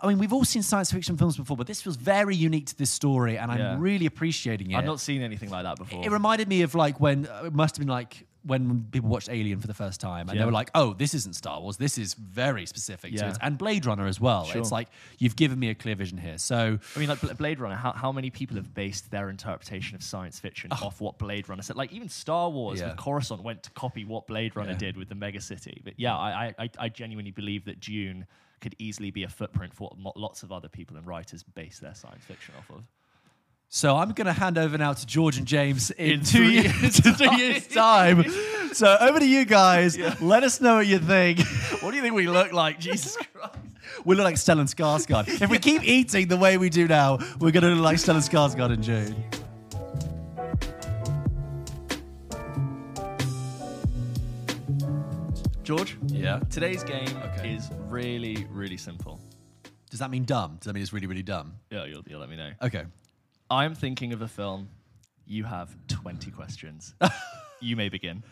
I 0.00 0.06
mean, 0.06 0.18
we've 0.18 0.32
all 0.32 0.44
seen 0.44 0.62
science 0.62 0.92
fiction 0.92 1.16
films 1.16 1.36
before, 1.36 1.56
but 1.56 1.66
this 1.66 1.82
feels 1.82 1.96
very 1.96 2.36
unique 2.36 2.66
to 2.66 2.76
this 2.78 2.88
story, 2.90 3.36
and 3.36 3.50
I'm 3.50 3.58
Yeah. 3.58 3.76
really 3.80 4.06
appreciating 4.06 4.70
it. 4.70 4.76
I've 4.76 4.84
not 4.84 5.00
seen 5.00 5.22
anything 5.22 5.50
like 5.50 5.64
that 5.64 5.76
before. 5.76 6.04
It 6.04 6.12
reminded 6.12 6.46
me 6.48 6.62
of 6.62 6.76
like 6.76 7.00
when 7.00 7.26
uh, 7.26 7.42
it 7.46 7.52
must 7.52 7.76
have 7.76 7.84
been 7.84 7.92
like 7.92 8.24
when 8.44 8.86
people 8.90 9.08
watched 9.08 9.28
Alien 9.28 9.60
for 9.60 9.66
the 9.66 9.74
first 9.74 10.00
time 10.00 10.28
and 10.28 10.38
they 10.38 10.44
were 10.44 10.52
like, 10.52 10.70
"Oh, 10.74 10.94
this 10.94 11.12
isn't 11.14 11.34
Star 11.34 11.60
Wars. 11.60 11.76
This 11.76 11.98
is 11.98 12.14
very 12.14 12.66
specific 12.66 13.12
to 13.12 13.18
Yeah. 13.18 13.30
it." 13.30 13.38
And 13.42 13.58
Blade 13.58 13.84
Runner 13.86 14.06
as 14.06 14.20
well. 14.20 14.44
Sure. 14.44 14.60
It's 14.60 14.72
like 14.72 14.88
you've 15.18 15.36
given 15.36 15.58
me 15.58 15.70
a 15.70 15.74
clear 15.74 15.94
vision 15.94 16.18
here. 16.18 16.38
So 16.38 16.78
I 16.94 16.98
mean, 16.98 17.08
like 17.08 17.36
Blade 17.36 17.60
Runner. 17.60 17.74
How, 17.76 17.92
how 17.92 18.12
many 18.12 18.30
people 18.30 18.56
have 18.56 18.74
based 18.74 19.10
their 19.10 19.28
interpretation 19.28 19.96
of 19.96 20.02
science 20.02 20.38
fiction 20.38 20.70
oh. 20.72 20.86
off 20.86 21.00
what 21.00 21.18
Blade 21.18 21.48
Runner 21.48 21.62
said? 21.62 21.76
Like 21.76 21.92
even 21.92 22.08
Star 22.08 22.48
Wars 22.50 22.80
Oh. 22.80 22.84
Yeah. 22.84 22.90
with 22.90 22.98
Coruscant 22.98 23.42
went 23.42 23.62
to 23.64 23.70
copy 23.70 24.04
what 24.04 24.26
Blade 24.26 24.56
Runner 24.56 24.72
Yeah. 24.72 24.78
did 24.78 24.96
with 24.96 25.08
the 25.08 25.14
mega 25.14 25.40
city. 25.40 25.80
But 25.84 25.94
yeah, 25.96 26.16
I, 26.16 26.46
I- 26.46 26.54
I 26.64 26.70
I 26.78 26.88
genuinely 26.88 27.30
believe 27.32 27.64
that 27.66 27.80
Dune 27.80 28.26
could 28.60 28.74
easily 28.78 29.10
be 29.10 29.22
a 29.22 29.28
footprint 29.28 29.72
for 29.74 29.90
what 30.02 30.16
lots 30.16 30.42
of 30.42 30.50
other 30.52 30.68
people 30.68 30.96
and 30.96 31.06
writers 31.06 31.42
base 31.42 31.78
their 31.78 31.94
science 31.94 32.24
fiction 32.24 32.54
off 32.58 32.68
of. 32.70 32.82
So 33.70 33.96
I'm 33.96 34.12
going 34.12 34.26
to 34.26 34.32
hand 34.32 34.56
over 34.56 34.78
now 34.78 34.94
to 34.94 35.06
George 35.06 35.36
and 35.36 35.46
James 35.46 35.90
in, 35.90 36.12
In 36.12 36.20
two 36.20 36.38
three 36.38 36.50
years, 36.62 37.00
two 37.18 37.36
years 37.36 37.66
time. 37.66 38.24
So 38.72 38.96
over 39.00 39.18
to 39.20 39.26
you 39.28 39.44
guys. 39.44 39.98
Let 40.22 40.42
us 40.42 40.60
know 40.60 40.76
what 40.76 40.86
you 40.86 40.98
think. 40.98 41.40
What 41.82 41.92
do 41.92 41.96
you 41.96 42.02
think 42.02 42.14
we 42.16 42.26
look 42.26 42.52
like? 42.52 42.80
Jesus 42.80 43.16
Christ. 43.34 43.54
We 44.04 44.16
look 44.16 44.24
like 44.24 44.34
Stellan 44.34 44.66
Skarsgård. 44.74 45.40
if 45.40 45.48
we 45.48 45.58
keep 45.60 45.84
eating 45.84 46.26
the 46.26 46.36
way 46.36 46.56
we 46.58 46.70
do 46.70 46.88
now, 46.88 47.18
we're 47.38 47.52
going 47.52 47.62
to 47.62 47.68
look 47.70 47.84
like 47.84 47.98
Stellan 47.98 48.26
Skarsgård 48.28 48.72
in 48.74 48.80
Dune. 48.80 49.14
George, 55.62 55.98
Yeah. 56.06 56.40
today's 56.50 56.82
game 56.82 57.08
Okay. 57.34 57.54
is 57.54 57.68
really, 57.88 58.46
really 58.50 58.76
simple. 58.76 59.20
Does 59.90 60.00
that 60.00 60.10
mean 60.10 60.24
dumb? 60.24 60.56
Does 60.56 60.66
that 60.66 60.72
mean 60.74 60.82
it's 60.82 60.92
really, 60.92 61.06
really 61.06 61.22
dumb? 61.22 61.54
Yeah, 61.70 61.84
you'll, 61.84 62.02
you'll 62.06 62.20
let 62.20 62.28
me 62.30 62.36
know. 62.36 62.50
Okay. 62.62 62.84
I'm 63.50 63.74
thinking 63.74 64.12
of 64.12 64.22
a 64.22 64.28
film. 64.28 64.68
You 65.26 65.44
have 65.44 65.74
20 65.88 66.30
questions. 66.30 66.94
you 67.60 67.76
may 67.76 67.88
begin. 67.88 68.22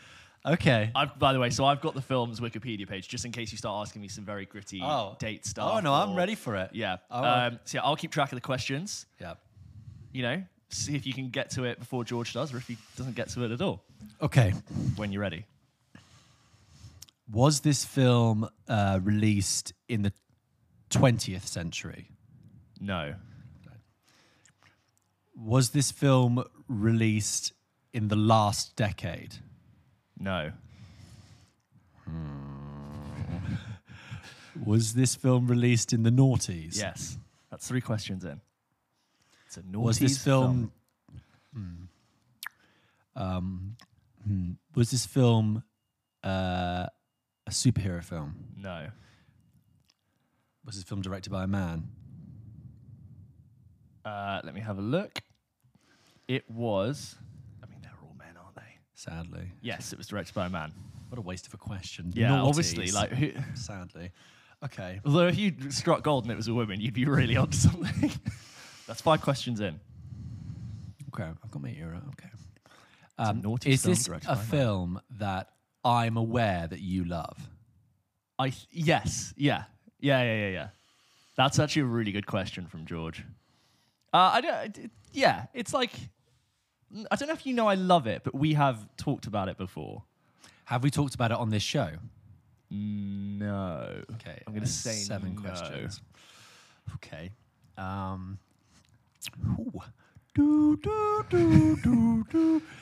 Okay. 0.45 0.91
I've, 0.95 1.19
by 1.19 1.33
the 1.33 1.41
way, 1.41 1.51
so 1.51 1.65
I've 1.65 1.81
got 1.81 1.95
the 1.95 2.01
film's 2.01 2.39
Wikipedia 2.41 2.89
page 2.89 3.09
just 3.09 3.25
in 3.25 3.33
case 3.33 3.51
you 3.53 3.59
start 3.59 3.87
asking 3.87 4.01
me 4.03 4.09
some 4.09 4.25
very 4.25 4.47
gritty 4.47 4.81
Oh. 4.83 5.17
date 5.19 5.45
stuff. 5.45 5.71
Oh, 5.75 5.81
no, 5.81 5.93
I'm 5.93 6.11
or- 6.13 6.17
ready 6.17 6.35
for 6.35 6.55
it. 6.57 6.71
Yeah. 6.73 6.99
Right. 7.11 7.47
Um, 7.49 7.59
so 7.65 7.79
yeah, 7.79 7.85
I'll 7.85 7.97
keep 7.97 8.13
track 8.13 8.31
of 8.33 8.37
the 8.37 8.41
questions. 8.43 9.07
Yeah. 9.21 9.35
you 10.13 10.23
know, 10.23 10.43
see 10.69 10.95
if 10.95 11.07
you 11.07 11.13
can 11.13 11.31
get 11.31 11.51
to 11.51 11.65
it 11.65 11.79
before 11.79 12.05
George 12.05 12.33
does, 12.33 12.55
or 12.55 12.57
if 12.59 12.67
he 12.69 12.77
doesn't 12.97 13.17
get 13.17 13.29
to 13.31 13.45
it 13.45 13.51
at 13.51 13.61
all. 13.61 13.83
Okay. 14.23 14.53
When 14.97 15.13
you're 15.13 15.23
ready. 15.23 15.45
Was 17.31 17.61
this 17.61 17.85
film 17.85 18.49
uh, 18.69 19.01
released 19.03 19.73
in 19.89 20.03
the 20.03 20.13
20th 20.91 21.47
century? 21.47 22.11
No. 22.81 23.15
Was 25.37 25.71
this 25.71 25.91
film 25.91 26.43
released 26.67 27.53
in 27.93 28.09
the 28.09 28.17
last 28.17 28.75
decade? 28.75 29.37
No. 30.19 30.53
Was 34.65 34.95
this 34.95 35.15
film 35.15 35.47
released 35.47 35.93
in 35.93 36.03
the 36.03 36.11
noughties? 36.11 36.79
Yes. 36.79 37.19
That's 37.51 37.69
three 37.69 37.81
questions 37.83 38.25
in. 38.25 38.41
It's 39.47 39.57
a 39.59 39.63
naughty 39.63 39.87
Was 39.87 39.99
this 39.99 40.19
film? 40.19 40.73
Hmm. 41.55 41.85
Um, 43.15 43.77
hmm. 44.27 44.51
Was 44.75 44.91
this 44.91 45.07
film 45.07 45.63
uh, 46.25 46.87
a 47.47 47.51
superhero 47.51 48.03
film? 48.03 48.35
No. 48.57 48.89
Was 50.65 50.75
this 50.75 50.85
film 50.85 51.03
directed 51.03 51.31
by 51.31 51.45
a 51.45 51.47
man? 51.47 51.89
Uh, 54.05 54.41
let 54.45 54.55
me 54.55 54.61
have 54.61 54.79
a 54.79 54.83
look. 54.83 55.21
It 56.29 56.51
was. 56.51 57.17
I 57.63 57.67
mean, 57.67 57.79
they're 57.83 57.93
all 58.03 58.15
men, 58.19 58.35
aren't 58.43 58.57
they? 58.57 58.63
Sadly, 58.95 59.53
Yes, 59.63 59.93
it 59.93 59.99
was 59.99 60.07
directed 60.09 60.35
by 60.35 60.47
a 60.47 60.51
man. 60.51 60.73
what 61.09 61.19
a 61.19 61.23
waste 61.23 61.47
of 61.47 61.55
a 61.55 61.57
question. 61.59 62.13
Yeah, 62.15 62.31
Naughties. 62.31 62.49
obviously. 62.49 62.91
Like, 62.91 63.11
who, 63.13 63.33
sadly. 63.55 64.11
Okay. 64.65 65.01
although 65.05 65.27
if 65.29 65.39
you 65.39 65.53
struck 65.71 66.03
gold 66.03 66.25
and 66.25 66.33
it 66.33 66.37
was 66.37 66.49
a 66.49 66.55
woman, 66.55 66.81
you'd 66.81 66.95
be 66.95 67.05
really 67.05 67.37
onto 67.43 67.57
something. 67.57 68.11
That's 68.87 69.01
five 69.03 69.21
questions 69.21 69.61
in. 69.61 69.79
Okay, 71.15 71.25
I've 71.43 71.51
got 71.51 71.63
my 71.63 71.71
ear 71.71 71.95
out. 71.95 72.03
Okay. 72.09 72.29
a 73.19 73.29
Um, 73.31 73.41
naughty 73.43 73.71
is 73.73 73.83
film 73.83 73.93
this 73.93 74.05
directed 74.05 74.29
a 74.29 74.35
by 74.35 74.35
a 74.35 74.37
man. 74.39 74.47
film 74.47 75.01
that 75.19 75.51
I'm 75.85 76.17
aware 76.17 76.67
that 76.67 76.81
you 76.81 77.05
love? 77.05 77.37
I 78.39 78.51
th- 78.51 78.67
yes, 78.71 79.33
yeah, 79.37 79.65
yeah, 80.01 80.23
yeah, 80.23 80.35
yeah, 80.41 80.49
yeah. 80.51 80.69
That's 81.37 81.59
actually 81.59 81.83
a 81.83 81.87
really 81.87 82.13
good 82.13 82.27
question 82.27 82.67
from 82.67 82.85
George. 82.87 83.25
Uh, 84.13 84.31
I 84.35 84.41
don't. 84.41 84.79
it- 84.79 84.91
Yeah, 85.17 85.47
it's 85.55 85.73
like 85.73 85.93
I 87.11 87.17
don't 87.17 87.29
know 87.29 87.35
if 87.35 87.47
you 87.47 87.55
know 87.55 87.67
I 87.67 87.75
love 87.75 88.07
it, 88.07 88.23
but 88.23 88.35
we 88.35 88.55
have 88.55 88.87
talked 88.97 89.27
about 89.27 89.49
it 89.49 89.57
before. 89.57 90.03
Have 90.67 90.83
we 90.83 90.91
talked 90.91 91.15
about 91.15 91.31
it 91.31 91.39
on 91.39 91.49
this 91.49 91.63
show? 91.63 91.91
No. 92.71 94.03
Okay, 94.15 94.43
I'm 94.47 94.53
gonna 94.53 94.65
uh, 94.65 94.69
say 94.69 94.93
seven 94.93 95.35
no. 95.35 95.41
questions. 95.41 96.03
Okay. 96.97 97.31
Um, 97.79 98.39
ooh. 99.59 99.81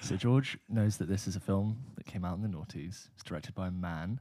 So 0.02 0.16
George 0.16 0.58
knows 0.68 0.96
that 0.96 1.08
this 1.08 1.28
is 1.28 1.36
a 1.36 1.40
film 1.40 1.78
that 1.96 2.04
came 2.04 2.24
out 2.24 2.36
in 2.36 2.42
the 2.42 2.48
noughties. 2.48 3.08
It's 3.14 3.22
directed 3.24 3.54
by 3.54 3.68
a 3.68 3.70
man. 3.70 4.18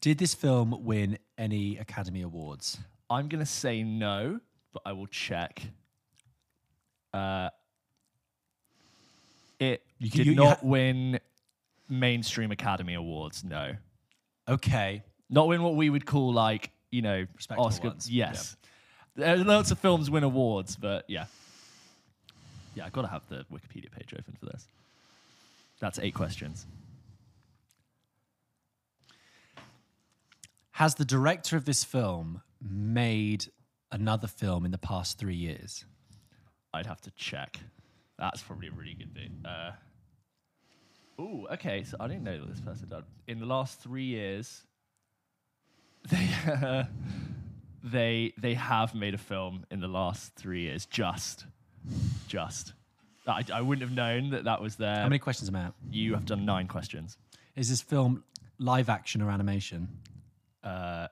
Did 0.00 0.18
this 0.18 0.34
film 0.34 0.84
win 0.84 1.16
any 1.38 1.78
Academy 1.78 2.22
Awards? 2.22 2.78
I'm 3.08 3.28
gonna 3.28 3.46
say 3.46 3.84
no, 3.84 4.40
but 4.72 4.82
I 4.84 4.92
will 4.92 5.06
check. 5.06 5.62
Uh, 7.12 7.50
it 9.58 9.84
You- 9.98 10.10
did 10.10 10.26
you- 10.26 10.32
you 10.32 10.36
not 10.36 10.60
ha- 10.60 10.66
win 10.66 11.20
mainstream 11.88 12.50
Academy 12.52 12.94
Awards. 12.94 13.42
No, 13.44 13.76
Okay. 14.48 15.02
not 15.28 15.48
win 15.48 15.62
what 15.62 15.74
we 15.74 15.90
would 15.90 16.06
call 16.06 16.32
like 16.32 16.70
you 16.90 17.02
know 17.02 17.26
Respectable 17.34 17.66
Oscar. 17.66 17.88
ones. 17.88 18.10
Yes, 18.10 18.56
are 19.18 19.36
lots 19.36 19.70
of 19.70 19.78
films 19.78 20.08
win 20.10 20.22
awards, 20.24 20.76
but 20.76 21.04
yeah, 21.08 21.26
yeah. 22.74 22.86
I've 22.86 22.92
gotta 22.92 23.08
have 23.08 23.26
the 23.28 23.44
Wikipedia 23.52 23.90
page 23.90 24.14
open 24.14 24.34
for 24.38 24.46
this. 24.46 24.66
That's 25.80 25.98
eight 25.98 26.14
questions. 26.14 26.66
Has 30.72 30.94
the 30.94 31.04
director 31.04 31.56
of 31.56 31.64
this 31.64 31.84
film 31.84 32.42
made 32.60 33.46
another 33.90 34.26
film 34.28 34.64
in 34.64 34.70
the 34.70 34.78
past 34.78 35.18
three 35.18 35.36
years? 35.36 35.84
I'd 36.72 36.86
have 36.86 37.00
to 37.02 37.10
check. 37.12 37.58
That's 38.18 38.42
probably 38.42 38.68
a 38.68 38.72
really 38.72 38.94
good 38.94 39.14
bit. 39.14 39.30
Uh, 39.44 39.70
oh, 41.18 41.46
okay. 41.52 41.84
So 41.84 41.96
I 41.98 42.06
didn't 42.06 42.24
know 42.24 42.38
that 42.38 42.48
this 42.48 42.60
person 42.60 42.88
done. 42.88 43.04
In 43.26 43.40
the 43.40 43.46
last 43.46 43.80
three 43.80 44.04
years, 44.04 44.62
they 46.10 46.28
uh, 46.46 46.84
they 47.82 48.34
they 48.38 48.54
have 48.54 48.94
made 48.94 49.14
a 49.14 49.18
film 49.18 49.64
in 49.70 49.80
the 49.80 49.88
last 49.88 50.34
three 50.36 50.62
years. 50.62 50.86
Just, 50.86 51.46
just. 52.28 52.74
I, 53.26 53.44
I 53.52 53.60
wouldn't 53.60 53.86
have 53.86 53.96
known 53.96 54.30
that 54.30 54.44
that 54.44 54.60
was 54.60 54.76
there. 54.76 54.96
How 54.96 55.08
many 55.08 55.18
questions 55.18 55.48
am 55.48 55.56
I 55.56 55.66
at? 55.66 55.74
you 55.90 56.14
have 56.14 56.24
done 56.24 56.44
nine 56.44 56.66
questions. 56.66 57.16
Is 57.54 57.68
this 57.68 57.80
film 57.82 58.24
live 58.58 58.88
action 58.88 59.22
or 59.22 59.30
animation? 59.30 59.88
Uh, 60.64 61.06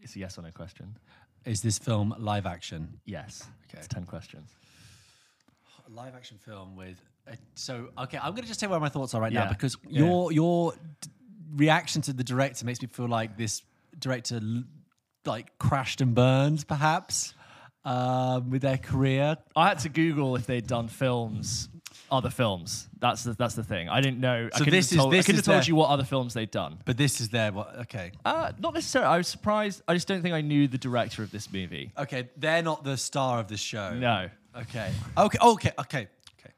it's 0.00 0.16
a 0.16 0.20
yes 0.20 0.38
or 0.38 0.42
no 0.42 0.50
question. 0.50 0.96
Is 1.44 1.60
this 1.60 1.78
film 1.78 2.14
live 2.18 2.46
action? 2.46 3.00
Yes. 3.04 3.44
Okay. 3.68 3.78
It's 3.78 3.88
ten 3.88 4.04
questions. 4.04 4.54
A 5.86 5.90
live 5.90 6.14
action 6.14 6.38
film 6.38 6.76
with. 6.76 6.96
A, 7.26 7.36
so 7.54 7.88
okay, 7.98 8.18
I'm 8.18 8.30
going 8.32 8.42
to 8.42 8.48
just 8.48 8.60
tell 8.60 8.68
you 8.68 8.72
where 8.72 8.80
my 8.80 8.88
thoughts 8.88 9.14
are 9.14 9.20
right 9.20 9.32
Yeah. 9.32 9.44
now 9.44 9.48
because 9.50 9.76
Yeah. 9.88 10.00
your 10.04 10.32
your 10.32 10.72
d- 11.00 11.10
reaction 11.54 12.02
to 12.02 12.12
the 12.12 12.24
director 12.24 12.64
makes 12.64 12.80
me 12.82 12.88
feel 12.88 13.08
like 13.08 13.36
this 13.36 13.62
director 13.98 14.36
l- 14.42 14.64
like 15.24 15.56
crashed 15.58 16.00
and 16.00 16.14
burned, 16.14 16.66
perhaps, 16.66 17.34
um, 17.84 18.50
with 18.50 18.62
their 18.62 18.78
career. 18.78 19.36
I 19.54 19.68
had 19.68 19.78
to 19.80 19.88
Google 19.88 20.34
if 20.36 20.46
they'd 20.46 20.66
done 20.66 20.88
films, 20.88 21.68
other 22.10 22.30
films. 22.30 22.88
That's 22.98 23.22
the 23.24 23.34
that's 23.34 23.54
the 23.54 23.62
thing. 23.64 23.88
I 23.88 24.00
didn't 24.00 24.18
know. 24.20 24.48
I 24.52 24.58
So 24.58 24.64
couldn't 24.64 24.72
this 24.78 24.90
is- 24.92 24.98
told, 24.98 25.12
this 25.12 25.24
I 25.24 25.26
could 25.26 25.34
have 25.36 25.44
told 25.44 25.66
you 25.68 25.76
what 25.76 25.90
other 25.90 26.04
films 26.04 26.34
they'd 26.34 26.50
done. 26.50 26.78
But 26.84 26.96
this 26.96 27.20
is 27.20 27.28
their 27.28 27.52
what? 27.52 27.76
Okay, 27.80 28.12
Uh, 28.24 28.52
not 28.58 28.74
necessarily. 28.74 29.12
I 29.14 29.16
was 29.18 29.28
surprised. 29.28 29.82
I 29.86 29.94
just 29.94 30.08
don't 30.08 30.22
think 30.22 30.34
I 30.34 30.40
knew 30.40 30.66
the 30.68 30.78
director 30.78 31.22
of 31.22 31.30
this 31.30 31.52
movie. 31.52 31.92
okay, 31.96 32.30
they're 32.36 32.62
not 32.62 32.82
the 32.82 32.96
star 32.96 33.38
of 33.38 33.46
the 33.48 33.56
show. 33.56 33.94
No. 33.94 34.28
Okay. 34.56 34.92
Okay. 35.16 35.38
Okay. 35.40 35.72
Okay. 35.78 36.08
Okay. 36.38 36.52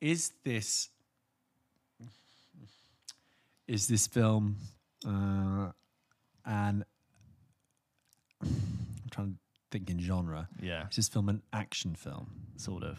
Is 0.00 0.32
this 0.44 0.88
is 3.66 3.86
this 3.86 4.06
film 4.06 4.56
uh, 5.06 5.70
an 6.46 6.84
I'm 8.42 8.50
trying 9.10 9.32
to 9.32 9.38
think 9.70 9.90
in 9.90 10.00
genre. 10.00 10.48
Yeah. 10.60 10.86
Is 10.90 10.96
this 10.96 11.08
film 11.08 11.28
an 11.28 11.42
action 11.52 11.94
film? 11.94 12.30
Sort 12.56 12.82
of. 12.82 12.98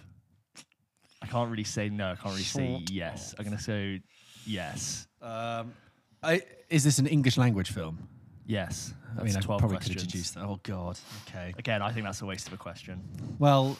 I 1.22 1.28
can't 1.28 1.50
really 1.52 1.64
say 1.64 1.90
no. 1.90 2.12
I 2.12 2.16
can't 2.16 2.34
really 2.34 2.44
say 2.44 2.78
Sort 2.78 2.90
yes. 2.90 3.36
I'm 3.38 3.46
gonna 3.46 3.60
say 3.60 4.02
yes. 4.46 5.08
Um, 5.22 5.74
I, 6.24 6.42
is 6.70 6.84
this 6.84 7.00
an 7.00 7.08
English 7.08 7.38
language 7.38 7.72
film? 7.72 8.08
Yes. 8.46 8.94
That's 9.16 9.20
I 9.20 9.24
mean, 9.24 9.36
I 9.36 9.42
twelve 9.42 9.60
probably 9.60 9.78
could 9.78 9.88
questions. 9.88 10.02
have 10.04 10.12
deduced 10.12 10.34
that. 10.36 10.44
Oh 10.46 10.60
God. 10.64 10.98
Okay. 11.28 11.54
Again, 11.58 11.82
I 11.82 11.92
think 11.92 12.06
that's 12.06 12.22
a 12.22 12.26
waste 12.26 12.48
of 12.48 12.54
a 12.54 12.58
question. 12.58 13.02
Well, 13.38 13.78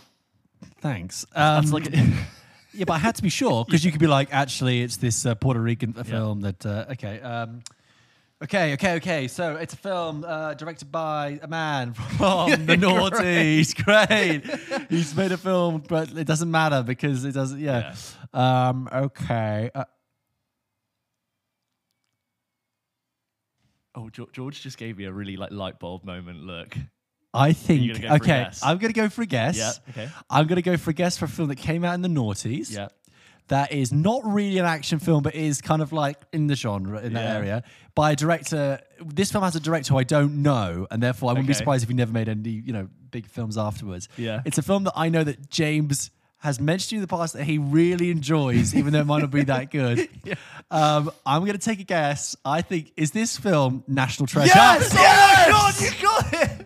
thanks. 0.82 1.26
Um, 1.34 1.66
That's 1.66 1.72
like 1.72 1.94
Yeah, 2.74 2.86
but 2.86 2.94
I 2.94 2.98
had 3.00 3.16
to 3.16 3.24
be 3.24 3.30
sure 3.30 3.66
because 3.66 3.84
you 3.84 3.92
could 3.92 4.00
be 4.00 4.08
like, 4.08 4.30
actually, 4.32 4.82
it's 4.82 4.98
this 4.98 5.26
uh, 5.26 5.36
Puerto 5.36 5.60
Rican 5.60 5.94
film 5.94 6.42
that. 6.42 6.64
Uh, 6.66 6.86
okay, 6.92 7.20
um, 7.20 7.62
okay, 8.44 8.74
okay, 8.74 8.94
okay. 8.96 9.28
So 9.28 9.56
it's 9.56 9.74
a 9.74 9.78
film 9.78 10.24
uh, 10.24 10.54
directed 10.54 10.92
by 10.92 11.40
a 11.42 11.48
man 11.48 11.94
from 12.18 12.52
the 12.68 12.76
noughties. 12.76 13.76
Great. 13.84 14.88
He's 14.90 15.16
made 15.16 15.32
a 15.32 15.38
film, 15.38 15.84
but 15.88 16.16
it 16.16 16.28
doesn't 16.28 16.52
matter 16.52 16.84
because 16.84 17.26
it 17.26 17.32
doesn't. 17.32 17.60
Yeah. 17.60 17.96
Um, 18.34 18.88
okay. 18.94 19.72
Uh, 19.74 19.86
oh, 23.96 24.10
George 24.10 24.62
just 24.62 24.78
gave 24.78 25.00
me 25.00 25.06
a 25.06 25.12
really 25.12 25.38
like 25.38 25.52
light 25.52 25.80
bulb 25.80 26.06
moment. 26.06 26.44
Look. 26.44 26.78
I 27.34 27.54
think. 27.54 28.02
go 28.02 28.16
okay. 28.16 28.48
I'm 28.64 28.78
going 28.78 28.92
to 28.94 29.00
go 29.00 29.10
for 29.10 29.22
a 29.22 29.26
guess. 29.26 29.58
Yeah. 29.58 29.72
Okay. 29.92 30.10
I'm 30.30 30.48
going 30.48 30.56
to 30.58 30.62
go 30.62 30.78
for 30.78 30.90
a 30.90 30.94
guess 30.94 31.18
for 31.18 31.26
a 31.26 31.30
film 31.30 31.50
that 31.50 31.58
came 31.58 31.84
out 31.86 31.94
in 31.96 32.02
the 32.02 32.08
noughties. 32.10 32.72
Yeah. 32.76 32.88
that 33.50 33.72
is 33.72 33.92
not 33.92 34.22
really 34.26 34.58
an 34.60 34.66
action 34.66 35.00
film, 35.00 35.24
but 35.24 35.34
is 35.36 35.62
kind 35.62 35.82
of 35.82 35.92
like 35.92 36.18
in 36.34 36.48
the 36.48 36.56
genre 36.56 37.00
in 37.02 37.14
that 37.14 37.24
Yeah. 37.26 37.36
area 37.38 37.64
by 37.96 38.12
a 38.12 38.16
director. 38.16 38.80
This 39.04 39.32
film 39.32 39.44
has 39.44 39.56
a 39.56 39.60
director 39.60 39.94
who 39.94 40.00
I 40.00 40.04
don't 40.04 40.42
know, 40.44 40.86
and 40.92 41.02
therefore 41.04 41.30
I 41.30 41.34
wouldn't 41.34 41.48
be 41.48 41.52
Okay. 41.54 41.58
surprised 41.60 41.84
if 41.84 41.90
he 41.90 41.96
never 41.96 42.12
made 42.12 42.30
any 42.30 42.50
you 42.50 42.74
know 42.74 42.88
big 43.12 43.26
films 43.28 43.58
afterwards. 43.58 44.08
Yeah. 44.18 44.42
it's 44.46 44.58
a 44.60 44.62
film 44.62 44.84
that 44.84 44.94
I 44.96 45.10
know 45.10 45.24
that 45.24 45.50
James 45.50 46.12
has 46.42 46.60
mentioned 46.60 46.98
in 46.98 47.02
the 47.02 47.08
past 47.08 47.34
that 47.34 47.44
he 47.44 47.58
really 47.58 48.12
enjoys, 48.12 48.74
even 48.74 48.94
though 48.94 49.02
it 49.02 49.06
might 49.08 49.20
not 49.20 49.30
be 49.32 49.44
that 49.44 49.72
good. 49.72 50.08
um, 50.72 51.12
I'm 51.26 51.42
going 51.42 51.52
to 51.58 51.58
take 51.58 51.80
a 51.80 51.84
guess. 51.84 52.36
I 52.46 52.62
think 52.62 52.94
is 52.96 53.12
this 53.12 53.36
film 53.38 53.84
National 53.88 54.26
Treasure? 54.28 54.52
Yes! 54.56 54.90
Oh 54.94 54.98
my 54.98 55.52
god, 55.52 55.82
you 55.82 55.92
got 56.02 56.34
it! 56.50 56.59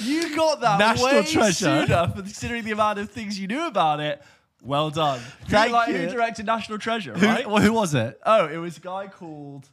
You 0.00 0.34
got 0.36 0.60
that 0.60 0.78
National 0.78 1.06
way 1.06 1.24
Treasure. 1.24 1.52
sooner, 1.52 2.08
for 2.08 2.22
considering 2.22 2.64
the 2.64 2.72
amount 2.72 2.98
of 2.98 3.10
things 3.10 3.38
you 3.38 3.46
knew 3.46 3.66
about 3.66 4.00
it. 4.00 4.22
Well 4.62 4.90
done. 4.90 5.20
Thank 5.48 5.68
who, 5.68 5.72
like, 5.74 5.88
you. 5.88 5.98
Who 5.98 6.10
directed 6.10 6.46
National 6.46 6.78
Treasure, 6.78 7.12
right? 7.14 7.48
well, 7.48 7.62
who 7.62 7.72
was 7.72 7.94
it? 7.94 8.20
Oh, 8.24 8.46
it 8.46 8.58
was 8.58 8.76
a 8.76 8.80
guy 8.80 9.06
called, 9.06 9.68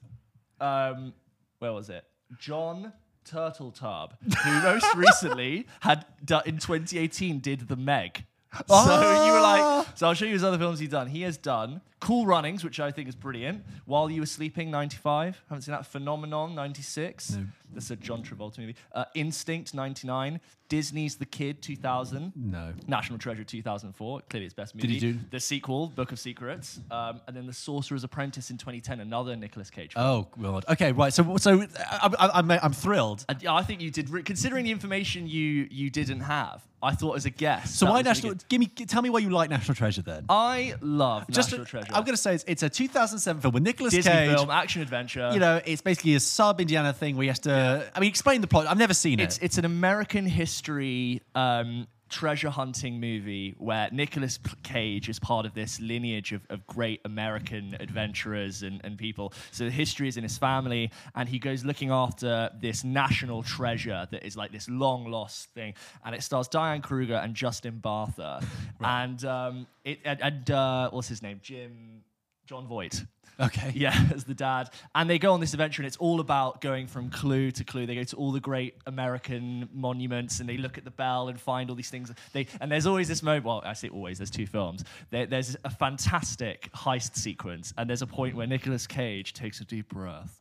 um, 0.61 1.13
where 1.59 1.73
was 1.73 1.89
it? 1.89 2.05
Jon 2.39 2.93
Turteltaub, 3.29 4.11
who 4.43 4.61
most 4.61 4.85
recently 4.95 5.67
had 5.81 6.05
in 6.45 6.57
2018 6.57 7.39
did 7.39 7.67
the 7.67 7.75
Meg. 7.75 8.25
So 8.67 9.25
you 9.25 9.33
were 9.33 9.41
like, 9.41 9.87
so 9.95 10.07
I'll 10.07 10.13
show 10.13 10.25
you 10.25 10.33
his 10.33 10.43
other 10.43 10.57
films 10.57 10.79
he's 10.79 10.89
done. 10.89 11.07
He 11.07 11.21
has 11.23 11.37
done 11.37 11.81
Cool 11.99 12.25
Runnings, 12.27 12.63
which 12.63 12.79
I 12.79 12.91
think 12.91 13.09
is 13.09 13.15
brilliant. 13.15 13.63
While 13.85 14.09
You 14.11 14.21
Were 14.21 14.27
Sleeping, 14.27 14.69
95. 14.69 15.41
Haven't 15.49 15.63
seen 15.63 15.71
that. 15.73 15.85
Phenomenon, 15.85 16.53
96. 16.55 17.37
That's 17.73 17.89
a 17.91 17.95
John 17.95 18.23
Travolta 18.23 18.59
movie. 18.59 18.75
Uh, 18.93 19.05
Instinct, 19.15 19.73
99. 19.73 20.39
Disney's 20.69 21.15
The 21.15 21.25
Kid, 21.25 21.61
2000. 21.61 22.33
No. 22.35 22.73
National 22.87 23.17
Treasure 23.17 23.43
2004, 23.43 24.21
clearly 24.29 24.45
its 24.45 24.53
best 24.53 24.75
movie. 24.75 24.87
Did 24.87 24.93
he 24.93 24.99
do- 25.13 25.19
the 25.31 25.39
sequel, 25.39 25.87
Book 25.87 26.11
of 26.11 26.19
Secrets, 26.19 26.79
um, 26.91 27.21
and 27.27 27.35
then 27.35 27.45
The 27.47 27.53
Sorcerer's 27.53 28.03
Apprentice 28.03 28.51
in 28.51 28.57
2010, 28.57 28.99
another 28.99 29.35
Nicolas 29.35 29.69
Cage. 29.69 29.93
film. 29.93 30.05
Oh 30.05 30.27
god. 30.41 30.65
Okay, 30.69 30.91
right. 30.91 31.13
So 31.13 31.37
so 31.37 31.65
I'm 32.01 32.13
I'm, 32.19 32.51
I'm 32.51 32.73
thrilled. 32.73 33.25
Yeah, 33.39 33.53
I 33.53 33.63
think 33.63 33.79
you 33.81 33.91
did, 33.91 34.09
considering 34.25 34.65
the 34.65 34.71
information 34.71 35.27
you 35.27 35.67
you 35.71 35.89
didn't 35.89 36.21
have. 36.21 36.61
I 36.83 36.93
thought 36.93 37.15
as 37.15 37.25
a 37.25 37.31
guest. 37.31 37.75
So 37.77 37.85
why 37.87 37.93
really 37.93 38.03
national? 38.03 38.33
Give 38.49 38.59
me. 38.59 38.67
Tell 38.67 39.01
me 39.01 39.09
why 39.09 39.19
you 39.19 39.29
like 39.31 39.49
National 39.49 39.73
Treasure 39.73 40.01
then. 40.03 40.25
I 40.29 40.75
love 40.81 41.25
Just 41.31 41.49
National 41.51 41.65
Treasure. 41.65 41.86
I'm 41.93 42.03
going 42.03 42.15
to 42.15 42.21
say 42.21 42.35
it's, 42.35 42.43
it's 42.47 42.63
a 42.63 42.69
2007 42.69 43.41
film 43.41 43.53
with 43.53 43.63
Nicolas 43.63 43.93
Disney 43.93 44.11
Cage. 44.11 44.35
film, 44.35 44.49
action 44.49 44.81
adventure. 44.81 45.29
You 45.33 45.39
know, 45.39 45.61
it's 45.65 45.81
basically 45.81 46.15
a 46.15 46.19
sub 46.19 46.59
Indiana 46.61 46.93
thing 46.93 47.15
where 47.15 47.23
he 47.23 47.27
has 47.29 47.39
to. 47.39 47.91
I 47.93 47.99
mean, 47.99 48.09
explain 48.09 48.41
the 48.41 48.47
plot. 48.47 48.67
I've 48.67 48.77
never 48.77 48.93
seen 48.93 49.19
it's 49.19 49.37
it. 49.37 49.43
it's 49.43 49.57
an 49.57 49.65
American 49.65 50.25
history 50.25 51.21
um, 51.35 51.87
treasure 52.09 52.49
hunting 52.49 52.99
movie 52.99 53.55
where 53.57 53.89
Nicolas 53.91 54.39
Cage 54.63 55.09
is 55.09 55.19
part 55.19 55.45
of 55.45 55.53
this 55.53 55.79
lineage 55.79 56.31
of, 56.31 56.41
of 56.49 56.65
great 56.67 57.01
American 57.05 57.75
adventurers 57.79 58.63
and, 58.63 58.81
and 58.83 58.97
people. 58.97 59.33
So 59.51 59.65
the 59.65 59.71
history 59.71 60.07
is 60.07 60.17
in 60.17 60.23
his 60.23 60.37
family, 60.37 60.91
and 61.15 61.27
he 61.27 61.39
goes 61.39 61.65
looking 61.65 61.91
after 61.91 62.49
this 62.59 62.83
national 62.83 63.43
treasure 63.43 64.07
that 64.11 64.25
is 64.25 64.37
like 64.37 64.51
this 64.51 64.69
long 64.69 65.09
lost 65.09 65.49
thing. 65.53 65.73
And 66.05 66.15
it 66.15 66.23
stars 66.23 66.47
Diane 66.47 66.81
Kruger 66.81 67.15
and 67.15 67.35
Justin 67.35 67.79
Bartha, 67.83 68.43
and 68.79 69.23
um, 69.25 69.67
it 69.83 69.99
and, 70.05 70.21
and 70.21 70.51
uh, 70.51 70.89
what's 70.91 71.07
his 71.07 71.21
name, 71.21 71.39
Jim 71.43 72.03
Jon 72.45 72.67
Voight. 72.67 73.03
Okay. 73.39 73.71
Yeah, 73.75 73.95
as 74.13 74.23
the 74.23 74.33
dad. 74.33 74.69
And 74.95 75.09
they 75.09 75.19
go 75.19 75.33
on 75.33 75.39
this 75.39 75.53
adventure, 75.53 75.81
and 75.81 75.87
it's 75.87 75.97
all 75.97 76.19
about 76.19 76.61
going 76.61 76.87
from 76.87 77.09
clue 77.09 77.51
to 77.51 77.63
clue. 77.63 77.85
They 77.85 77.95
go 77.95 78.03
to 78.03 78.15
all 78.15 78.31
the 78.31 78.39
great 78.39 78.75
American 78.85 79.69
monuments, 79.73 80.39
and 80.39 80.49
they 80.49 80.57
look 80.57 80.77
at 80.77 80.83
the 80.83 80.91
bell 80.91 81.29
and 81.29 81.39
find 81.39 81.69
all 81.69 81.75
these 81.75 81.89
things. 81.89 82.11
They 82.33 82.47
and 82.59 82.71
there's 82.71 82.87
always 82.87 83.07
this 83.07 83.21
moment. 83.21 83.45
Well, 83.45 83.61
I 83.65 83.73
say 83.73 83.89
always. 83.89 84.17
There's 84.17 84.31
two 84.31 84.47
films. 84.47 84.83
There, 85.11 85.25
there's 85.25 85.55
a 85.63 85.69
fantastic 85.69 86.71
heist 86.73 87.15
sequence, 87.15 87.73
and 87.77 87.89
there's 87.89 88.01
a 88.01 88.07
point 88.07 88.35
where 88.35 88.47
Nicolas 88.47 88.87
Cage 88.87 89.33
takes 89.33 89.61
a 89.61 89.65
deep 89.65 89.89
breath, 89.89 90.39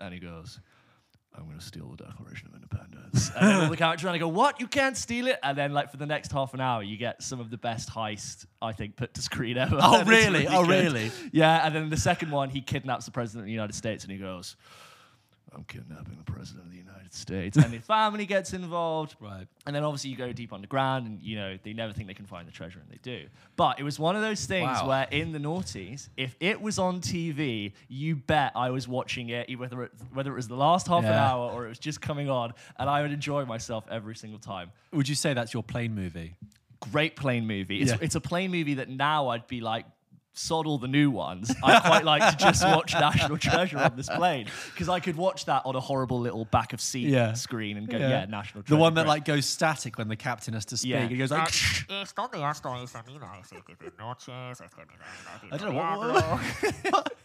and 0.00 0.12
he 0.12 0.20
goes. 0.20 0.60
I'm 1.36 1.46
going 1.46 1.58
to 1.58 1.64
steal 1.64 1.88
the 1.96 2.04
Declaration 2.04 2.48
of 2.48 2.54
Independence. 2.54 3.30
And 3.36 3.48
then 3.48 3.56
all 3.64 3.70
the 3.70 3.76
characters 3.76 4.04
around, 4.04 4.14
I 4.14 4.18
go, 4.18 4.28
what? 4.28 4.60
You 4.60 4.66
can't 4.66 4.96
steal 4.96 5.26
it? 5.26 5.38
And 5.42 5.56
then, 5.58 5.72
like, 5.72 5.90
for 5.90 5.96
the 5.96 6.06
next 6.06 6.30
half 6.32 6.54
an 6.54 6.60
hour, 6.60 6.82
you 6.82 6.96
get 6.96 7.22
some 7.22 7.40
of 7.40 7.50
the 7.50 7.56
best 7.56 7.90
heist, 7.90 8.46
I 8.62 8.72
think, 8.72 8.96
put 8.96 9.14
to 9.14 9.22
screen 9.22 9.56
ever. 9.58 9.76
Oh, 9.80 9.94
And 10.00 10.08
it's 10.08 10.10
really? 10.10 10.46
Oh, 10.46 10.62
good. 10.64 10.70
really? 10.84 11.10
Yeah, 11.32 11.66
and 11.66 11.74
then 11.74 11.90
the 11.90 11.96
second 11.96 12.30
one, 12.30 12.50
he 12.50 12.60
kidnaps 12.60 13.04
the 13.06 13.10
president 13.10 13.42
of 13.42 13.46
the 13.46 13.52
United 13.52 13.74
States, 13.74 14.04
and 14.04 14.12
he 14.12 14.18
goes, 14.18 14.56
"I'm 15.54 15.64
kidnapping 15.64 16.16
the 16.16 16.30
president 16.30 16.64
of 16.66 16.70
the 16.72 16.78
United 16.78 17.12
States," 17.14 17.56
and 17.56 17.72
his 17.72 17.84
family 17.86 18.26
gets 18.26 18.52
involved. 18.52 19.16
Right. 19.20 19.46
And 19.66 19.74
then 19.74 19.84
obviously 19.84 20.10
you 20.10 20.16
go 20.16 20.32
deep 20.32 20.52
underground, 20.52 21.06
and 21.06 21.22
you 21.22 21.36
know 21.36 21.58
they 21.62 21.72
never 21.72 21.92
think 21.92 22.08
they 22.08 22.14
can 22.14 22.26
find 22.26 22.46
the 22.46 22.52
treasure, 22.52 22.78
and 22.80 22.88
they 22.90 22.98
do. 23.02 23.26
But 23.56 23.78
it 23.80 23.82
was 23.82 23.98
one 23.98 24.16
of 24.16 24.22
those 24.22 24.44
things 24.46 24.66
Wow. 24.82 24.88
where 24.88 25.06
in 25.10 25.32
the 25.32 25.38
noughties, 25.38 26.08
if 26.16 26.36
it 26.40 26.60
was 26.60 26.78
on 26.78 27.00
TV, 27.00 27.72
you 27.88 28.16
bet 28.16 28.52
I 28.54 28.70
was 28.70 28.86
watching 28.88 29.28
it, 29.30 29.48
e- 29.48 29.56
whether 29.56 29.82
it, 29.84 29.92
whether 30.12 30.32
it 30.32 30.36
was 30.36 30.48
the 30.48 30.56
last 30.56 30.86
half 30.88 31.04
an 31.04 31.10
Yeah. 31.10 31.30
hour 31.30 31.50
or 31.52 31.66
it 31.66 31.68
was 31.68 31.78
just 31.78 32.00
coming 32.00 32.28
on, 32.28 32.52
and 32.78 32.88
I 32.90 33.02
would 33.02 33.12
enjoy 33.12 33.44
myself 33.44 33.84
every 33.90 34.16
single 34.16 34.38
time 34.40 34.70
Would 34.92 35.08
you 35.08 35.14
say 35.14 35.34
that's 35.34 35.52
your 35.54 35.62
plane 35.62 35.94
movie? 35.94 36.34
great 36.92 37.16
plane 37.16 37.46
movie. 37.46 37.80
It's, 37.80 37.92
Yeah. 37.92 37.98
it's 38.02 38.14
a 38.14 38.20
plane 38.20 38.50
movie 38.50 38.74
that 38.74 38.90
now 38.90 39.28
I'd 39.28 39.46
be 39.46 39.62
like, 39.62 39.86
sod 40.36 40.66
all 40.66 40.78
the 40.78 40.88
new 40.88 41.10
ones. 41.10 41.54
I 41.62 41.78
quite 41.80 42.04
like 42.04 42.36
to 42.36 42.44
just 42.44 42.64
watch 42.64 42.92
National 43.00 43.38
Treasure 43.38 43.78
on 43.78 43.96
this 43.96 44.08
plane 44.08 44.46
because 44.72 44.88
I 44.88 44.98
could 45.00 45.16
watch 45.16 45.44
that 45.44 45.62
on 45.64 45.76
a 45.76 45.80
horrible 45.80 46.18
little 46.20 46.44
back 46.46 46.72
of 46.72 46.80
seat 46.80 47.08
Yeah. 47.08 47.34
screen 47.34 47.76
and 47.76 47.88
go, 47.88 47.98
yeah, 47.98 48.24
National 48.26 48.62
Treasure. 48.64 48.74
The 48.76 48.80
one 48.80 48.94
that 48.94 49.06
like 49.06 49.24
goes 49.24 49.46
static 49.46 49.96
when 49.96 50.08
the 50.08 50.16
captain 50.16 50.54
has 50.54 50.64
to 50.66 50.76
speak. 50.76 50.90
Yeah. 50.90 51.04
It 51.04 51.16
goes 51.16 51.30
like. 51.30 51.48
Esto 51.88 52.28
de 52.32 52.42
esto 52.42 52.74
es 52.82 52.94
a 52.94 52.98
mí, 53.04 53.18
no 53.20 53.26
es 53.40 53.48
que 53.48 53.74
de 53.78 53.92
noches, 53.98 54.60
es 54.60 54.74
que 54.74 54.84
de- 54.84 55.54
I 55.54 55.56
don't 55.56 55.72
know 55.74 56.12
what. 56.12 56.40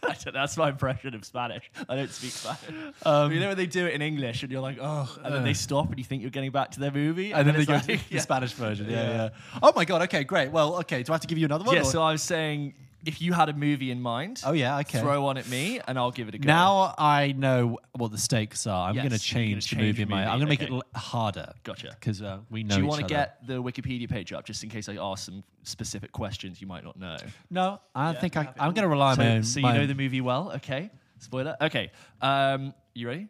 I 0.02 0.14
don't- 0.14 0.32
that's 0.32 0.56
my 0.56 0.68
impression 0.68 1.14
of 1.14 1.24
Spanish. 1.24 1.70
I 1.88 1.96
don't 1.96 2.10
speak 2.10 2.30
Spanish. 2.30 2.94
Um, 3.04 3.32
you 3.32 3.40
know 3.40 3.48
when 3.48 3.56
they 3.56 3.66
do 3.66 3.86
it 3.86 3.94
in 3.94 4.02
English 4.02 4.42
and 4.42 4.52
you're 4.52 4.60
like, 4.60 4.78
oh, 4.80 5.12
and 5.24 5.34
then 5.34 5.42
they 5.44 5.54
stop 5.54 5.88
and 5.88 5.98
you 5.98 6.04
think 6.04 6.22
you're 6.22 6.30
getting 6.30 6.50
back 6.52 6.70
to 6.72 6.80
their 6.80 6.90
movie, 6.92 7.32
and 7.32 7.46
then 7.46 7.54
they 7.54 7.60
it's 7.62 7.68
go 7.68 7.74
like- 7.74 7.82
to 7.86 7.96
the 7.96 8.00
yeah. 8.10 8.20
Spanish 8.20 8.52
version. 8.52 8.88
Yeah, 8.88 9.02
yeah, 9.02 9.10
Yeah. 9.16 9.28
Oh 9.62 9.72
my 9.74 9.84
god. 9.84 10.02
Okay, 10.02 10.22
great. 10.24 10.50
Well, 10.52 10.76
okay. 10.80 11.02
Do 11.02 11.12
I 11.12 11.14
have 11.14 11.22
to 11.22 11.26
give 11.26 11.38
you 11.38 11.44
another 11.46 11.64
one? 11.64 11.74
Yeah, 11.74 11.82
or- 11.82 11.84
so 11.84 12.02
I 12.02 12.12
was 12.12 12.22
saying, 12.22 12.74
if 13.06 13.20
you 13.22 13.32
had 13.32 13.48
a 13.48 13.52
movie 13.52 13.90
in 13.90 14.00
mind, 14.02 14.42
Oh 14.44 14.52
yeah. 14.52 14.78
Okay. 14.80 15.00
throw 15.00 15.22
one 15.22 15.38
at 15.38 15.48
me 15.48 15.80
and 15.86 15.98
I'll 15.98 16.10
give 16.10 16.28
it 16.28 16.34
a 16.34 16.38
go. 16.38 16.46
Now 16.46 16.94
I 16.98 17.32
know 17.32 17.78
what 17.92 18.10
the 18.12 18.18
stakes 18.18 18.66
are. 18.66 18.88
I'm 18.88 18.94
Yes, 18.94 19.02
going 19.04 19.10
to 19.10 19.14
you're 19.14 19.18
change 19.18 19.50
gonna 19.50 19.60
the 19.60 19.66
change 19.66 19.80
movie. 19.98 20.02
in 20.02 20.08
my, 20.08 20.16
movie, 20.20 20.26
I'm 20.30 20.38
going 20.38 20.46
to 20.46 20.46
make 20.46 20.62
okay. 20.62 20.72
it 20.72 20.74
l- 20.94 21.00
harder. 21.00 21.52
Gotcha. 21.64 21.96
Because 21.98 22.20
uh, 22.22 22.38
we 22.50 22.62
know 22.62 22.74
Do 22.76 22.82
you 22.82 22.86
want 22.86 23.00
to 23.00 23.06
get 23.06 23.46
the 23.46 23.62
Wikipedia 23.62 24.08
page 24.08 24.32
up 24.32 24.44
just 24.44 24.62
in 24.62 24.68
case 24.70 24.88
I 24.88 24.96
ask 25.00 25.24
some 25.24 25.42
specific 25.62 26.12
questions 26.12 26.60
you 26.60 26.66
might 26.66 26.84
not 26.84 26.98
know? 26.98 27.16
No, 27.50 27.80
I 27.94 28.12
think 28.14 28.36
I, 28.36 28.48
I'm 28.58 28.72
going 28.74 28.82
to 28.84 28.88
rely 28.88 29.10
on 29.10 29.16
So, 29.16 29.22
my 29.22 29.30
own. 29.36 29.42
so 29.44 29.58
you 29.60 29.62
my 29.62 29.74
know 29.74 29.80
own- 29.82 29.88
the 29.88 29.94
movie 29.94 30.20
well, 30.20 30.52
okay? 30.56 30.90
Spoiler. 31.18 31.56
Okay. 31.60 31.90
Um, 32.20 32.74
you 32.94 33.08
ready? 33.08 33.28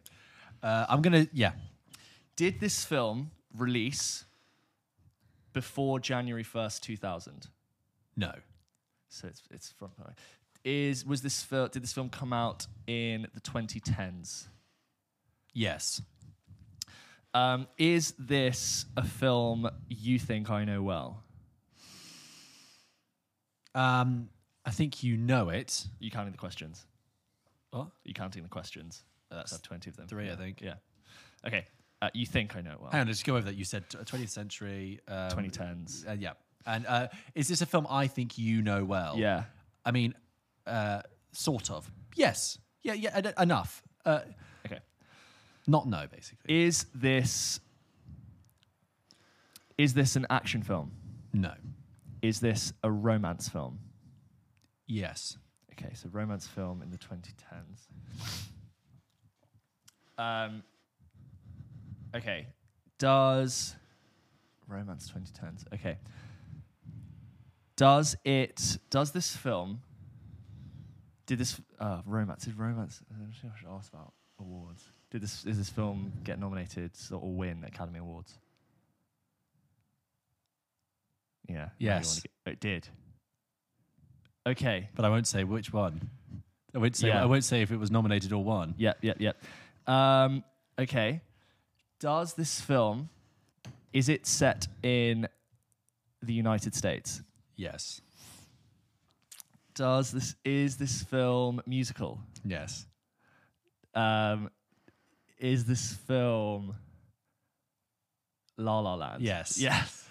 uh, 0.62 0.86
I'm 0.88 1.00
going 1.02 1.26
to. 1.26 1.30
Yeah. 1.32 1.52
Did 2.36 2.58
this 2.60 2.84
film 2.84 3.30
release 3.56 4.24
before 5.52 5.98
January 6.00 6.42
first, 6.42 6.82
two 6.82 6.96
thousand? 6.96 7.48
No. 8.16 8.32
So 9.10 9.28
it's 9.28 9.42
it's 9.50 9.70
from. 9.70 9.90
Is 10.64 11.04
was 11.04 11.22
this 11.22 11.42
film? 11.42 11.68
Did 11.72 11.82
this 11.82 11.92
film 11.92 12.08
come 12.08 12.32
out 12.32 12.66
in 12.86 13.26
the 13.34 13.40
2010s? 13.40 14.46
Yes. 15.52 16.00
Um, 17.32 17.68
is 17.78 18.14
this 18.18 18.86
a 18.96 19.04
film 19.04 19.68
you 19.88 20.18
think 20.18 20.50
I 20.50 20.64
know 20.64 20.82
well? 20.82 21.22
Um, 23.74 24.28
I 24.64 24.70
think 24.70 25.02
you 25.02 25.16
know 25.16 25.48
it. 25.48 25.86
You 26.00 26.10
counting 26.10 26.32
the 26.32 26.38
questions? 26.38 26.86
What? 27.70 27.88
You 28.04 28.14
counting 28.14 28.42
the 28.42 28.48
questions? 28.48 29.04
That's 29.30 29.52
have 29.52 29.62
twenty 29.62 29.90
of 29.90 29.96
them. 29.96 30.08
three, 30.08 30.30
I 30.30 30.34
think. 30.36 30.60
Yeah. 30.60 30.74
Okay. 31.46 31.66
Uh, 32.02 32.08
you 32.14 32.26
think 32.26 32.56
I 32.56 32.62
know 32.62 32.72
it 32.72 32.80
well? 32.80 32.90
Hang 32.90 33.02
on, 33.02 33.06
let's 33.06 33.22
go 33.22 33.36
over 33.36 33.44
that. 33.44 33.56
You 33.56 33.64
said 33.64 33.88
t- 33.90 33.98
20th 33.98 34.30
century. 34.30 35.00
Um, 35.06 35.30
2010s. 35.30 36.08
Uh, 36.08 36.12
yeah. 36.18 36.32
And 36.66 36.86
uh, 36.86 37.08
is 37.34 37.48
this 37.48 37.60
a 37.62 37.66
film 37.66 37.86
I 37.88 38.06
think 38.06 38.36
you 38.38 38.62
know 38.62 38.84
well? 38.84 39.16
Yeah. 39.18 39.44
I 39.84 39.90
mean, 39.92 40.14
uh, 40.66 41.02
sort 41.32 41.70
of. 41.70 41.90
Yes. 42.16 42.58
Yeah. 42.82 42.92
Yeah. 42.94 43.10
en- 43.14 43.34
enough. 43.42 43.82
Uh, 44.04 44.20
Okay. 44.66 44.80
not 45.66 45.86
no, 45.88 46.06
basically. 46.10 46.64
Is 46.66 46.86
this 46.94 47.60
is 49.78 49.94
this 49.94 50.16
an 50.16 50.26
action 50.30 50.62
film? 50.62 50.92
no. 51.32 51.54
Is 52.22 52.40
this 52.40 52.74
a 52.82 52.90
romance 52.90 53.48
film? 53.48 53.78
Yes. 54.86 55.38
Okay, 55.72 55.94
so 55.94 56.10
romance 56.12 56.46
film 56.46 56.82
in 56.82 56.90
the 56.90 56.98
2010s. 56.98 57.86
Um, 60.18 60.62
okay, 62.14 62.46
does 62.98 63.74
romance 64.68 65.10
2010s? 65.10 65.64
Okay, 65.72 65.96
does 67.80 68.14
it? 68.26 68.76
Does 68.90 69.10
this 69.10 69.34
film? 69.34 69.80
Did 71.24 71.38
this 71.38 71.58
uh, 71.78 72.02
romance? 72.04 72.44
Did 72.44 72.58
romance? 72.58 73.00
I 73.10 73.30
should 73.58 73.70
ask 73.74 73.90
about 73.90 74.12
awards. 74.38 74.84
Did 75.10 75.22
this? 75.22 75.46
Is 75.46 75.56
this 75.56 75.70
film 75.70 76.12
get 76.22 76.38
nominated 76.38 76.90
or 77.10 77.32
win 77.32 77.64
Academy 77.66 77.98
Awards? 78.00 78.34
Yeah. 81.48 81.54
now 81.54 81.60
you 81.78 81.88
wanna 81.88 82.00
Yes. 82.00 82.20
get- 82.20 82.52
it 82.52 82.60
did. 82.60 82.88
Okay. 84.46 84.90
But 84.94 85.06
I 85.06 85.08
won't 85.08 85.26
say 85.26 85.44
which 85.44 85.72
one. 85.72 86.10
I 86.74 86.78
won't 86.78 86.96
say. 86.96 87.08
Yeah. 87.08 87.22
I 87.22 87.26
won't 87.26 87.44
say 87.44 87.62
if 87.62 87.70
it 87.70 87.78
was 87.78 87.90
nominated 87.90 88.30
or 88.34 88.44
won. 88.44 88.74
Yep, 88.76 88.98
yep, 89.00 89.20
yep. 89.20 89.42
Um, 89.86 90.44
okay. 90.78 91.22
Does 91.98 92.34
this 92.34 92.60
film 92.60 93.08
is 93.94 94.10
it 94.10 94.26
set 94.26 94.68
in 94.82 95.26
the 96.22 96.34
United 96.34 96.74
States? 96.74 97.22
Yes. 97.60 98.00
Does 99.74 100.10
this 100.10 100.34
is 100.44 100.78
this 100.78 101.02
film 101.02 101.60
musical? 101.66 102.18
Yes. 102.42 102.86
Um, 103.94 104.48
is 105.38 105.66
this 105.66 105.92
film 106.06 106.74
La 108.56 108.80
La 108.80 108.94
Land? 108.94 109.22
Yes. 109.22 109.58
Yes. 109.58 110.08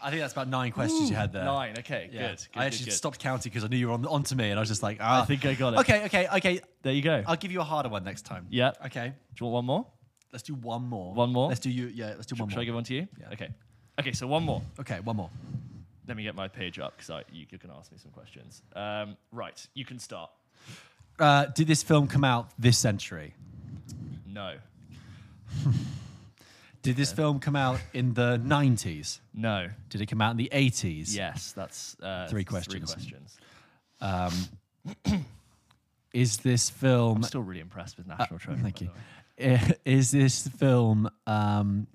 I 0.00 0.10
think 0.10 0.22
that's 0.22 0.32
about 0.32 0.46
nine 0.46 0.70
questions 0.70 1.10
you 1.10 1.16
had 1.16 1.32
there. 1.32 1.44
Nine. 1.44 1.74
Okay. 1.80 2.08
Yeah. 2.12 2.28
Good. 2.28 2.46
good. 2.52 2.60
I 2.60 2.66
actually 2.66 2.84
good, 2.84 2.94
stopped 2.94 3.18
counting 3.18 3.50
because 3.50 3.64
I 3.64 3.66
knew 3.66 3.76
you 3.76 3.88
were 3.88 3.94
on 3.94 4.06
onto 4.06 4.36
me, 4.36 4.50
and 4.50 4.56
I 4.58 4.62
was 4.62 4.68
just 4.68 4.84
like, 4.84 4.98
ah. 5.00 5.22
I 5.22 5.24
think 5.24 5.44
I 5.44 5.54
got 5.54 5.74
it. 5.74 5.80
Okay. 5.80 6.04
Okay. 6.04 6.28
Okay. 6.36 6.60
There 6.82 6.92
you 6.92 7.02
go. 7.02 7.24
I'll 7.26 7.36
give 7.36 7.50
you 7.50 7.60
a 7.60 7.64
harder 7.64 7.88
one 7.88 8.04
next 8.04 8.22
time. 8.22 8.46
Yep. 8.50 8.86
Okay. 8.86 9.08
Do 9.08 9.44
you 9.44 9.46
want 9.46 9.54
one 9.54 9.64
more? 9.64 9.86
Let's 10.32 10.44
do 10.44 10.54
one 10.54 10.84
more. 10.84 11.12
One 11.12 11.32
more? 11.32 11.48
Let's 11.48 11.60
do 11.60 11.70
you. 11.70 11.88
Yeah. 11.88 12.14
Let's 12.14 12.26
do 12.26 12.36
one 12.36 12.48
more. 12.48 12.50
Should. 12.50 12.60
I 12.60 12.64
give 12.64 12.74
one 12.74 12.84
to 12.84 12.94
you? 12.94 13.08
Yeah. 13.18 13.32
Okay. 13.32 13.48
Okay. 13.98 14.12
So 14.12 14.28
one 14.28 14.44
more. 14.44 14.62
Okay. 14.78 15.00
One 15.00 15.16
more. 15.16 15.30
Let 16.12 16.16
me 16.18 16.24
get 16.24 16.34
my 16.34 16.46
page 16.46 16.78
up 16.78 16.94
because 16.94 17.24
you, 17.32 17.46
you 17.48 17.56
can 17.56 17.70
ask 17.70 17.90
me 17.90 17.96
some 17.96 18.10
questions. 18.10 18.60
Um, 18.76 19.16
right, 19.32 19.66
you 19.72 19.86
can 19.86 19.98
start. 19.98 20.30
Uh, 21.18 21.46
did 21.46 21.66
this 21.66 21.82
film 21.82 22.06
come 22.06 22.22
out 22.22 22.50
this 22.58 22.76
century? 22.76 23.32
No, 24.26 24.56
Did 26.82 26.96
this 26.96 27.12
film 27.12 27.38
come 27.40 27.56
out 27.56 27.80
in 27.94 28.12
the 28.12 28.38
90s? 28.44 29.20
no, 29.32 29.68
Did 29.88 30.02
it 30.02 30.06
come 30.06 30.20
out 30.20 30.32
in 30.32 30.36
the 30.36 30.50
80s? 30.52 31.16
yes. 31.16 31.52
That's 31.52 31.96
uh, 32.02 32.26
Three 32.28 32.44
Three 32.44 32.44
questions. 32.44 32.92
questions. 32.92 33.38
Is 36.12 36.36
this 36.38 36.68
film 36.68 37.16
I'm 37.18 37.22
still 37.22 37.40
really 37.40 37.60
impressed 37.60 37.96
with 37.96 38.06
National 38.06 38.38
Treasure. 38.38 38.60
Uh, 38.60 38.62
Thank 38.62 38.82
you. 38.82 38.90
the 39.38 39.48
way. 39.48 39.54
I- 39.56 39.74
Is 39.90 40.10
this 40.10 40.46
film 40.46 41.08
um, 41.26 41.86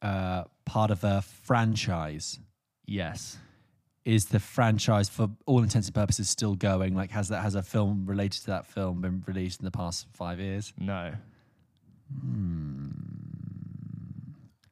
uh, 0.00 0.44
part 0.64 0.90
of 0.90 1.04
a 1.04 1.20
franchise? 1.20 2.38
Yes. 2.88 3.36
Is 4.04 4.26
the 4.26 4.40
franchise, 4.40 5.10
for 5.10 5.28
all 5.44 5.62
intents 5.62 5.88
and 5.88 5.94
purposes, 5.94 6.30
still 6.30 6.54
going? 6.54 6.94
Like, 6.94 7.10
has 7.10 7.28
that 7.28 7.42
has 7.42 7.54
a 7.54 7.62
film 7.62 8.06
related 8.06 8.40
to 8.40 8.46
that 8.46 8.66
film 8.66 9.02
been 9.02 9.22
released 9.26 9.60
in 9.60 9.66
the 9.66 9.70
past 9.70 10.06
five 10.14 10.40
years? 10.40 10.72
No. 10.78 11.12
Hmm. 12.22 12.88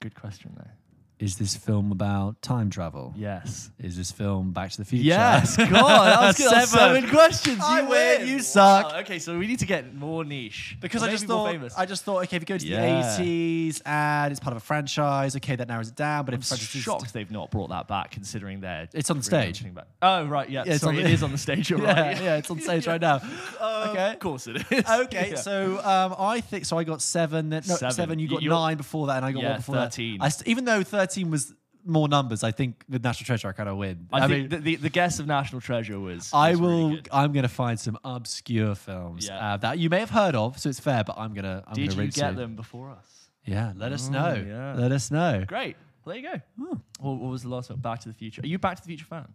Good 0.00 0.14
question 0.14 0.54
though. 0.56 0.70
Is 1.18 1.36
this 1.38 1.56
film 1.56 1.92
about 1.92 2.42
time 2.42 2.68
travel? 2.68 3.14
Yes. 3.16 3.70
Is 3.78 3.96
this 3.96 4.12
film 4.12 4.52
Back 4.52 4.70
to 4.72 4.76
the 4.76 4.84
Future? 4.84 5.04
Yes, 5.04 5.56
God, 5.56 5.70
that 5.70 6.20
was 6.20 6.36
good. 6.36 6.50
That 6.52 6.60
was 6.60 6.68
Seven. 6.70 6.94
seven 6.96 7.10
questions. 7.10 7.58
I 7.62 7.80
You 7.80 7.88
win, 7.88 8.20
win. 8.20 8.28
you 8.28 8.40
suck. 8.40 8.92
Wow, 8.92 8.98
Okay, 9.00 9.18
so 9.18 9.38
we 9.38 9.46
need 9.46 9.60
to 9.60 9.64
get 9.66 9.94
more 9.94 10.26
niche 10.26 10.76
Because 10.78 11.02
I 11.02 11.08
just 11.10 11.24
thought. 11.24 11.56
I 11.78 11.86
just 11.86 12.04
thought, 12.04 12.22
okay, 12.24 12.36
if 12.36 12.42
you 12.42 12.46
go 12.46 12.58
to 12.58 12.66
Yeah. 12.66 13.16
the 13.16 13.22
80s 13.24 13.80
and 13.86 14.30
it's 14.30 14.40
part 14.40 14.52
of 14.54 14.58
a 14.58 14.64
franchise, 14.64 15.34
okay, 15.36 15.56
that 15.56 15.68
narrows 15.68 15.88
it 15.88 15.94
down. 15.96 16.26
But 16.26 16.34
I'm 16.34 16.40
if 16.40 16.46
shocked 16.48 17.14
they've 17.14 17.30
not 17.30 17.50
brought 17.50 17.70
that 17.70 17.88
back, 17.88 18.10
considering 18.10 18.60
they're 18.60 18.86
It's 18.92 19.10
on 19.10 19.16
the 19.16 19.22
stage. 19.22 19.64
back. 19.74 19.86
Oh 20.02 20.26
right, 20.26 20.50
yeah. 20.50 20.64
Yeah, 20.66 20.76
sorry, 20.76 20.98
on 20.98 21.06
it 21.06 21.10
is 21.12 21.22
on 21.22 21.32
the 21.32 21.38
stage. 21.38 21.70
You're 21.70 21.80
yeah, 21.82 21.98
right. 22.08 22.20
yeah, 22.22 22.36
it's 22.36 22.50
on 22.50 22.60
stage 22.60 22.86
right 22.86 23.00
now. 23.00 23.22
okay. 23.62 24.12
Of 24.12 24.18
course 24.18 24.48
it 24.48 24.56
is. 24.70 24.84
Okay, 24.86 25.30
Yeah. 25.30 25.36
so 25.36 25.78
um, 25.82 26.14
I 26.18 26.42
think 26.42 26.66
so. 26.66 26.76
I 26.76 26.84
got 26.84 27.00
seven. 27.00 27.48
No, 27.48 27.60
seven. 27.62 27.90
Seven. 27.90 28.18
You 28.18 28.28
got 28.28 28.42
you're- 28.42 28.54
nine 28.54 28.76
before 28.76 29.06
that, 29.06 29.16
and 29.16 29.24
I 29.24 29.32
got 29.32 29.42
Yeah, 29.42 29.48
one 29.52 29.56
before 29.60 29.74
13. 29.76 30.18
that. 30.18 30.24
I 30.44 30.50
even 30.50 30.66
though 30.66 30.82
thirteen 30.82 31.05
was 31.30 31.54
more 31.84 32.08
numbers, 32.08 32.42
I 32.42 32.50
think 32.50 32.82
with 32.88 33.04
National 33.04 33.26
Treasure 33.26 33.48
I 33.48 33.52
kind 33.52 33.68
of 33.68 33.76
win. 33.76 34.08
I, 34.12 34.24
I, 34.24 34.28
think 34.28 34.30
mean, 34.30 34.48
the, 34.48 34.56
the, 34.58 34.76
the 34.76 34.90
guess 34.90 35.18
of 35.20 35.26
National 35.26 35.60
Treasure 35.60 35.98
was. 36.00 36.30
I 36.32 36.50
was 36.50 36.60
really 36.60 36.74
will. 36.74 36.90
good. 36.96 37.08
I'm 37.12 37.32
going 37.32 37.44
to 37.44 37.48
find 37.48 37.78
some 37.78 37.98
obscure 38.04 38.74
films 38.74 39.26
Yeah. 39.26 39.54
uh, 39.54 39.56
that 39.58 39.78
you 39.78 39.88
may 39.88 40.00
have 40.00 40.10
heard 40.10 40.34
of, 40.34 40.58
so 40.58 40.68
it's 40.68 40.80
fair. 40.80 41.04
But 41.04 41.16
I'm 41.18 41.32
gonna. 41.34 41.62
I'm 41.66 41.74
Did 41.74 41.90
gonna 41.90 42.04
you 42.04 42.10
get 42.10 42.36
them 42.36 42.56
before 42.56 42.90
us? 42.90 43.30
Yeah, 43.44 43.72
let 43.76 43.92
us 43.92 44.08
Oh, 44.08 44.12
know. 44.12 44.44
yeah. 44.46 44.74
Let 44.74 44.90
us 44.90 45.10
know. 45.10 45.44
Great. 45.46 45.76
Well, 46.04 46.14
there 46.14 46.22
you 46.22 46.38
go. 46.38 46.40
Oh. 46.62 46.80
What, 47.00 47.20
what 47.20 47.30
was 47.30 47.42
the 47.42 47.48
last 47.48 47.70
one? 47.70 47.78
Back 47.78 48.00
to 48.00 48.08
the 48.08 48.14
Future. 48.14 48.42
Are 48.42 48.46
you 48.46 48.56
a 48.56 48.58
Back 48.58 48.76
to 48.76 48.82
the 48.82 48.88
Future 48.88 49.04
fan? 49.04 49.26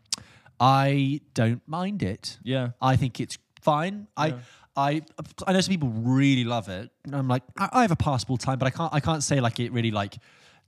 I 0.60 1.22
don't 1.34 1.62
mind 1.68 2.04
it. 2.04 2.38
Yeah. 2.44 2.70
I 2.82 2.96
think 2.98 3.20
it's 3.20 3.38
fine. 3.62 4.08
I, 4.16 4.36
I, 4.76 5.02
I 5.48 5.54
know 5.54 5.62
some 5.62 5.72
people 5.72 5.90
really 5.90 6.44
love 6.44 6.70
it. 6.70 6.92
I'm 7.12 7.28
like, 7.28 7.44
I, 7.58 7.70
I 7.72 7.82
have 7.84 7.92
a 7.92 7.96
passable 7.96 8.38
time, 8.38 8.60
but 8.60 8.68
I 8.68 8.70
can't, 8.70 8.94
I 8.94 9.00
can't 9.00 9.24
say 9.24 9.40
like 9.40 9.60
it 9.60 9.72
really 9.72 9.92
like, 9.92 10.18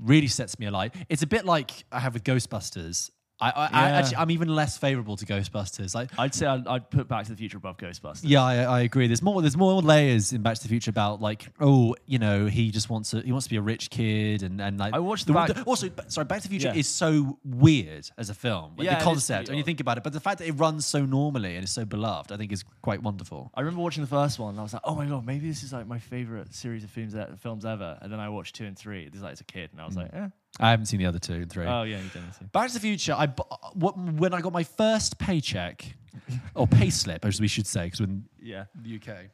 really 0.04 0.28
sets 0.28 0.60
me 0.60 0.66
alight. 0.66 0.93
It's 1.10 1.24
a 1.24 1.28
bit 1.28 1.45
like 1.45 1.86
I 1.91 1.99
have 1.99 2.14
with 2.14 2.24
Ghostbusters. 2.24 3.10
I, 3.41 3.49
I, 3.49 3.65
I 3.65 3.89
Yeah. 3.89 3.97
actually, 3.97 4.17
I'm 4.17 4.31
even 4.31 4.47
less 4.47 4.77
favorable 4.77 5.17
to 5.17 5.25
Ghostbusters. 5.25 5.93
Like, 5.95 6.11
I'd 6.17 6.34
say 6.34 6.45
I'd, 6.45 6.65
I'd 6.67 6.89
put 6.89 7.07
Back 7.07 7.25
to 7.25 7.31
the 7.31 7.36
Future 7.38 7.57
above 7.57 7.77
Ghostbusters. 7.77 8.21
yeah, 8.23 8.41
I, 8.43 8.55
I 8.63 8.79
agree. 8.81 9.07
There's 9.07 9.21
more. 9.21 9.41
There's 9.41 9.57
more 9.57 9.81
layers 9.81 10.31
in 10.34 10.41
Back 10.43 10.55
to 10.55 10.61
the 10.63 10.69
Future 10.69 10.91
about 10.91 11.19
like, 11.21 11.47
oh, 11.59 11.95
you 12.05 12.19
know, 12.19 12.45
he 12.45 12.71
just 12.71 12.89
wants 12.89 13.09
to. 13.09 13.21
He 13.21 13.31
wants 13.31 13.45
to 13.47 13.49
be 13.49 13.57
a 13.57 13.61
rich 13.61 13.89
kid, 13.89 14.43
and 14.43 14.61
and 14.61 14.77
like. 14.79 14.93
I 14.93 14.99
watched 14.99 15.27
the 15.27 15.34
Back- 15.34 15.67
also. 15.67 15.89
Sorry, 16.07 16.25
Back 16.25 16.39
to 16.41 16.47
the 16.47 16.51
Future 16.51 16.69
Yeah. 16.69 16.75
is 16.79 16.88
so 16.88 17.38
weird 17.43 18.09
as 18.17 18.29
a 18.29 18.34
film. 18.34 18.73
Like 18.77 18.86
Yeah, 18.86 18.99
the 18.99 19.03
concept 19.03 19.49
when 19.49 19.57
you 19.57 19.63
think 19.63 19.79
about 19.79 19.97
it, 19.97 20.03
but 20.03 20.13
the 20.13 20.19
fact 20.21 20.38
that 20.39 20.47
it 20.47 20.53
runs 20.53 20.86
so 20.86 21.03
normally 21.05 21.55
and 21.55 21.63
is 21.63 21.71
so 21.71 21.86
beloved, 21.86 22.31
I 22.31 22.38
think 22.38 22.51
is 22.51 22.63
quite 22.81 23.01
wonderful. 23.03 23.51
I 23.55 23.61
remember 23.61 23.81
watching 23.81 24.03
the 24.03 24.09
first 24.09 24.39
one 24.39 24.51
and 24.51 24.59
I 24.59 24.63
was 24.63 24.73
like, 24.73 24.84
oh 24.86 24.95
my 24.95 25.05
god, 25.05 25.25
maybe 25.25 25.47
this 25.49 25.63
is 25.63 25.73
like 25.73 25.88
my 25.88 25.99
favorite 25.99 26.53
series 26.53 26.84
of 26.84 26.91
films 26.91 27.15
films 27.39 27.65
ever. 27.65 27.97
And 28.01 28.11
then 28.11 28.19
I 28.19 28.29
watched 28.29 28.55
two 28.55 28.65
and 28.65 28.77
three. 28.77 29.05
This 29.09 29.17
is 29.17 29.23
like 29.23 29.34
as 29.34 29.41
a 29.41 29.45
kid, 29.45 29.69
and 29.71 29.81
I 29.81 29.86
was 29.86 29.97
like, 29.97 30.11
eh. 30.13 30.27
I 30.60 30.70
haven't 30.70 30.86
seen 30.86 30.99
the 30.99 31.06
other 31.08 31.20
two 31.20 31.34
and 31.34 31.49
three. 31.51 31.66
Oh 31.66 31.84
yeah, 31.84 31.97
you 31.97 32.10
didn't 32.10 32.34
see. 32.34 32.45
Back 32.51 32.68
to 32.68 32.74
the 32.76 32.80
Future. 32.80 33.16
I 33.18 33.26
bu- 33.26 33.43
what, 33.74 33.97
when 33.97 34.34
I 34.34 34.41
got 34.41 34.54
my 34.54 34.64
first 34.64 35.18
paycheck 35.18 35.95
or 36.56 36.68
pay 36.68 36.89
slip, 36.89 37.26
as 37.26 37.41
we 37.41 37.47
should 37.47 37.66
say, 37.68 37.86
because 37.86 37.99
in 38.01 38.26
Yeah. 38.41 38.66
the 38.76 38.95
UK. 38.97 39.30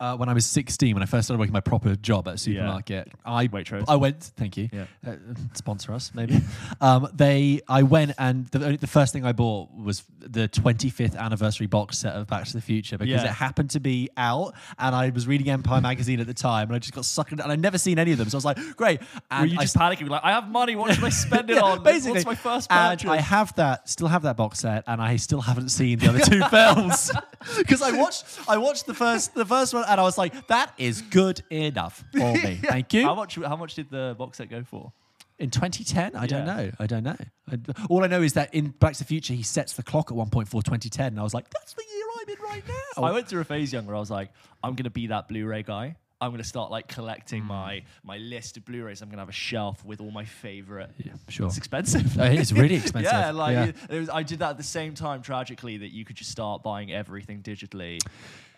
Uh, 0.00 0.16
when 0.16 0.28
I 0.28 0.32
was 0.32 0.46
16, 0.46 0.94
when 0.94 1.02
I 1.02 1.06
first 1.06 1.26
started 1.26 1.40
working 1.40 1.52
my 1.52 1.60
proper 1.60 1.96
job 1.96 2.28
at 2.28 2.34
a 2.34 2.38
supermarket, 2.38 3.10
I 3.24 3.48
Waitrose. 3.48 3.84
I 3.88 3.96
went. 3.96 4.22
Thank 4.36 4.56
you. 4.56 4.68
Yeah. 4.72 4.84
Uh, 5.06 5.16
sponsor 5.54 5.92
us, 5.92 6.12
maybe. 6.14 6.40
um, 6.80 7.08
they, 7.12 7.60
I 7.68 7.82
went, 7.82 8.12
and 8.18 8.46
the, 8.48 8.76
the 8.76 8.86
first 8.86 9.12
thing 9.12 9.24
I 9.24 9.32
bought 9.32 9.70
was 9.74 10.04
the 10.20 10.48
25th 10.48 11.16
anniversary 11.16 11.66
box 11.66 11.98
set 11.98 12.14
of 12.14 12.28
Back 12.28 12.44
to 12.46 12.52
the 12.52 12.60
Future 12.60 12.96
because 12.96 13.22
Yeah. 13.24 13.30
it 13.30 13.34
happened 13.34 13.70
to 13.70 13.80
be 13.80 14.08
out, 14.16 14.54
and 14.78 14.94
I 14.94 15.10
was 15.10 15.26
reading 15.26 15.50
Empire 15.50 15.80
magazine 15.80 16.20
at 16.20 16.26
the 16.28 16.34
time, 16.34 16.68
and 16.68 16.76
I 16.76 16.78
just 16.78 16.94
got 16.94 17.04
sucked 17.04 17.32
in, 17.32 17.40
and 17.40 17.50
I'd 17.50 17.60
never 17.60 17.78
seen 17.78 17.98
any 17.98 18.12
of 18.12 18.18
them, 18.18 18.28
so 18.28 18.36
I 18.36 18.38
was 18.38 18.44
like, 18.44 18.58
great. 18.76 19.00
And 19.32 19.40
Were 19.42 19.46
you 19.54 19.58
I 19.58 19.62
just 19.62 19.76
panicking? 19.76 20.08
Like, 20.08 20.22
I 20.22 20.30
have 20.30 20.48
money. 20.48 20.76
What 20.76 20.94
should 20.94 21.02
I 21.04 21.08
spend 21.26 21.50
it 21.50 21.56
Yeah, 21.56 21.62
on? 21.62 21.82
Basically, 21.82 22.12
What's 22.12 22.26
my 22.26 22.34
first 22.36 22.70
and? 22.70 23.04
I 23.06 23.16
have 23.20 23.52
that, 23.56 23.88
still 23.88 24.08
have 24.08 24.22
that 24.22 24.36
box 24.36 24.60
set, 24.60 24.84
and 24.86 25.02
I 25.02 25.16
still 25.16 25.40
haven't 25.40 25.70
seen 25.70 25.98
the 25.98 26.08
other 26.08 26.20
two 26.20 26.42
films 26.50 27.10
because 27.56 27.82
I 27.82 27.90
watched, 27.98 28.24
I 28.48 28.58
watched 28.58 28.86
the 28.86 28.94
first, 28.94 29.34
the 29.34 29.44
first 29.44 29.74
one, 29.74 29.84
and 29.88 30.00
I 30.00 30.02
was 30.04 30.18
like, 30.18 30.46
that 30.48 30.72
is 30.78 31.02
good 31.02 31.42
enough 31.50 32.04
for 32.12 32.32
me. 32.34 32.56
Thank 32.62 32.92
you. 32.94 33.02
how 33.04 33.14
much? 33.14 33.36
How 33.36 33.56
much 33.56 33.74
did 33.74 33.90
the 33.90 34.14
box 34.18 34.38
set 34.38 34.50
go 34.50 34.62
for? 34.64 34.92
In 35.38 35.50
2010, 35.50 36.16
I 36.16 36.26
don't 36.26 36.46
know. 36.46 36.70
I 36.80 36.86
don't 36.86 37.04
know. 37.04 37.16
I, 37.50 37.58
all 37.88 38.02
I 38.02 38.08
know 38.08 38.22
is 38.22 38.32
that 38.32 38.52
in 38.52 38.70
Back 38.70 38.94
to 38.94 38.98
the 38.98 39.04
Future, 39.04 39.34
he 39.34 39.44
sets 39.44 39.74
the 39.74 39.84
clock 39.84 40.10
at 40.10 40.16
one 40.16 40.30
point 40.30 40.48
for 40.48 40.62
2010, 40.62 41.06
and 41.08 41.20
I 41.20 41.22
was 41.22 41.32
like, 41.32 41.48
that's 41.50 41.74
the 41.74 41.84
year 41.94 42.04
I'm 42.20 42.28
in 42.28 42.42
right 42.42 42.64
now. 42.96 43.02
I 43.04 43.12
went 43.12 43.28
through 43.28 43.40
a 43.42 43.44
phase 43.44 43.72
young 43.72 43.86
where 43.86 43.94
I 43.94 44.00
was 44.00 44.10
like, 44.10 44.30
I'm 44.64 44.74
gonna 44.74 44.90
be 44.90 45.06
that 45.08 45.28
Blu-ray 45.28 45.62
guy. 45.62 45.94
I'm 46.20 46.32
gonna 46.32 46.42
start 46.42 46.72
like 46.72 46.88
collecting 46.88 47.42
Hmm. 47.42 47.48
my 47.48 47.82
my 48.02 48.16
list 48.16 48.56
of 48.56 48.64
Blu-rays. 48.64 49.00
I'm 49.00 49.08
gonna 49.10 49.22
have 49.22 49.28
a 49.28 49.32
shelf 49.32 49.84
with 49.84 50.00
all 50.00 50.10
my 50.10 50.24
favorite. 50.24 50.90
Yeah, 50.96 51.12
sure. 51.28 51.46
It's 51.46 51.56
expensive. 51.56 52.18
Uh, 52.18 52.24
it's 52.24 52.50
really 52.50 52.74
expensive. 52.82 53.12
yeah, 53.12 53.30
like 53.30 53.52
Yeah. 53.52 53.64
it- 53.66 53.76
it 53.90 54.00
was, 54.00 54.08
I 54.08 54.24
did 54.24 54.40
that 54.40 54.50
at 54.50 54.56
the 54.56 54.64
same 54.64 54.94
time. 54.94 55.22
Tragically, 55.22 55.76
that 55.76 55.92
you 55.92 56.04
could 56.04 56.16
just 56.16 56.32
start 56.32 56.64
buying 56.64 56.90
everything 56.92 57.42
digitally. 57.44 58.00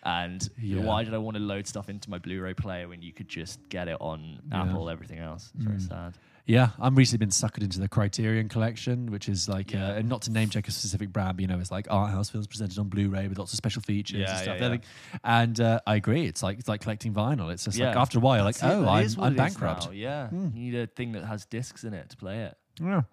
And 0.03 0.47
Yeah. 0.59 0.81
why 0.81 1.03
did 1.03 1.13
I 1.13 1.19
want 1.19 1.37
to 1.37 1.43
load 1.43 1.67
stuff 1.67 1.87
into 1.89 2.09
my 2.09 2.17
Blu-ray 2.17 2.55
player 2.55 2.87
when 2.87 3.01
you 3.01 3.13
could 3.13 3.27
just 3.27 3.59
get 3.69 3.87
it 3.87 3.97
on 3.99 4.39
Yeah. 4.51 4.63
Apple? 4.63 4.89
Everything 4.89 5.19
else. 5.19 5.51
It's 5.55 5.63
very 5.63 5.79
sad. 5.79 6.17
Yeah, 6.47 6.69
I'm 6.79 6.95
recently 6.95 7.19
been 7.23 7.29
suckered 7.29 7.61
into 7.61 7.79
the 7.79 7.87
Criterion 7.87 8.49
collection, 8.49 9.11
which 9.11 9.29
is 9.29 9.47
like, 9.47 9.71
Yeah. 9.71 9.89
uh, 9.89 9.93
and 9.93 10.09
not 10.09 10.23
to 10.23 10.31
name 10.31 10.49
check 10.49 10.67
a 10.67 10.71
specific 10.71 11.13
brand, 11.13 11.37
but 11.37 11.41
you 11.41 11.47
know, 11.47 11.59
it's 11.59 11.69
like 11.69 11.85
art 11.91 12.09
house 12.09 12.31
films 12.31 12.47
presented 12.47 12.79
on 12.79 12.89
Blu-ray 12.89 13.27
with 13.27 13.37
lots 13.37 13.53
of 13.53 13.57
special 13.57 13.83
features 13.83 14.21
Yeah, 14.21 14.31
and 14.31 14.39
stuff. 14.39 14.57
yeah, 14.59 14.67
like- 14.67 14.83
And 15.23 15.59
uh, 15.61 15.79
I 15.85 15.95
agree, 15.97 16.25
it's 16.25 16.41
like 16.41 16.57
it's 16.57 16.67
like 16.67 16.81
collecting 16.81 17.13
vinyl. 17.13 17.51
It's 17.53 17.65
just 17.65 17.79
like 17.79 17.95
after 17.95 18.17
a 18.17 18.21
while, 18.21 18.37
you're 18.37 18.45
like, 18.45 18.55
it, 18.55 18.63
oh, 18.63 18.87
I'm, 18.87 19.07
I'm 19.19 19.35
bankrupt. 19.35 19.93
Yeah, 19.93 20.29
you 20.31 20.49
need 20.49 20.75
a 20.75 20.87
thing 20.87 21.11
that 21.11 21.25
has 21.25 21.45
discs 21.45 21.83
in 21.83 21.93
it 21.93 22.09
to 22.09 22.17
play 22.17 22.39
it. 22.39 22.57
Yeah. 22.81 23.03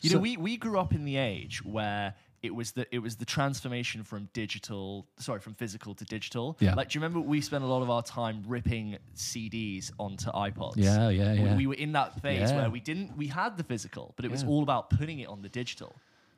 You 0.00 0.08
So- 0.10 0.16
know, 0.16 0.22
we, 0.22 0.38
we 0.38 0.56
grew 0.56 0.78
up 0.80 0.94
in 0.94 1.04
the 1.04 1.18
age 1.18 1.62
where 1.62 2.14
it 2.42 2.54
was 2.54 2.72
the 2.72 2.86
it 2.94 3.00
was 3.00 3.16
the 3.16 3.24
transformation 3.24 4.02
from 4.02 4.28
digital, 4.32 5.06
sorry, 5.18 5.40
from 5.40 5.54
physical 5.54 5.94
to 5.94 6.04
digital. 6.04 6.56
Yeah. 6.60 6.74
Like, 6.74 6.88
do 6.90 6.98
you 6.98 7.02
remember 7.02 7.20
we 7.20 7.40
spent 7.40 7.64
a 7.64 7.66
lot 7.66 7.82
of 7.82 7.90
our 7.90 8.02
time 8.02 8.42
ripping 8.46 8.96
CDs 9.14 9.92
onto 9.98 10.30
iPods? 10.30 10.74
Yeah, 10.76 11.08
yeah, 11.10 11.32
We- 11.32 11.38
yeah. 11.40 11.56
We, 11.56 11.66
were 11.66 11.74
in 11.74 11.92
that 11.92 12.20
phase 12.22 12.50
Yeah. 12.50 12.56
where 12.56 12.70
we 12.70 12.80
didn't 12.80 13.16
we 13.16 13.26
had 13.26 13.56
the 13.56 13.64
physical, 13.64 14.14
but 14.16 14.24
it 14.24 14.30
was 14.30 14.44
all 14.44 14.62
about 14.62 14.90
putting 14.90 15.20
it 15.20 15.28
on 15.28 15.42
the 15.42 15.48
digital. 15.48 15.94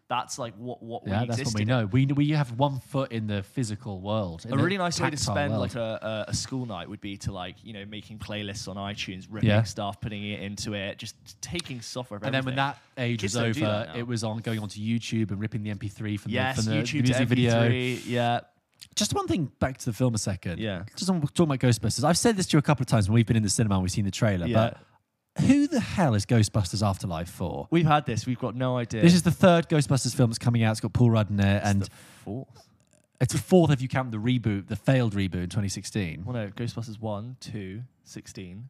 That's 0.09 0.39
like 0.39 0.55
what 0.57 0.83
what 0.83 1.03
Yeah, 1.07 1.23
we 1.23 1.27
that's 1.29 1.45
what 1.47 1.55
we 1.55 1.63
in. 1.63 1.69
know. 1.69 1.87
We 1.87 2.05
we 2.07 2.31
have 2.31 2.53
one 2.59 2.81
foot 2.81 3.13
in 3.13 3.27
the 3.27 3.43
physical 3.43 4.01
world. 4.01 4.45
A 4.51 4.57
really 4.59 4.77
nice 4.77 5.01
way 5.01 5.09
to 5.09 5.17
spend 5.17 5.53
world. 5.53 5.63
like 5.63 5.75
a, 5.75 6.27
a, 6.29 6.35
school 6.35 6.67
night 6.67 6.89
would 6.91 7.01
be 7.01 7.17
to 7.19 7.33
like 7.33 7.57
you 7.65 7.73
know 7.73 7.87
making 7.87 8.19
playlists 8.19 8.69
on 8.69 8.77
iTunes, 8.77 9.27
ripping 9.31 9.49
Yeah. 9.49 9.63
stuff, 9.63 10.01
putting 10.03 10.23
it 10.23 10.41
into 10.41 10.75
it, 10.75 10.99
just 10.99 11.15
taking 11.41 11.81
software. 11.81 12.19
Of 12.19 12.25
And 12.25 12.35
then 12.35 12.45
when 12.45 12.57
that 12.57 12.77
age 12.99 13.21
Kids 13.23 13.35
was 13.37 13.57
over, 13.57 13.91
it 13.97 14.07
was 14.07 14.23
on 14.23 14.39
going 14.41 14.59
onto 14.59 14.81
YouTube 14.81 15.31
and 15.31 15.41
ripping 15.41 15.63
the 15.63 15.71
MP3 15.75 16.21
from 16.21 16.31
yes, 16.33 16.57
the, 16.57 16.63
from 16.63 16.73
the, 16.73 16.77
the 16.79 16.83
YouTube 16.87 17.03
music 17.05 17.17
to 17.17 17.25
video. 17.27 17.53
MP3, 17.71 18.03
yeah, 18.07 18.41
Just 18.95 19.15
one 19.15 19.27
thing 19.29 19.51
back 19.61 19.79
to 19.79 19.85
the 19.87 19.93
film 19.95 20.15
a 20.15 20.19
second. 20.19 20.59
Yeah. 20.59 20.83
Just 20.95 21.09
on 21.09 21.23
talking 21.23 21.45
about 21.47 21.61
Ghostbusters. 21.61 22.05
I've 22.05 22.19
said 22.19 22.37
this 22.37 22.47
to 22.49 22.57
you 22.57 22.59
a 22.59 22.63
couple 22.63 22.83
of 22.83 22.89
times 22.89 23.09
when 23.09 23.15
we've 23.15 23.27
been 23.27 23.37
in 23.39 23.43
the 23.43 23.49
cinema 23.49 23.77
and 23.77 23.83
we've 23.83 23.93
seen 23.93 24.05
the 24.05 24.11
trailer, 24.11 24.47
Yeah. 24.47 24.55
but 24.73 24.79
who 25.41 25.67
the 25.67 25.81
hell 25.81 26.15
is 26.15 26.27
Ghostbusters 26.27 26.87
Afterlife 26.87 27.29
for? 27.29 27.69
We've 27.71 27.87
had 27.87 28.07
this. 28.07 28.27
We've 28.27 28.39
got 28.39 28.55
no 28.55 28.77
idea. 28.77 29.03
This 29.03 29.15
is 29.15 29.23
the 29.23 29.31
third 29.31 29.69
Ghostbusters 29.69 30.15
film 30.15 30.31
that's 30.31 30.39
coming 30.39 30.63
out. 30.63 30.73
It's 30.73 30.81
got 30.81 30.93
Paul 30.93 31.11
Rudd 31.11 31.31
in 31.31 31.41
it, 31.41 31.63
and 31.65 31.83
the 31.83 31.89
fourth. 32.25 32.49
it's 33.21 33.33
the 33.33 33.41
fourth 33.41 33.71
if 33.71 33.81
you 33.81 33.89
count 33.89 34.11
the 34.11 34.19
reboot, 34.19 34.69
the 34.69 34.77
failed 34.77 35.15
reboot 35.15 35.45
in 35.45 35.49
2016. 35.49 36.25
Well, 36.25 36.35
no, 36.35 36.49
Ghostbusters 36.49 37.01
1, 37.01 37.37
2, 37.41 37.83
16. 38.05 38.69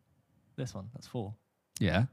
This 0.56 0.74
one, 0.74 0.88
that's 0.94 1.06
four. 1.06 1.34
Yeah. 1.80 2.04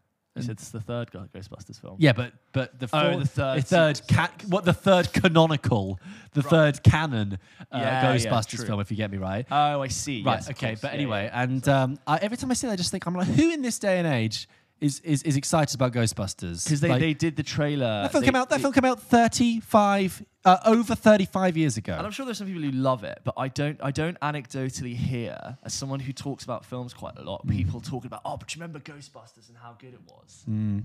It's 0.47 0.69
the 0.69 0.79
third 0.79 1.11
Ghostbusters 1.11 1.81
film. 1.81 1.95
Yeah, 1.99 2.13
but 2.13 2.33
but 2.53 2.79
the 2.79 2.87
Oh, 2.93 3.13
fourth, 3.13 3.19
the 3.21 3.27
third 3.27 3.57
the 3.57 3.61
third 3.63 4.01
ca- 4.07 4.31
what 4.47 4.63
the 4.63 4.73
third 4.73 5.11
canonical, 5.11 5.99
the 6.33 6.43
third 6.43 6.83
canon 6.83 7.39
uh, 7.71 7.77
Yeah, 7.79 8.13
yeah, 8.13 8.15
Ghostbusters 8.15 8.55
true. 8.57 8.65
film, 8.67 8.79
if 8.79 8.91
you 8.91 8.97
get 8.97 9.11
me 9.11 9.17
right. 9.17 9.45
Oh, 9.49 9.81
I 9.81 9.87
see. 9.87 10.21
Right. 10.23 10.35
Yes, 10.35 10.49
of 10.49 10.55
okay. 10.55 10.67
course. 10.69 10.81
But 10.81 10.91
Yeah, 10.91 10.97
anyway, 10.97 11.23
yeah. 11.25 11.41
and 11.43 11.67
um, 11.67 11.99
I, 12.07 12.17
every 12.17 12.37
time 12.37 12.51
I 12.51 12.53
see 12.53 12.67
that, 12.67 12.73
I 12.73 12.77
just 12.77 12.91
think 12.91 13.05
I'm 13.07 13.15
like, 13.15 13.27
who 13.27 13.51
in 13.51 13.61
this 13.61 13.79
day 13.79 13.97
and 13.97 14.07
age 14.07 14.47
is 14.81 14.99
is, 15.01 15.23
is 15.23 15.35
excited 15.37 15.75
about 15.75 15.93
Ghostbusters 15.93 16.63
because 16.63 16.81
they, 16.81 16.89
Like, 16.89 16.99
they 16.99 17.13
did 17.13 17.35
the 17.35 17.43
trailer. 17.43 18.03
that 18.03 18.11
film 18.11 18.21
they- 18.21 18.27
came 18.27 18.35
out. 18.35 18.49
That 18.49 18.61
film 18.61 18.73
came 18.73 18.85
out 18.85 19.01
thirty 19.01 19.59
five 19.59 20.23
uh, 20.45 20.57
over 20.65 20.95
thirty 20.95 21.25
five 21.25 21.57
years 21.57 21.77
ago. 21.77 21.93
And 21.93 22.05
I'm 22.05 22.11
sure 22.11 22.25
there's 22.25 22.37
some 22.37 22.47
people 22.47 22.61
who 22.63 22.71
love 22.71 23.03
it, 23.03 23.19
but 23.23 23.33
I 23.37 23.47
don't. 23.49 23.79
I 23.83 23.91
don't 23.91 24.19
anecdotally 24.21 24.95
hear, 24.95 25.57
as 25.63 25.73
someone 25.73 25.99
who 25.99 26.13
talks 26.13 26.43
about 26.43 26.65
films 26.65 26.93
quite 26.93 27.17
a 27.17 27.23
lot, 27.23 27.45
people 27.47 27.81
talking 27.81 28.07
about, 28.07 28.21
oh, 28.25 28.37
but 28.37 28.55
you 28.55 28.61
remember 28.61 28.79
Ghostbusters 28.79 29.49
and 29.49 29.57
how 29.57 29.75
good 29.79 29.93
it 29.93 30.01
was. 30.07 30.43
no, 30.47 30.81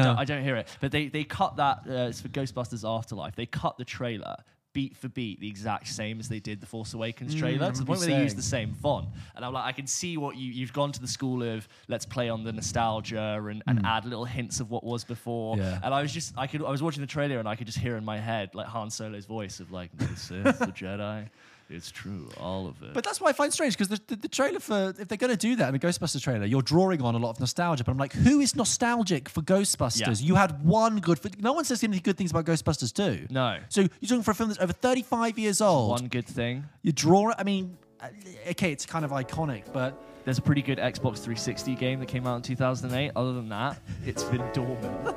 I 0.00 0.04
don't, 0.04 0.18
I 0.18 0.24
don't 0.24 0.42
hear 0.42 0.56
it. 0.56 0.68
But 0.80 0.92
they 0.92 1.08
they 1.08 1.24
cut 1.24 1.56
that. 1.56 1.82
Uh, 1.88 2.08
it's 2.08 2.20
for 2.20 2.28
Ghostbusters 2.28 2.88
Afterlife. 2.88 3.36
They 3.36 3.46
cut 3.46 3.76
the 3.78 3.84
trailer 3.84 4.36
beat 4.74 4.96
for 4.96 5.08
beat 5.08 5.40
the 5.40 5.48
exact 5.48 5.88
same 5.88 6.20
as 6.20 6.28
they 6.28 6.40
did 6.40 6.60
the 6.60 6.66
Force 6.66 6.92
Awakens 6.92 7.34
trailer 7.34 7.72
to 7.72 7.78
the 7.78 7.86
point 7.86 8.00
where 8.00 8.08
they 8.08 8.20
used 8.20 8.36
the 8.36 8.42
same 8.42 8.74
font. 8.74 9.06
And 9.34 9.44
I'm 9.44 9.52
like, 9.52 9.64
I 9.64 9.72
can 9.72 9.86
see 9.86 10.18
what 10.18 10.36
you 10.36 10.52
you've 10.52 10.72
gone 10.72 10.92
to 10.92 11.00
the 11.00 11.08
school 11.08 11.42
of. 11.42 11.66
Let's 11.88 12.04
play 12.04 12.28
on 12.28 12.44
the 12.44 12.52
nostalgia 12.52 13.42
and, 13.48 13.62
and 13.66 13.86
add 13.86 14.04
little 14.04 14.24
hints 14.26 14.60
of 14.60 14.70
what 14.70 14.84
was 14.84 15.04
before. 15.04 15.56
Yeah. 15.56 15.78
And 15.82 15.94
I 15.94 16.02
was 16.02 16.12
just 16.12 16.36
I 16.36 16.46
could 16.46 16.62
I 16.62 16.70
was 16.70 16.82
watching 16.82 17.00
the 17.00 17.06
trailer 17.06 17.38
and 17.38 17.48
I 17.48 17.56
could 17.56 17.66
just 17.66 17.78
hear 17.78 17.96
in 17.96 18.04
my 18.04 18.18
head 18.18 18.54
like 18.54 18.66
Han 18.66 18.90
Solo's 18.90 19.24
voice 19.24 19.60
of 19.60 19.70
like 19.70 19.96
the 19.96 20.16
Sith, 20.16 20.42
the 20.58 20.66
Jedi. 20.66 21.28
It's 21.70 21.90
true, 21.90 22.28
all 22.38 22.66
of 22.66 22.82
it. 22.82 22.92
But 22.92 23.04
that's 23.04 23.20
what 23.20 23.30
I 23.30 23.32
find 23.32 23.52
strange 23.52 23.76
because 23.76 23.88
the, 23.88 24.00
the, 24.06 24.16
the 24.16 24.28
trailer 24.28 24.60
for 24.60 24.94
if 24.98 25.08
they're 25.08 25.16
going 25.18 25.30
to 25.30 25.36
do 25.36 25.56
that 25.56 25.68
in 25.68 25.72
the 25.72 25.78
Ghostbusters 25.78 26.20
trailer, 26.22 26.44
you're 26.44 26.62
drawing 26.62 27.00
on 27.02 27.14
a 27.14 27.18
lot 27.18 27.30
of 27.30 27.40
nostalgia. 27.40 27.84
But 27.84 27.92
I'm 27.92 27.98
like, 27.98 28.12
who 28.12 28.40
is 28.40 28.54
nostalgic 28.54 29.28
for 29.28 29.40
Ghostbusters? 29.40 30.20
Yeah. 30.20 30.26
You 30.26 30.34
had 30.34 30.64
one 30.64 30.98
good. 31.00 31.18
No 31.42 31.52
one 31.54 31.64
says 31.64 31.82
any 31.82 32.00
good 32.00 32.16
things 32.18 32.30
about 32.30 32.44
Ghostbusters 32.44 32.92
too. 32.92 33.26
No. 33.30 33.58
So 33.70 33.80
you're 33.80 34.08
talking 34.08 34.22
for 34.22 34.32
a 34.32 34.34
film 34.34 34.50
that's 34.50 34.60
over 34.60 34.72
35 34.74 35.38
years 35.38 35.60
old. 35.60 35.90
one 35.90 36.08
good 36.08 36.26
thing. 36.26 36.64
You 36.82 36.92
draw 36.92 37.30
it. 37.30 37.36
I 37.38 37.44
mean, 37.44 37.76
uh, 38.00 38.08
okay, 38.50 38.70
it's 38.70 38.84
kind 38.84 39.04
of 39.04 39.10
iconic, 39.10 39.64
but 39.72 40.00
There's 40.24 40.38
a 40.38 40.42
pretty 40.42 40.62
good 40.62 40.78
Xbox 40.78 41.18
360 41.18 41.74
game 41.76 42.00
that 42.00 42.06
came 42.06 42.26
out 42.26 42.36
in 42.36 42.42
2008. 42.42 43.12
Other 43.16 43.32
than 43.32 43.48
that, 43.48 43.78
it's 44.06 44.24
been 44.24 44.42
dormant. 44.52 45.16